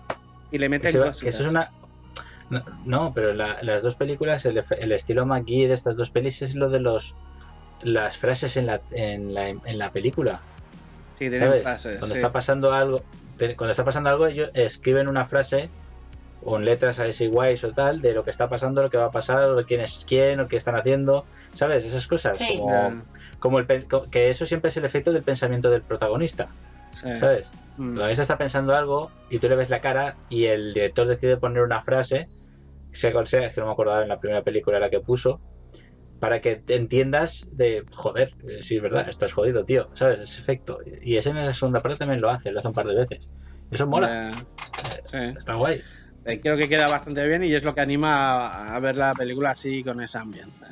y 0.50 0.58
le 0.58 0.68
meten 0.68 0.90
que 0.92 0.98
cositas. 0.98 1.34
eso 1.34 1.44
es 1.44 1.50
una. 1.50 1.70
No, 2.50 2.64
no, 2.84 3.14
pero 3.14 3.32
la- 3.32 3.62
las 3.62 3.84
dos 3.84 3.94
películas, 3.94 4.44
el, 4.46 4.62
el 4.80 4.92
estilo 4.92 5.24
McGee 5.24 5.68
de 5.68 5.74
estas 5.74 5.96
dos 5.96 6.10
pelis 6.10 6.42
es 6.42 6.56
lo 6.56 6.68
de 6.68 6.80
los 6.80 7.14
las 7.82 8.16
frases 8.16 8.56
en 8.56 8.66
la, 8.66 8.80
en 8.92 9.34
la, 9.34 9.48
en 9.48 9.78
la 9.78 9.90
película. 9.92 10.40
sí, 11.14 11.28
tienen 11.30 11.40
¿Sabes? 11.48 11.62
frases. 11.62 11.98
Cuando 11.98 12.14
sí. 12.14 12.18
está 12.20 12.32
pasando 12.32 12.72
algo, 12.72 13.02
te- 13.36 13.56
cuando 13.56 13.70
está 13.72 13.84
pasando 13.84 14.10
algo, 14.10 14.26
ellos 14.26 14.50
escriben 14.54 15.08
una 15.08 15.24
frase 15.26 15.68
con 16.44 16.64
letras 16.64 16.98
a 16.98 17.06
ese 17.06 17.28
guays 17.28 17.62
o 17.62 17.72
tal, 17.72 18.00
de 18.00 18.12
lo 18.14 18.24
que 18.24 18.30
está 18.30 18.48
pasando, 18.48 18.82
lo 18.82 18.90
que 18.90 18.96
va 18.96 19.04
a 19.06 19.10
pasar, 19.12 19.44
o 19.44 19.54
de 19.54 19.64
quién 19.64 19.80
es 19.80 20.04
quién, 20.08 20.40
o 20.40 20.48
qué 20.48 20.56
están 20.56 20.74
haciendo, 20.74 21.24
¿sabes? 21.52 21.84
Esas 21.84 22.06
cosas. 22.08 22.36
Sí. 22.38 22.58
Como, 22.58 23.02
como 23.38 23.58
el, 23.60 23.66
que 24.10 24.28
eso 24.28 24.44
siempre 24.44 24.68
es 24.68 24.76
el 24.76 24.84
efecto 24.84 25.12
del 25.12 25.22
pensamiento 25.22 25.70
del 25.70 25.82
protagonista, 25.82 26.48
sí. 26.90 27.14
¿sabes? 27.14 27.48
Mm. 27.76 27.82
El 27.82 27.90
protagonista 27.92 28.22
está 28.22 28.38
pensando 28.38 28.74
algo 28.74 29.12
y 29.30 29.38
tú 29.38 29.48
le 29.48 29.54
ves 29.54 29.70
la 29.70 29.80
cara 29.80 30.16
y 30.28 30.46
el 30.46 30.74
director 30.74 31.06
decide 31.06 31.36
poner 31.36 31.62
una 31.62 31.80
frase, 31.82 32.28
sea 32.90 33.12
cual 33.12 33.26
sea, 33.28 33.46
es 33.46 33.54
que 33.54 33.60
no 33.60 33.66
me 33.68 33.72
acordaba 33.74 34.02
en 34.02 34.08
la 34.08 34.18
primera 34.18 34.42
película 34.42 34.80
la 34.80 34.90
que 34.90 34.98
puso, 34.98 35.40
para 36.22 36.40
que 36.40 36.54
te 36.54 36.76
entiendas 36.76 37.48
de, 37.50 37.84
joder, 37.90 38.32
eh, 38.48 38.58
sí 38.62 38.76
es 38.76 38.82
verdad, 38.82 39.08
estás 39.08 39.32
jodido, 39.32 39.64
tío, 39.64 39.90
¿sabes? 39.92 40.20
Ese 40.20 40.40
efecto. 40.40 40.78
Y 41.02 41.16
ese 41.16 41.30
en 41.30 41.38
esa 41.38 41.52
segunda 41.52 41.80
parte 41.80 41.98
también 41.98 42.20
lo 42.20 42.30
hace, 42.30 42.52
lo 42.52 42.60
hace 42.60 42.68
un 42.68 42.74
par 42.74 42.86
de 42.86 42.94
veces. 42.94 43.28
Eso 43.72 43.88
mola, 43.88 44.30
sí. 45.02 45.16
está 45.36 45.54
guay. 45.54 45.80
Eh, 46.24 46.38
creo 46.40 46.56
que 46.56 46.68
queda 46.68 46.86
bastante 46.86 47.26
bien 47.26 47.42
y 47.42 47.52
es 47.52 47.64
lo 47.64 47.74
que 47.74 47.80
anima 47.80 48.14
a, 48.46 48.76
a 48.76 48.78
ver 48.78 48.96
la 48.96 49.14
película 49.14 49.50
así 49.50 49.82
con 49.82 50.00
ese 50.00 50.16
ambiente. 50.16 50.64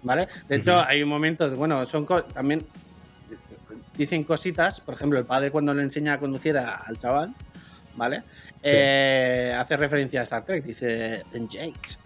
¿Vale? 0.00 0.26
De 0.48 0.56
hecho, 0.56 0.80
hay 0.80 1.04
momentos, 1.04 1.54
bueno, 1.54 1.84
son 1.84 2.06
también 2.32 2.64
dicen 3.98 4.24
cositas, 4.24 4.80
por 4.80 4.94
ejemplo, 4.94 5.18
el 5.18 5.26
padre 5.26 5.50
cuando 5.50 5.74
le 5.74 5.82
enseña 5.82 6.14
a 6.14 6.18
conducir 6.18 6.56
a- 6.56 6.76
al 6.76 6.96
chaval, 6.96 7.34
¿vale? 7.94 8.22
Eh, 8.62 9.54
hace 9.54 9.76
referencia 9.76 10.20
a 10.20 10.22
Star 10.22 10.46
Trek, 10.46 10.64
dice 10.64 11.24
Engage. 11.34 11.98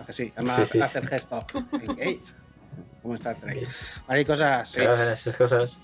Hace 0.00 0.10
así, 0.12 0.32
además 0.34 0.56
Sí, 0.56 0.64
sí, 0.66 0.80
hace 0.80 0.98
el 0.98 1.06
gesto. 1.06 1.44
Engage. 1.72 2.20
Como 3.02 3.14
Star 3.14 3.36
Trek. 3.36 3.68
Hay 4.08 4.24
cosas 4.24 4.76
esas 4.76 5.36
cosas. 5.36 5.80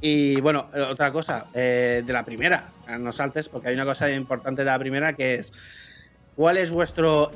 Y 0.00 0.40
bueno, 0.40 0.68
otra 0.90 1.12
cosa, 1.12 1.46
eh, 1.54 2.02
de 2.04 2.12
la 2.12 2.24
primera, 2.24 2.70
eh, 2.88 2.98
no 2.98 3.12
saltes 3.12 3.48
porque 3.48 3.68
hay 3.68 3.74
una 3.74 3.84
cosa 3.84 4.10
importante 4.10 4.62
de 4.62 4.66
la 4.66 4.78
primera 4.78 5.12
que 5.14 5.34
es, 5.34 6.10
¿cuál 6.34 6.56
es 6.58 6.72
vuestro 6.72 7.30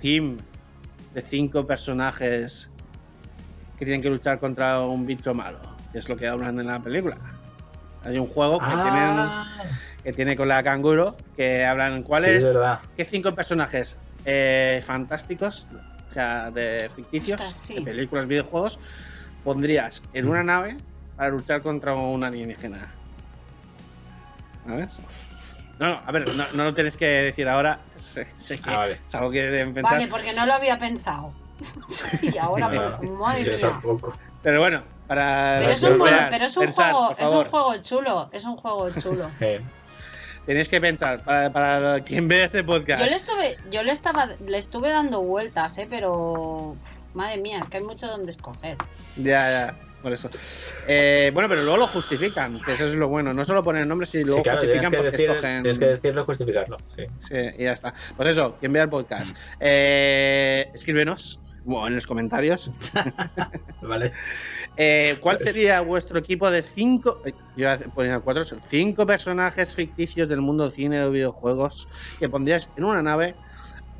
team 0.00 0.38
de 1.14 1.20
cinco 1.22 1.66
personajes 1.66 2.70
que 3.78 3.84
tienen 3.84 4.00
que 4.02 4.08
luchar 4.10 4.38
contra 4.38 4.80
un 4.80 5.04
bicho 5.06 5.34
malo? 5.34 5.60
Que 5.92 5.98
es 5.98 6.08
lo 6.08 6.16
que 6.16 6.26
hablan 6.26 6.58
en 6.60 6.66
la 6.66 6.80
película. 6.80 7.18
Hay 8.04 8.16
un 8.18 8.26
juego 8.26 8.58
que, 8.60 8.64
Ah, 8.68 9.44
tienen, 9.58 10.02
que 10.04 10.12
tiene 10.14 10.36
con 10.36 10.48
la 10.48 10.62
canguro 10.62 11.14
que 11.36 11.66
hablan 11.66 11.98
sí, 11.98 12.02
cuáles, 12.04 12.36
es 12.38 12.44
verdad. 12.46 12.80
qué 12.96 13.04
cinco 13.04 13.34
personajes 13.34 14.00
eh, 14.24 14.82
fantásticos 14.84 15.68
o 15.72 16.12
sea, 16.12 16.50
de 16.50 16.90
ficticios, 16.94 17.42
sí. 17.42 17.74
de 17.76 17.82
películas, 17.82 18.26
videojuegos, 18.26 18.78
pondrías 19.42 20.08
en 20.12 20.28
una 20.28 20.42
nave 20.42 20.78
para 21.14 21.30
luchar 21.30 21.62
contra 21.62 21.94
un 21.94 22.24
alienígena? 22.24 22.94
¿Sabes? 24.64 25.00
No, 25.78 25.86
no, 25.88 26.02
a 26.04 26.12
ver, 26.12 26.34
no, 26.34 26.44
no 26.54 26.64
lo 26.64 26.74
tienes 26.74 26.96
que 26.96 27.06
decir 27.06 27.48
ahora. 27.48 27.84
Sé, 27.94 28.24
sé 28.24 28.60
que 28.60 28.70
Ah, 28.70 28.78
vale. 28.78 29.00
es 29.06 29.14
algo 29.14 29.30
que 29.30 29.42
deben 29.42 29.74
pensar. 29.74 29.92
Vale, 29.92 30.08
porque 30.08 30.32
no 30.32 30.44
lo 30.46 30.54
había 30.54 30.78
pensado. 30.78 31.34
y 32.22 32.36
ahora, 32.38 32.68
No, 32.68 32.98
me- 33.00 33.10
madre 33.12 33.44
yo 33.44 33.52
mía. 33.52 33.60
tampoco. 33.60 34.16
Pero 34.42 34.60
bueno, 34.60 34.84
para. 35.06 35.56
Pero 35.58 35.70
es 35.72 35.82
un, 35.82 35.98
juego, 35.98 36.16
pero 36.30 36.44
es 36.46 36.56
un 36.56 36.64
pensar, 36.64 36.92
juego, 36.92 37.10
es 37.12 37.30
un 37.30 37.44
juego 37.44 37.76
chulo, 37.82 38.30
es 38.32 38.44
un 38.44 38.56
juego 38.56 38.90
chulo. 38.90 39.30
Tenéis 40.48 40.70
que 40.70 40.80
pensar, 40.80 41.20
para, 41.20 41.52
para 41.52 42.00
quien 42.00 42.26
ve 42.26 42.44
este 42.44 42.64
podcast. 42.64 43.04
Yo 43.04 43.10
le 43.10 43.16
estuve, 43.16 43.56
yo 43.70 43.82
le 43.82 43.92
estaba, 43.92 44.30
le 44.46 44.56
estuve 44.56 44.88
dando 44.88 45.20
vueltas, 45.20 45.76
eh, 45.76 45.86
pero 45.90 46.74
madre 47.12 47.36
mía, 47.36 47.58
es 47.62 47.68
que 47.68 47.76
hay 47.76 47.82
mucho 47.82 48.06
donde 48.06 48.30
escoger. 48.30 48.78
Ya, 49.16 49.50
ya, 49.50 49.76
por 50.02 50.12
eso. 50.12 50.30
Eh, 50.86 51.30
bueno, 51.34 51.48
pero 51.48 51.62
luego 51.62 51.76
lo 51.78 51.86
justifican, 51.86 52.60
que 52.60 52.72
eso 52.72 52.86
es 52.86 52.94
lo 52.94 53.08
bueno. 53.08 53.34
No 53.34 53.44
solo 53.44 53.62
ponen 53.64 53.88
nombres, 53.88 54.10
sino 54.10 54.26
luego 54.26 54.38
sí, 54.38 54.42
claro, 54.44 54.60
tienes 54.60 54.76
justifican 54.76 54.90
que, 54.90 54.96
porque 54.96 55.10
decir, 55.10 55.30
escogen. 55.30 55.62
tienes 55.62 55.78
que 55.78 55.86
decirlo 55.86 56.20
y 56.20 56.24
justificarlo. 56.24 56.76
Sí. 56.94 57.02
Sí, 57.20 57.34
y 57.58 57.62
ya 57.64 57.72
está. 57.72 57.94
Pues 58.16 58.28
eso, 58.28 58.56
quien 58.60 58.72
vea 58.72 58.84
el 58.84 58.88
podcast, 58.88 59.36
eh, 59.60 60.70
escríbenos 60.74 61.60
bueno, 61.64 61.88
en 61.88 61.94
los 61.96 62.06
comentarios. 62.06 62.70
Vale. 63.82 64.12
Eh, 64.76 65.18
¿Cuál 65.20 65.36
Pues- 65.38 65.52
sería 65.52 65.80
vuestro 65.80 66.18
equipo 66.18 66.50
de 66.50 66.62
cinco, 66.62 67.20
eh, 67.24 67.32
yo 67.56 67.62
iba 67.62 67.72
a 67.74 67.78
poner 67.78 68.20
cuatro, 68.20 68.44
cinco 68.68 69.04
personajes 69.06 69.74
ficticios 69.74 70.28
del 70.28 70.40
mundo 70.40 70.70
cine 70.70 71.02
o 71.02 71.10
videojuegos 71.10 71.88
que 72.18 72.28
pondrías 72.28 72.70
en 72.76 72.84
una 72.84 73.02
nave 73.02 73.34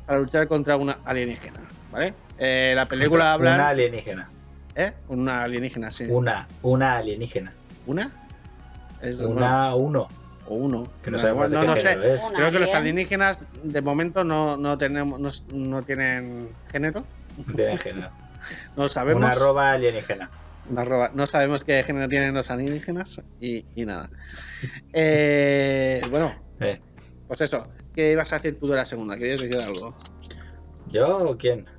para 0.05 0.19
luchar 0.19 0.47
contra 0.47 0.77
una 0.77 0.99
alienígena? 1.05 1.59
¿Vale? 1.91 2.13
Eh, 2.37 2.73
la 2.75 2.85
película 2.85 3.33
habla. 3.33 3.55
Una 3.55 3.69
alienígena. 3.69 4.29
¿Eh? 4.79 4.93
Una 5.09 5.43
alienígena, 5.43 5.91
sí. 5.91 6.05
Una, 6.09 6.47
una 6.61 6.97
alienígena. 6.97 7.53
¿Una? 7.85 8.11
Es- 9.01 9.19
Una, 9.19 9.75
uno. 9.75 10.07
o 10.47 10.55
uno. 10.55 10.87
Que 11.03 11.11
no 11.11 11.19
sabemos 11.19 11.51
no, 11.51 11.61
de 11.61 11.67
no 11.67 11.73
qué 11.75 11.79
sé. 11.81 11.97
Una 11.97 12.35
Creo 12.37 12.51
que 12.51 12.59
los 12.59 12.69
alien. 12.69 12.77
alienígenas 12.77 13.43
de 13.63 13.81
momento 13.81 14.23
no, 14.23 14.55
no 14.57 14.77
tenemos 14.77 15.19
no, 15.19 15.29
no 15.55 15.83
tienen 15.83 16.49
género. 16.71 17.03
No 17.45 17.53
tiene 17.55 17.77
género. 17.77 18.09
No 18.77 18.87
sabemos. 18.87 19.21
Una 19.21 19.31
arroba 19.31 19.71
alienígena. 19.73 20.29
Una 20.69 20.81
arroba. 20.83 21.11
No 21.13 21.27
sabemos 21.27 21.65
qué 21.65 21.83
género 21.83 22.07
tienen 22.07 22.33
los 22.33 22.49
alienígenas 22.49 23.21
y, 23.41 23.65
y 23.75 23.85
nada. 23.85 24.09
Eh, 24.93 26.01
bueno, 26.09 26.33
Eh, 26.61 26.79
pues 27.27 27.41
eso. 27.41 27.67
¿Qué 27.93 28.13
ibas 28.13 28.31
a 28.31 28.37
decir 28.37 28.57
tú 28.59 28.67
de 28.69 28.77
la 28.77 28.85
segunda? 28.85 29.17
¿Querías 29.17 29.41
decir 29.41 29.57
algo? 29.59 29.97
¿Yo 30.89 31.17
o 31.31 31.37
quién? 31.37 31.65
Tú, 31.65 31.71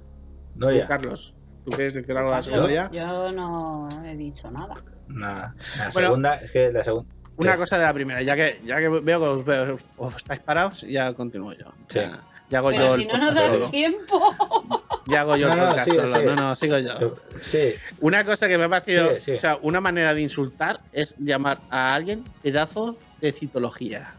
Noria. 0.66 0.86
Carlos. 0.86 1.34
¿Tú 1.64 1.70
quieres 1.72 1.94
decir 1.94 2.16
algo 2.16 2.30
de 2.30 2.36
la 2.36 2.40
Yo, 2.42 2.52
segunda 2.52 2.72
ya? 2.72 2.90
yo 2.90 3.32
no 3.32 3.88
he 4.04 4.16
dicho 4.16 4.50
nada. 4.50 4.74
Nada. 5.08 5.54
La 5.78 5.88
Bueno. 5.90 6.08
segunda, 6.08 6.34
es 6.36 6.50
que 6.50 6.72
la 6.72 6.84
segunda. 6.84 7.10
Una 7.36 7.52
¿Qué? 7.52 7.58
cosa 7.58 7.78
de 7.78 7.84
la 7.84 7.94
primera, 7.94 8.22
ya 8.22 8.36
que, 8.36 8.60
ya 8.64 8.78
que 8.78 8.88
veo 8.88 9.02
que 9.20 9.26
os, 9.26 9.44
veo, 9.44 9.78
os 9.96 10.16
estáis 10.16 10.40
parados, 10.40 10.82
ya 10.82 11.12
continúo 11.14 11.52
yo. 11.54 11.66
Sí. 11.88 11.98
Ya, 12.00 12.20
ya 12.50 12.58
hago 12.58 12.68
Pero 12.70 12.86
yo 12.86 12.96
si 12.96 13.02
el 13.02 13.08
no 13.08 13.18
nos 13.18 13.34
da 13.34 13.40
solo. 13.46 13.70
tiempo. 13.70 14.34
Ya 15.06 15.20
hago 15.22 15.36
yo 15.36 15.48
el 15.50 15.56
No, 15.56 15.64
no, 15.64 15.70
podcast 15.70 15.88
sigue, 15.90 16.00
solo. 16.02 16.14
sigue. 16.16 16.26
No, 16.26 16.34
no, 16.36 16.54
sigo 16.54 16.78
yo. 16.78 17.14
Sí, 17.40 17.74
Una 18.00 18.24
cosa 18.24 18.46
que 18.48 18.58
me 18.58 18.64
ha 18.64 18.68
parecido, 18.68 19.08
Sigue, 19.08 19.20
sigue. 19.20 19.36
o 19.38 19.40
sea, 19.40 19.58
una 19.62 19.80
manera 19.80 20.12
de 20.14 20.20
insultar 20.20 20.80
es 20.92 21.16
llamar 21.18 21.58
a 21.70 21.94
alguien 21.94 22.24
pedazo 22.42 22.96
de 23.20 23.32
citología. 23.32 24.14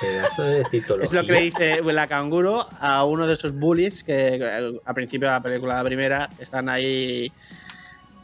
Pedazo 0.00 0.42
de 0.44 0.64
citología. 0.66 1.04
Es 1.06 1.12
lo 1.12 1.24
que 1.24 1.32
le 1.32 1.40
dice 1.42 1.82
la 1.82 2.06
canguro 2.06 2.66
a 2.80 3.04
uno 3.04 3.26
de 3.26 3.32
esos 3.34 3.52
bullies 3.54 4.04
que 4.04 4.42
al 4.84 4.94
principio 4.94 5.28
de 5.28 5.34
la 5.34 5.42
película 5.42 5.74
la 5.76 5.84
primera 5.84 6.28
están 6.38 6.68
ahí 6.68 7.32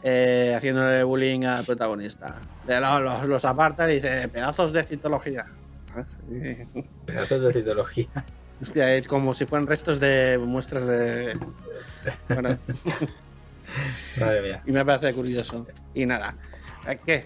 eh, 0.03 0.53
haciéndole 0.55 1.03
bullying 1.03 1.43
al 1.43 1.65
protagonista. 1.65 2.35
De 2.65 2.79
lo- 2.79 2.99
Los, 2.99 3.25
los 3.27 3.45
aparta 3.45 3.89
y 3.91 3.95
dice 3.95 4.27
pedazos 4.29 4.73
de 4.73 4.83
citología. 4.83 5.45
Pedazos 7.05 7.41
de 7.43 7.53
citología. 7.53 8.07
Hostia, 8.61 8.95
es 8.95 9.07
como 9.07 9.33
si 9.33 9.45
fueran 9.45 9.67
restos 9.67 9.99
de 9.99 10.37
muestras 10.39 10.87
de. 10.87 11.37
Bueno, 12.29 12.57
Madre 14.19 14.41
mía. 14.41 14.63
y 14.65 14.71
me 14.71 14.83
parece 14.85 15.13
curioso. 15.13 15.67
Y 15.93 16.05
nada. 16.05 16.35
¿Qué? 17.05 17.25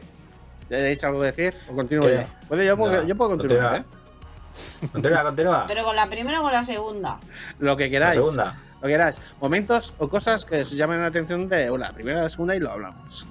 ¿Tenéis 0.71 1.03
algo 1.03 1.19
que 1.19 1.25
decir? 1.27 1.53
¿O 1.69 1.75
continúo 1.75 2.07
¿Qué? 2.07 2.15
yo? 2.15 2.47
Puedo, 2.47 2.63
yo, 2.63 2.77
puedo, 2.77 3.01
No, 3.01 3.07
yo 3.07 3.15
puedo 3.17 3.31
continuar, 3.31 3.83
continúa. 3.83 4.85
¿eh? 4.85 4.89
Continúa, 4.93 5.23
continúa. 5.23 5.65
Pero 5.67 5.83
con 5.83 5.95
la 5.97 6.07
primera 6.07 6.39
o 6.39 6.43
con 6.43 6.53
la 6.53 6.63
segunda. 6.63 7.19
Lo 7.59 7.75
que 7.75 7.83
La 7.85 7.89
queráis. 7.89 8.15
segunda. 8.15 8.55
Lo 8.81 8.87
que 8.87 8.93
queráis. 8.93 9.21
Momentos 9.41 9.93
o 9.97 10.07
cosas 10.07 10.45
que 10.45 10.61
os 10.61 10.71
llamen 10.71 11.01
la 11.01 11.07
atención 11.07 11.49
de 11.49 11.69
o 11.69 11.77
la 11.77 11.91
primera 11.91 12.21
o 12.21 12.23
la 12.23 12.29
segunda 12.29 12.55
y 12.55 12.59
lo 12.61 12.71
hablamos. 12.71 13.27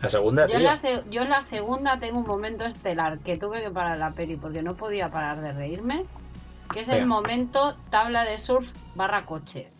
La 0.00 0.08
segunda, 0.08 0.46
Yo 0.46 0.58
la, 0.58 0.76
se- 0.78 1.02
yo 1.10 1.22
en 1.22 1.28
la 1.30 1.42
segunda 1.42 1.98
tengo 2.00 2.18
un 2.18 2.26
momento 2.26 2.64
estelar 2.64 3.18
que 3.18 3.36
tuve 3.36 3.62
que 3.62 3.70
parar 3.70 3.98
la 3.98 4.12
peli 4.12 4.36
porque 4.36 4.62
no 4.62 4.74
podía 4.74 5.10
parar 5.10 5.42
de 5.42 5.52
reírme. 5.52 6.04
Que 6.72 6.80
es 6.80 6.88
el 6.88 7.04
momento 7.06 7.76
tabla 7.90 8.24
de 8.24 8.38
surf 8.38 8.66
barra 8.94 9.26
coche. 9.26 9.70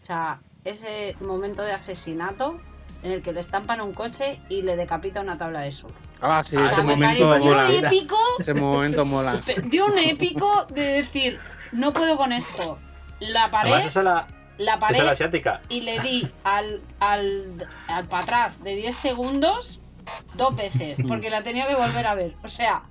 O 0.00 0.04
sea, 0.04 0.40
ese 0.64 1.16
momento 1.20 1.62
de 1.62 1.72
asesinato 1.72 2.60
en 3.02 3.12
el 3.12 3.22
que 3.22 3.32
le 3.32 3.40
estampan 3.40 3.80
un 3.80 3.92
coche 3.92 4.40
y 4.48 4.62
le 4.62 4.76
decapita 4.76 5.20
una 5.20 5.38
tabla 5.38 5.60
de 5.60 5.72
surf. 5.72 5.92
Ah, 6.20 6.42
sí, 6.44 6.56
Ah, 6.56 6.64
ese 6.66 6.74
sea, 6.74 6.84
me 6.84 6.94
momento 6.96 7.38
mola. 7.38 7.70
Épico, 7.72 8.16
Ese 8.38 8.54
momento 8.54 9.04
mola. 9.04 9.36
de 9.64 9.82
un 9.82 9.98
épico 9.98 10.66
de 10.70 10.82
decir, 10.94 11.38
no 11.72 11.92
puedo 11.92 12.16
con 12.16 12.32
esto. 12.32 12.78
La 13.20 13.50
paré, 13.50 13.70
Además, 13.70 13.86
esa 13.86 14.00
es 14.00 14.04
la, 14.04 14.26
la 14.58 14.74
esa 14.74 14.74
es 14.74 14.80
paré 14.80 15.02
la 15.04 15.10
asiática. 15.12 15.60
y 15.68 15.80
le 15.82 16.00
di 16.00 16.28
al, 16.44 16.80
al, 17.00 17.68
al 17.88 18.06
para 18.08 18.22
atrás 18.24 18.62
de 18.64 18.74
10 18.76 18.96
segundos 18.96 19.80
dos 20.34 20.56
veces, 20.56 20.98
porque 21.06 21.30
la 21.30 21.42
tenía 21.42 21.66
que 21.68 21.74
volver 21.74 22.06
a 22.06 22.14
ver. 22.14 22.34
O 22.42 22.48
sea, 22.48 22.82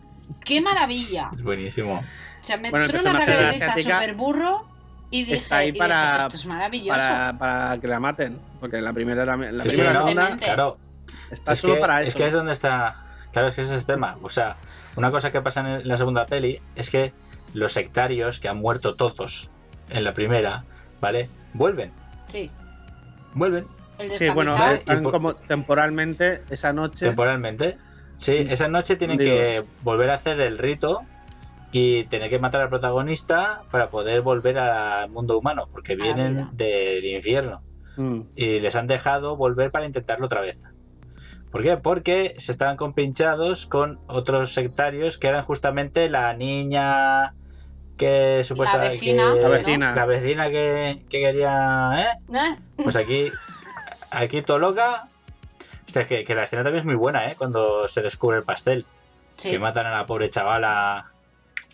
qué 0.45 0.61
maravilla. 0.61 1.29
Es 1.33 1.43
buenísimo. 1.43 1.95
O 1.95 2.43
sea, 2.43 2.57
me 2.57 2.69
Bueno, 2.69 2.85
entró 2.85 3.01
una 3.09 3.23
esa 3.23 3.49
asiática 3.49 3.95
super 3.99 4.15
burro 4.15 4.67
y 5.11 5.23
dije, 5.23 5.35
está 5.37 5.57
ahí 5.57 5.69
y 5.69 5.71
dije, 5.71 5.79
para- 5.87 6.23
esto 6.23 6.35
es 6.35 6.45
maravilloso. 6.45 6.97
Para, 6.99 7.37
para 7.37 7.77
que 7.79 7.87
la 7.87 7.99
maten. 7.99 8.41
Porque 8.59 8.81
la 8.81 8.93
primera, 8.93 9.25
la, 9.25 9.37
la 9.37 9.63
Sí, 9.63 9.69
primera 9.69 9.93
no. 9.93 10.37
Claro, 10.37 10.77
está 11.31 11.51
es 11.53 11.59
solo 11.59 11.75
que, 11.75 11.79
para 11.81 12.01
es 12.01 12.09
eso. 12.09 12.17
que 12.17 12.27
es 12.27 12.33
donde 12.33 12.51
está. 12.53 13.03
Claro, 13.31 13.47
es 13.49 13.55
que 13.55 13.61
ese 13.61 13.73
es 13.75 13.81
el 13.81 13.85
tema. 13.85 14.17
O 14.21 14.29
sea, 14.29 14.57
una 14.95 15.11
cosa 15.11 15.31
que 15.31 15.41
pasa 15.41 15.59
en 15.61 15.87
la 15.87 15.97
segunda 15.97 16.25
peli 16.25 16.61
es 16.75 16.89
que 16.89 17.13
los 17.53 17.73
sectarios 17.73 18.39
que 18.39 18.47
han 18.49 18.57
muerto 18.57 18.95
todos 18.95 19.49
en 19.89 20.03
la 20.03 20.13
primera, 20.13 20.63
¿vale? 20.99 21.29
Vuelven, 21.53 21.91
Sí, 22.27 22.51
vuelven 23.33 23.65
el 23.99 24.11
Sí, 24.11 24.29
bueno, 24.29 24.55
están 24.71 25.03
como 25.03 25.33
temporalmente 25.35 26.43
esa 26.49 26.73
noche. 26.73 27.05
temporalmente. 27.07 27.77
Sí, 28.15 28.45
esa 28.49 28.67
noche 28.67 28.95
tienen 28.95 29.17
Dios. 29.17 29.35
que 29.37 29.63
volver 29.83 30.09
a 30.09 30.15
hacer 30.15 30.39
el 30.41 30.57
rito 30.57 31.03
y 31.71 32.05
tener 32.05 32.29
que 32.29 32.39
matar 32.39 32.61
al 32.61 32.69
protagonista 32.69 33.63
para 33.71 33.89
poder 33.89 34.21
volver 34.21 34.57
al 34.57 35.09
mundo 35.09 35.37
humano, 35.37 35.67
porque 35.71 35.95
la 35.95 36.03
vienen 36.05 36.47
del 36.53 37.05
infierno. 37.05 37.61
Mm. 37.99 38.21
y 38.35 38.59
les 38.59 38.75
han 38.75 38.85
dejado 38.85 39.35
volver 39.37 39.71
para 39.71 39.85
intentarlo 39.87 40.27
otra 40.27 40.41
vez. 40.41 40.63
¿Por 41.51 41.63
qué? 41.63 41.77
Porque 41.77 42.35
se 42.37 42.51
estaban 42.51 42.77
compinchados 42.77 43.65
con 43.65 43.99
otros 44.05 44.53
sectarios 44.53 45.17
que 45.17 45.27
eran 45.27 45.43
justamente 45.43 46.07
la 46.07 46.33
niña 46.35 47.33
que 47.97 48.43
supuestamente 48.43 48.93
vecina, 48.97 49.33
La 49.33 49.41
¿no? 49.41 49.49
vecina. 49.49 49.95
la 49.95 50.05
vecina 50.05 50.49
que, 50.51 51.03
que 51.09 51.19
quería 51.21 51.89
¿eh? 51.97 52.35
¿Eh? 52.37 52.55
pues 52.83 52.95
aquí 52.95 53.31
aquí 54.11 54.43
todo 54.43 54.59
loca 54.59 55.07
Hostia, 55.87 56.05
que, 56.05 56.23
que 56.23 56.35
la 56.35 56.43
escena 56.43 56.61
también 56.63 56.81
es 56.81 56.85
muy 56.85 56.93
buena 56.95 57.31
¿eh? 57.31 57.35
cuando 57.35 57.87
se 57.87 58.03
descubre 58.03 58.37
el 58.37 58.43
pastel 58.43 58.85
Sí. 59.37 59.49
que 59.51 59.57
matan 59.59 59.87
a 59.87 59.91
la 59.91 60.05
pobre 60.05 60.29
chavala 60.29 61.11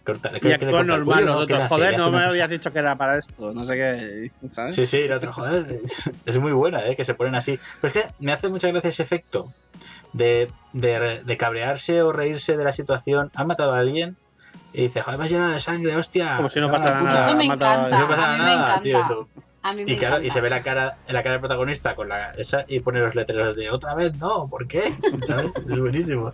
Corta- 0.05 0.31
creo 0.37 0.51
Y 0.51 0.53
el 0.81 0.87
normal 0.87 1.25
los 1.25 1.47
¿no? 1.47 1.67
Joder, 1.69 1.87
hace 1.95 1.97
no 1.97 2.11
me 2.11 2.17
cosa- 2.17 2.29
habías 2.29 2.49
dicho 2.49 2.73
que 2.73 2.79
era 2.79 2.97
para 2.97 3.17
esto. 3.17 3.53
No 3.53 3.63
sé 3.63 3.75
qué. 3.75 4.31
¿Sabes? 4.49 4.75
Sí, 4.75 4.85
sí, 4.85 5.01
el 5.01 5.11
otro, 5.13 5.31
joder, 5.31 5.79
es 6.25 6.39
muy 6.39 6.51
buena, 6.51 6.85
¿eh? 6.87 6.95
que 6.95 7.05
se 7.05 7.13
ponen 7.13 7.35
así. 7.35 7.57
Pero 7.79 7.93
es 7.93 8.03
que 8.05 8.13
me 8.19 8.33
hace 8.33 8.49
mucha 8.49 8.67
gracia 8.69 8.89
ese 8.89 9.03
efecto 9.03 9.53
de, 10.11 10.51
de, 10.73 11.21
de 11.23 11.37
cabrearse 11.37 12.01
o 12.01 12.11
reírse 12.11 12.57
de 12.57 12.63
la 12.65 12.71
situación. 12.73 13.31
Han 13.35 13.47
matado 13.47 13.73
a 13.73 13.79
alguien 13.79 14.17
y 14.73 14.81
dice, 14.83 15.01
joder, 15.01 15.19
me 15.19 15.25
has 15.25 15.31
llenado 15.31 15.51
de 15.53 15.59
sangre, 15.61 15.95
hostia. 15.95 16.35
Como 16.35 16.49
si 16.49 16.59
no 16.59 16.69
pasara 16.69 16.99
puta". 16.99 17.11
nada. 17.13 17.25
Eso 17.27 17.35
me 17.37 17.45
encanta. 17.45 17.89
Y 17.89 17.99
no 17.99 18.07
pasa 18.09 18.30
A 18.30 18.34
mí 18.34 18.39
me 18.39 18.45
nada, 18.45 18.82
tío. 18.82 19.28
Tú. 19.64 19.68
A 19.70 19.74
mí 19.74 19.86
me 19.86 19.91
Y 19.93 19.97
claro, 19.97 20.16
encanta. 20.18 20.28
y 20.28 20.30
se 20.30 20.41
ve 20.41 20.49
la 20.49 20.61
cara, 20.61 20.97
en 21.07 21.14
la 21.14 21.24
cara 21.24 21.34
del 21.34 21.39
protagonista 21.39 21.95
con 21.95 22.09
la 22.09 22.32
esa 22.34 22.66
y 22.68 22.80
pone 22.82 22.99
los 22.99 23.16
letreros 23.16 23.55
de 23.55 23.70
otra 23.70 23.95
vez 23.95 24.16
no, 24.20 24.47
¿por 24.49 24.68
qué? 24.68 24.82
¿Sabes? 25.28 25.51
Es 25.55 25.80
buenísimo. 25.80 26.34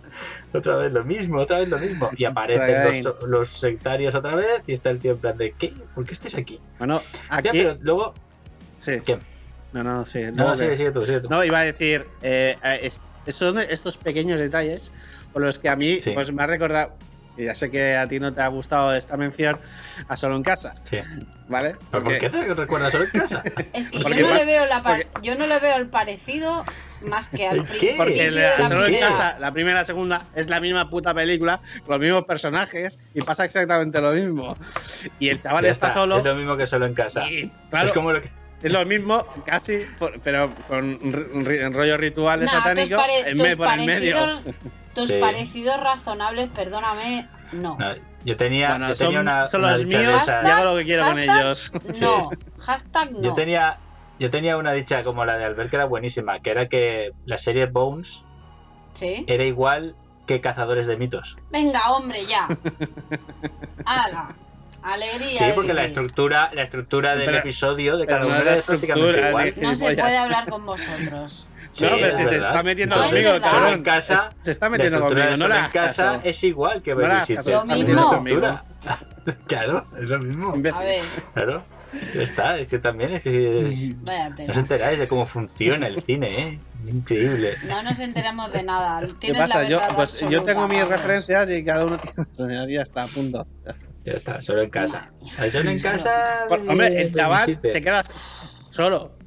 Otra 0.52 0.76
vez 0.76 0.92
lo 0.92 1.04
mismo, 1.04 1.38
otra 1.38 1.58
vez 1.60 1.68
lo 1.68 1.78
mismo. 1.78 2.10
Y 2.16 2.24
aparecen 2.24 3.04
los, 3.04 3.22
los 3.22 3.48
sectarios 3.48 4.14
otra 4.14 4.34
vez 4.34 4.62
y 4.66 4.72
está 4.72 4.90
el 4.90 4.98
tío 4.98 5.12
en 5.12 5.18
plan 5.18 5.36
de 5.38 5.52
¿qué? 5.52 5.72
¿Por 5.94 6.04
qué 6.04 6.12
estáis 6.12 6.34
aquí? 6.34 6.60
Bueno, 6.78 7.00
Ya, 7.30 7.36
aquí. 7.36 7.48
pero 7.52 7.76
luego. 7.80 8.14
Sí. 8.76 9.00
¿Qué? 9.04 9.18
No, 9.72 9.84
no, 9.84 10.04
sí. 10.04 10.22
No, 10.34 10.48
No, 10.48 10.56
sigue, 10.56 10.76
sigue 10.76 10.90
tú, 10.90 11.04
sigue 11.06 11.20
tú. 11.20 11.28
No, 11.28 11.44
iba 11.44 11.60
a 11.60 11.64
decir, 11.64 12.04
eh, 12.22 12.56
eh, 12.64 12.80
es- 12.82 13.00
son 13.28 13.58
estos 13.60 13.96
pequeños 13.98 14.40
detalles 14.40 14.90
por 15.32 15.42
los 15.42 15.58
que 15.60 15.68
a 15.68 15.76
mí 15.76 16.00
Sí. 16.00 16.10
pues 16.12 16.32
me 16.32 16.42
ha 16.42 16.46
recordado 16.48 16.94
Y 17.36 17.44
ya 17.44 17.54
sé 17.54 17.70
que 17.70 17.96
a 17.96 18.06
ti 18.08 18.18
no 18.20 18.32
te 18.34 18.42
ha 18.42 18.48
gustado 18.48 18.94
esta 18.94 19.16
mención 19.16 19.58
a 20.08 20.16
solo 20.16 20.36
en 20.36 20.42
casa, 20.42 20.74
Sí. 20.82 20.98
¿vale? 21.48 21.76
¿Pero 21.90 22.04
por 22.04 22.18
qué 22.18 22.28
te 22.28 22.54
recuerdas 22.54 22.90
solo 22.92 23.04
en 23.04 23.10
casa? 23.10 23.42
Es 23.72 23.90
que 23.90 23.98
yo 24.00 24.08
no, 24.08 24.34
le 24.34 24.44
veo 24.44 24.66
la 24.66 24.82
pa- 24.82 24.96
porque- 24.96 25.08
yo 25.22 25.34
no 25.36 25.46
le 25.46 25.58
veo 25.58 25.76
el 25.76 25.86
parecido 25.88 26.64
más 27.06 27.30
que 27.30 27.48
al 27.48 27.62
principio 27.62 27.96
Porque 27.96 28.24
de 28.24 28.30
la, 28.32 28.58
la 28.58 28.68
solo 28.68 28.86
en 28.86 28.98
casa, 29.00 29.38
la 29.38 29.52
primera 29.52 29.76
y 29.76 29.80
la 29.80 29.84
segunda, 29.84 30.22
es 30.34 30.50
la 30.50 30.60
misma 30.60 30.90
puta 30.90 31.14
película, 31.14 31.60
con 31.86 31.94
los 31.94 32.00
mismos 32.00 32.24
personajes, 32.24 32.98
y 33.14 33.22
pasa 33.22 33.44
exactamente 33.46 34.00
lo 34.02 34.12
mismo. 34.12 34.54
Y 35.18 35.28
el 35.30 35.40
chaval 35.40 35.64
está, 35.64 35.88
está, 35.88 36.00
solo. 36.00 36.18
Es 36.18 36.24
lo 36.24 36.34
mismo 36.34 36.56
que 36.58 36.66
solo 36.66 36.84
en 36.84 36.92
casa. 36.94 37.26
y, 37.30 37.50
claro, 37.70 37.86
Es 37.86 37.92
como 37.92 38.12
lo 38.12 38.20
que. 38.20 38.30
Es 38.62 38.72
lo 38.72 38.84
mismo, 38.84 39.24
casi, 39.46 39.86
pero 40.22 40.50
con 40.68 40.98
ri- 41.00 41.30
ri- 41.44 41.72
rollo 41.74 41.96
ritual 41.96 42.40
Nah, 42.40 42.46
tus, 42.46 42.52
satánico 42.58 42.96
pare- 42.96 43.30
en 43.30 43.38
vez 43.38 43.56
por 43.56 43.68
el 43.68 43.86
medio. 43.86 44.14
parecidos, 44.16 44.56
tus 44.94 45.06
Sí. 45.06 45.14
parecidos 45.20 45.80
razonables, 45.80 46.50
perdóname, 46.50 47.26
no. 47.52 47.76
No, 47.78 47.94
yo 48.24 48.36
tenía, 48.36 48.70
Bueno, 48.70 48.88
yo 48.88 48.94
son, 48.94 49.06
tenía 49.08 49.20
una. 49.20 49.48
son 49.48 49.60
una 49.62 49.70
los 49.72 49.84
dicha 49.84 49.98
de 49.98 50.06
míos, 50.06 50.22
esas- 50.22 50.46
y 50.46 50.50
hago 50.50 50.64
lo 50.72 50.76
que 50.76 50.84
quiero 50.84 51.04
con 51.04 51.14
Hashtag 51.16 51.40
ellos. 51.40 51.72
No, 52.00 52.30
hashtag 52.58 53.12
no. 53.12 53.22
Yo 53.22 53.34
tenía, 53.34 53.78
yo 54.18 54.30
tenía 54.30 54.56
una 54.58 54.72
dicha 54.72 55.02
como 55.04 55.24
la 55.24 55.38
de 55.38 55.44
Albert 55.44 55.70
que 55.70 55.76
era 55.76 55.86
buenísima, 55.86 56.40
que 56.40 56.50
era 56.50 56.68
que 56.68 57.12
la 57.24 57.38
serie 57.38 57.64
Bones 57.66 58.24
¿Sí? 58.92 59.24
era 59.26 59.44
igual 59.44 59.96
que 60.26 60.42
Cazadores 60.42 60.86
de 60.86 60.96
Mitos. 60.98 61.38
Venga, 61.50 61.92
hombre, 61.92 62.20
ya. 62.26 62.46
Hala. 63.86 64.34
Alegría. 64.82 65.36
Sí, 65.36 65.44
porque 65.54 65.74
la 65.74 65.84
estructura, 65.84 66.50
la 66.54 66.62
estructura 66.62 67.14
del 67.16 67.26
Pero- 67.26 67.38
episodio 67.38 67.96
de 67.98 68.06
cada 68.06 68.20
no 68.20 68.26
uno 68.28 68.36
es 68.38 68.44
la 68.44 68.62
prácticamente 68.62 69.28
igual. 69.28 69.54
No 69.60 69.74
se 69.74 69.94
puede 69.96 70.16
hablar 70.18 70.48
con 70.48 70.66
vosotros. 70.66 71.46
Sí, 71.72 71.84
no, 71.84 71.92
pero 72.00 72.16
si 72.18 72.24
te 72.26 72.36
está 72.36 72.62
metiendo 72.64 72.96
conmigo, 72.96 73.30
cabrón. 73.40 73.72
en 73.74 73.82
casa, 73.84 74.32
Se 74.42 74.50
está 74.50 74.66
la 74.66 74.70
metiendo 74.70 74.98
conmigo, 74.98 75.30
no 75.30 75.36
solo 75.36 75.54
le 75.54 75.60
en 75.60 75.70
casa 75.70 76.04
caso. 76.14 76.20
es 76.24 76.42
igual 76.42 76.82
que 76.82 76.94
No 76.96 77.00
Babysitter. 77.02 77.36
Lo 77.36 77.42
se 77.44 77.52
está 77.52 77.64
metiendo 77.64 78.20
mismo. 78.22 78.60
claro, 79.46 79.86
es 79.96 80.04
lo 80.08 80.18
mismo. 80.18 80.50
A 80.74 80.80
ver, 80.80 81.02
Claro. 81.32 81.64
Está, 82.14 82.58
es 82.58 82.66
que 82.66 82.80
también 82.80 83.12
es 83.12 83.22
que 83.22 83.68
es- 83.68 84.04
vaya 84.04 84.30
no 84.30 84.46
os 84.48 84.56
enteráis 84.56 84.98
de 84.98 85.06
cómo 85.06 85.26
funciona 85.26 85.86
el 85.86 86.02
cine, 86.02 86.40
¿eh? 86.40 86.60
Es 86.84 86.90
increíble. 86.90 87.52
No 87.68 87.82
nos 87.84 88.00
enteramos 88.00 88.52
de 88.52 88.62
nada. 88.64 89.00
¿Qué 89.20 89.32
pasa? 89.34 89.62
la 89.62 89.68
Yo, 89.68 89.80
pues, 89.94 90.20
yo 90.28 90.42
tengo 90.42 90.66
mis 90.66 90.86
referencias 90.88 91.48
y 91.52 91.62
cada 91.64 91.84
uno 91.84 92.00
tiene. 92.36 92.72
Ya 92.72 92.82
está, 92.82 93.04
a 93.04 93.06
punto. 93.06 93.46
Ya 94.04 94.12
está, 94.14 94.40
solo 94.40 94.62
en 94.62 94.70
casa. 94.70 95.10
Solo 95.52 95.70
en 95.70 95.80
casa. 95.80 96.46
Hombre, 96.50 96.86
el 97.02 97.10
de 97.12 97.12
chaval 97.12 97.58
se 97.62 97.80
queda 97.80 98.02
solo. 98.70 99.18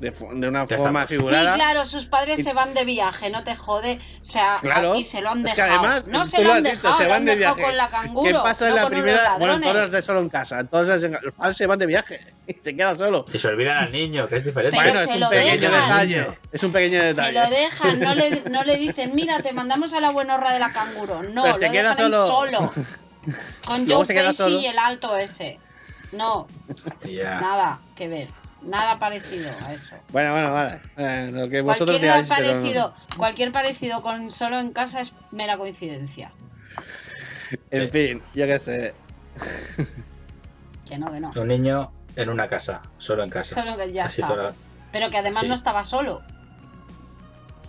De, 0.00 0.10
de 0.12 0.46
una 0.48 0.64
Ya 0.64 0.76
forma 0.78 1.02
estamos. 1.02 1.08
Sí, 1.10 1.16
figurada. 1.16 1.54
claro, 1.54 1.84
sus 1.84 2.06
padres 2.06 2.38
Y- 2.38 2.44
se 2.44 2.52
van 2.52 2.72
de 2.72 2.84
viaje, 2.84 3.30
no 3.30 3.42
te 3.42 3.56
jode. 3.56 3.98
O 4.22 4.24
sea, 4.24 4.56
Claro. 4.60 4.94
y 4.94 5.02
se 5.02 5.20
lo 5.20 5.30
han 5.32 5.44
Es 5.44 5.54
que 5.54 5.60
dejado. 5.62 5.80
además, 5.80 6.06
no 6.06 6.24
se 6.24 6.38
lo 6.38 6.44
lo 6.44 6.52
han 6.52 6.62
dicho, 6.62 6.76
dejado, 6.76 6.96
se 6.98 7.02
lo 7.02 7.08
van 7.08 7.16
han 7.18 7.24
de 7.24 7.34
dejado 7.36 7.56
viaje. 7.56 7.68
con 7.68 7.76
la 7.76 7.90
canguro. 7.90 8.28
¿Qué 8.30 8.34
pasa 8.34 8.68
en 8.68 8.76
no 8.76 8.82
la 8.82 8.88
primera? 8.88 9.36
Bueno, 9.38 9.60
todas 9.60 9.90
de 9.90 10.00
solo 10.00 10.20
en 10.20 10.28
casa. 10.28 10.60
Entonces 10.60 11.02
los 11.02 11.32
padres 11.34 11.56
se 11.56 11.66
van 11.66 11.80
de 11.80 11.86
viaje 11.86 12.20
y 12.46 12.52
se 12.54 12.76
queda 12.76 12.94
solo. 12.94 13.24
Y 13.34 13.38
se 13.40 13.48
olvidan 13.48 13.76
al 13.78 13.90
niño, 13.90 14.28
que 14.28 14.36
es 14.36 14.44
diferente. 14.44 14.78
Pero 14.80 14.92
bueno, 14.92 14.98
se 15.04 15.10
es 15.10 15.14
un 15.16 15.20
lo 15.20 15.30
pequeño 15.30 15.60
dejan. 15.62 15.88
detalle. 15.88 16.26
Es 16.52 16.62
un 16.62 16.70
pequeño 16.72 17.00
Se 17.14 17.32
lo 17.32 17.50
dejan, 17.50 17.98
no 18.00 18.14
le, 18.14 18.42
no 18.52 18.62
le 18.62 18.76
dicen, 18.76 19.16
mira, 19.16 19.42
te 19.42 19.52
mandamos 19.52 19.94
a 19.94 20.00
la 20.00 20.10
buenorra 20.10 20.52
de 20.52 20.60
la 20.60 20.70
canguro. 20.70 21.24
No, 21.24 21.42
Pues 21.42 21.54
lo 21.54 21.58
se 21.58 21.70
queda 21.72 21.90
dejan 21.96 22.14
ahí 22.14 22.20
solo. 22.20 22.26
solo. 22.28 22.72
Con 23.66 23.88
Joe 23.88 24.06
Pesci 24.06 24.56
y 24.56 24.66
el 24.66 24.78
alto 24.78 25.16
ese. 25.16 25.58
No, 26.12 26.46
Hostia. 26.70 27.40
nada 27.40 27.80
que 27.96 28.08
ver. 28.08 28.28
Nada 28.62 28.98
parecido 28.98 29.48
a 29.66 29.72
eso. 29.72 29.96
Bueno, 30.10 30.32
bueno, 30.32 30.52
vale. 30.52 30.80
Eh, 30.96 31.30
lo 31.32 31.48
que 31.48 31.60
vosotros 31.60 31.98
Cualquier 31.98 32.00
digáis, 32.24 32.28
pero- 32.28 32.48
parecido, 32.52 32.94
cualquier 33.16 33.52
parecido 33.52 34.02
con 34.02 34.30
solo 34.32 34.58
en 34.58 34.72
casa 34.72 35.00
es 35.00 35.12
mera 35.30 35.56
coincidencia. 35.56 36.32
En 37.70 37.84
Sí. 37.84 37.90
fin, 37.90 38.22
yo 38.34 38.46
qué 38.46 38.58
sé. 38.58 38.94
Que 40.88 40.98
no, 40.98 41.10
que 41.12 41.20
no. 41.20 41.30
Un 41.36 41.48
niño 41.48 41.92
en 42.16 42.28
una 42.30 42.48
casa, 42.48 42.82
solo 42.98 43.22
en 43.22 43.30
casa. 43.30 43.54
Solo 43.54 43.76
que 43.76 43.92
ya 43.92 44.06
Así 44.06 44.22
está. 44.22 44.34
toda- 44.34 44.52
Pero 44.90 45.10
que 45.10 45.18
además 45.18 45.42
Sí. 45.42 45.48
no 45.48 45.54
estaba 45.54 45.84
solo. 45.84 46.22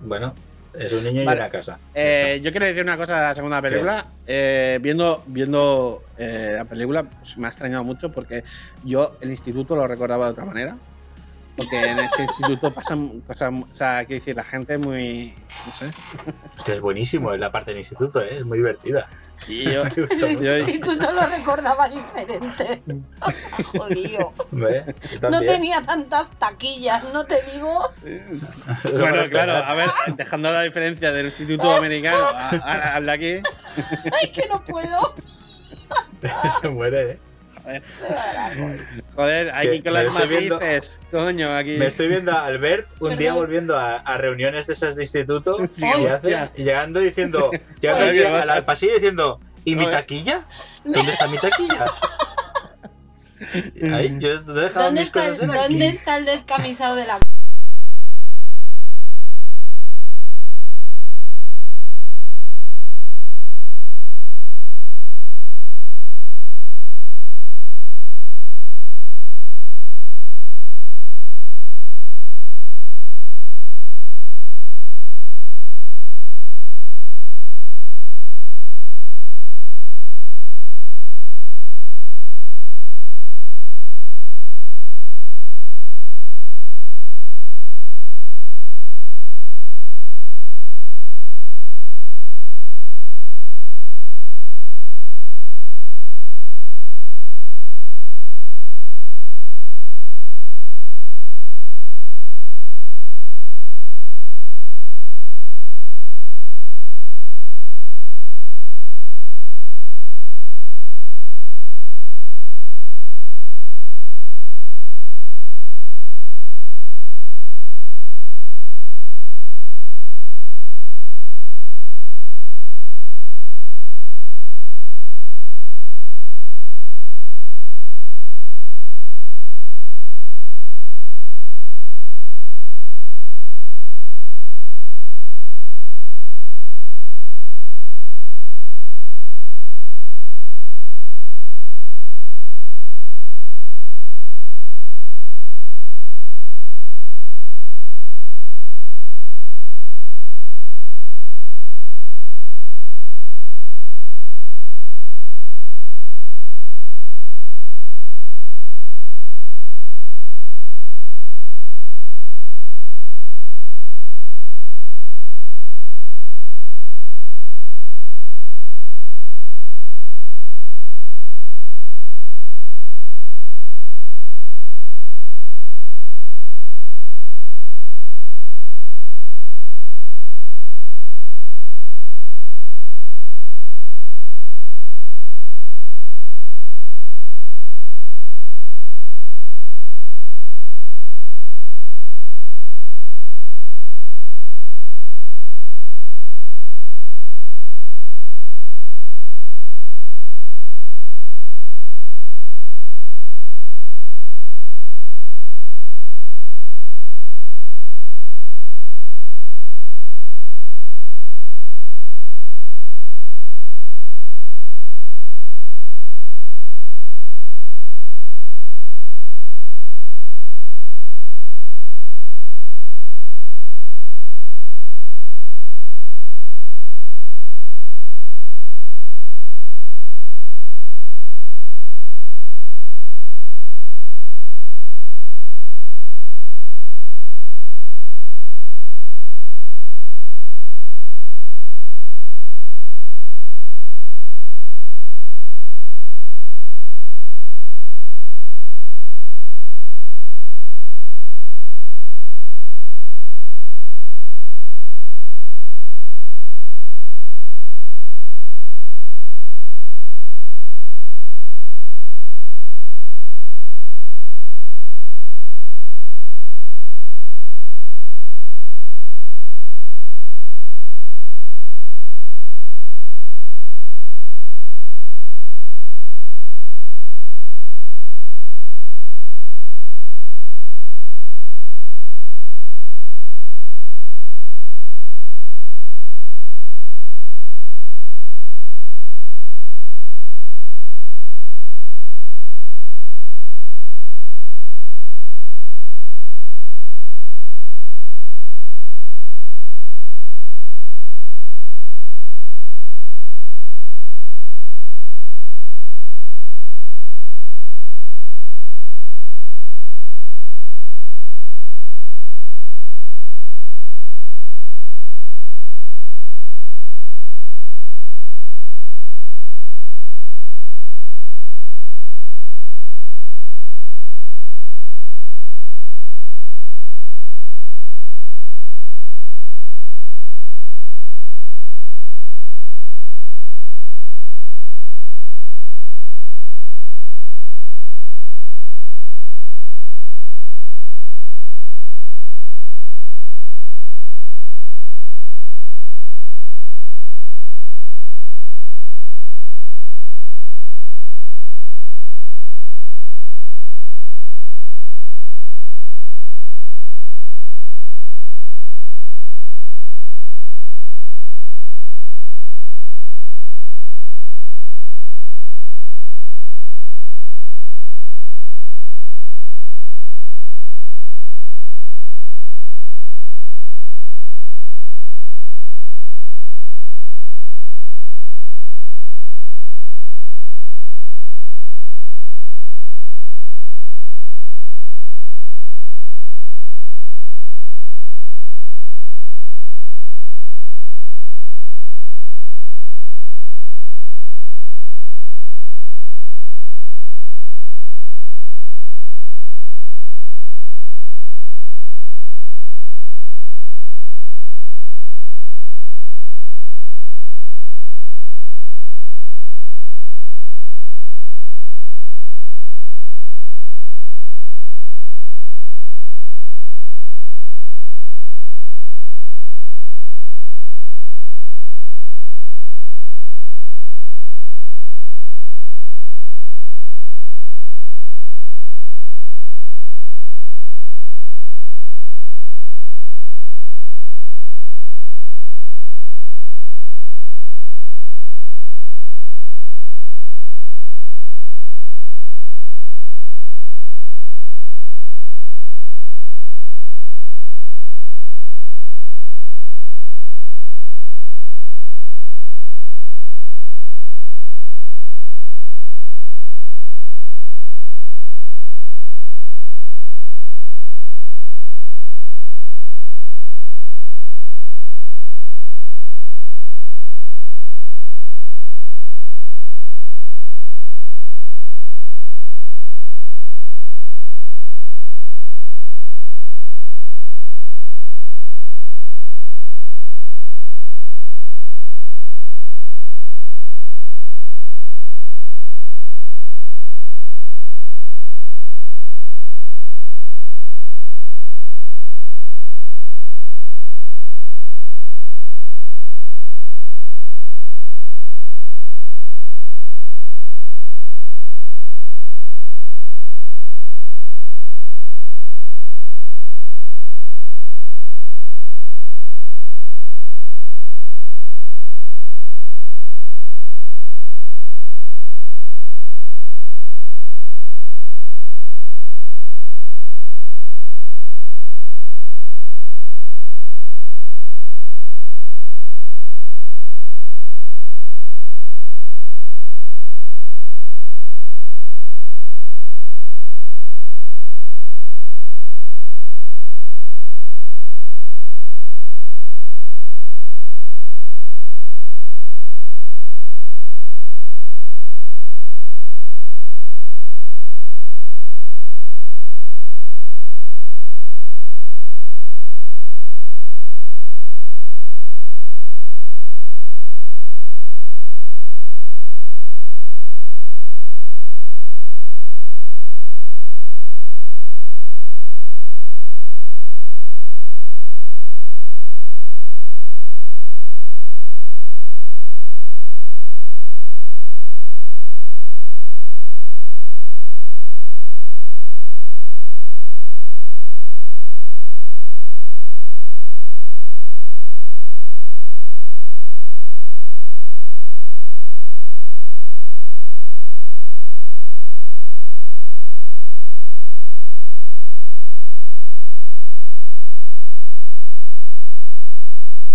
Bueno, 0.00 0.34
es 0.78 0.92
un 0.92 1.04
niño 1.04 1.24
Vale. 1.24 1.38
y 1.38 1.42
una 1.42 1.50
casa. 1.50 1.78
Eh, 1.94 2.40
yo 2.42 2.50
quiero 2.50 2.66
decir 2.66 2.82
una 2.82 2.96
cosa 2.96 3.16
de 3.16 3.22
la 3.22 3.34
segunda 3.34 3.62
película. 3.62 4.06
Eh, 4.26 4.78
viendo 4.82 5.22
viendo 5.26 6.02
eh, 6.18 6.54
la 6.56 6.64
película, 6.64 7.04
pues, 7.04 7.36
me 7.38 7.46
ha 7.46 7.48
extrañado 7.48 7.84
mucho 7.84 8.10
porque 8.12 8.44
yo 8.84 9.16
el 9.20 9.30
instituto 9.30 9.76
lo 9.76 9.86
recordaba 9.86 10.26
de 10.26 10.32
otra 10.32 10.44
manera. 10.44 10.76
Porque 11.56 11.82
en 11.90 11.98
ese 12.00 12.22
instituto 12.24 12.70
pasan 12.72 13.20
cosas. 13.22 13.50
O 13.52 13.74
sea, 13.74 14.04
quiero 14.04 14.20
decir, 14.20 14.36
la 14.36 14.44
gente 14.44 14.74
es 14.74 14.80
muy. 14.80 15.34
No 15.66 15.72
sé. 15.72 15.86
Hostia, 16.58 16.74
es 16.74 16.80
buenísimo, 16.80 17.32
es 17.32 17.40
la 17.40 17.50
parte 17.50 17.70
del 17.70 17.78
instituto, 17.78 18.20
¿eh? 18.20 18.36
es 18.38 18.44
muy 18.44 18.58
divertida. 18.58 19.08
Y 19.48 19.64
yo. 19.64 19.82
Yo- 20.40 20.58
Y 20.58 20.78
tú 20.80 20.92
no 21.00 21.12
lo 21.12 21.22
recordaba 21.26 21.88
diferente. 21.88 22.82
Jodido. 23.64 24.32
No 25.30 25.40
tenía 25.40 25.82
tantas 25.82 26.30
taquillas, 26.38 27.04
no 27.12 27.24
te 27.26 27.40
digo. 27.54 27.88
bueno, 28.98 29.28
claro, 29.30 29.52
a 29.54 29.74
ver, 29.74 29.88
dejando 30.16 30.50
la 30.50 30.62
diferencia 30.62 31.12
del 31.12 31.26
instituto 31.26 31.72
americano 31.74 32.18
al 32.62 33.06
de 33.06 33.12
aquí. 33.12 33.34
Ay, 34.20 34.30
que 34.30 34.46
no 34.48 34.62
puedo. 34.64 35.14
Se 36.60 36.68
muere, 36.68 37.10
¿eh? 37.12 37.18
Joder, 39.14 39.50
aquí 39.54 39.68
Que 39.68 39.82
con 39.82 39.92
las 39.92 40.28
viendo- 40.28 40.60
matices. 40.60 41.00
Coño, 41.10 41.54
aquí. 41.56 41.76
Me 41.76 41.86
estoy 41.86 42.08
viendo 42.08 42.32
a 42.32 42.44
Albert 42.46 42.88
un 42.94 42.98
Perdón. 43.08 43.18
día 43.18 43.32
volviendo 43.32 43.76
a, 43.76 43.96
a 43.96 44.16
reuniones 44.18 44.66
de 44.66 44.72
esas 44.74 44.96
de 44.96 45.02
instituto 45.02 45.58
Sí, 45.72 45.86
y, 45.86 46.06
hace- 46.06 46.50
llegando 46.62 47.00
diciendo, 47.00 47.50
llegando 47.80 48.04
aquí 48.06 48.18
¿qué 48.18 48.26
al, 48.26 48.64
pasillo 48.64 48.94
diciendo, 48.94 49.40
¿y 49.64 49.74
mi 49.74 49.84
Joder. 49.84 50.00
taquilla? 50.00 50.42
¿Dónde 50.84 51.12
está 51.12 51.26
mi 51.26 51.38
taquilla? 51.38 51.86
Ahí, 53.94 54.16
yo 54.18 54.30
he 54.30 54.38
dejado 54.42 54.86
¿Dónde 54.86 55.00
mis 55.00 55.08
está, 55.08 55.24
el, 55.26 55.30
cosas 55.32 55.44
en 55.44 55.50
aquí. 55.50 55.58
¿Dónde 55.74 55.86
está 55.88 56.16
el 56.16 56.24
descamisado 56.24 56.96
de 56.96 57.04
la 57.06 57.18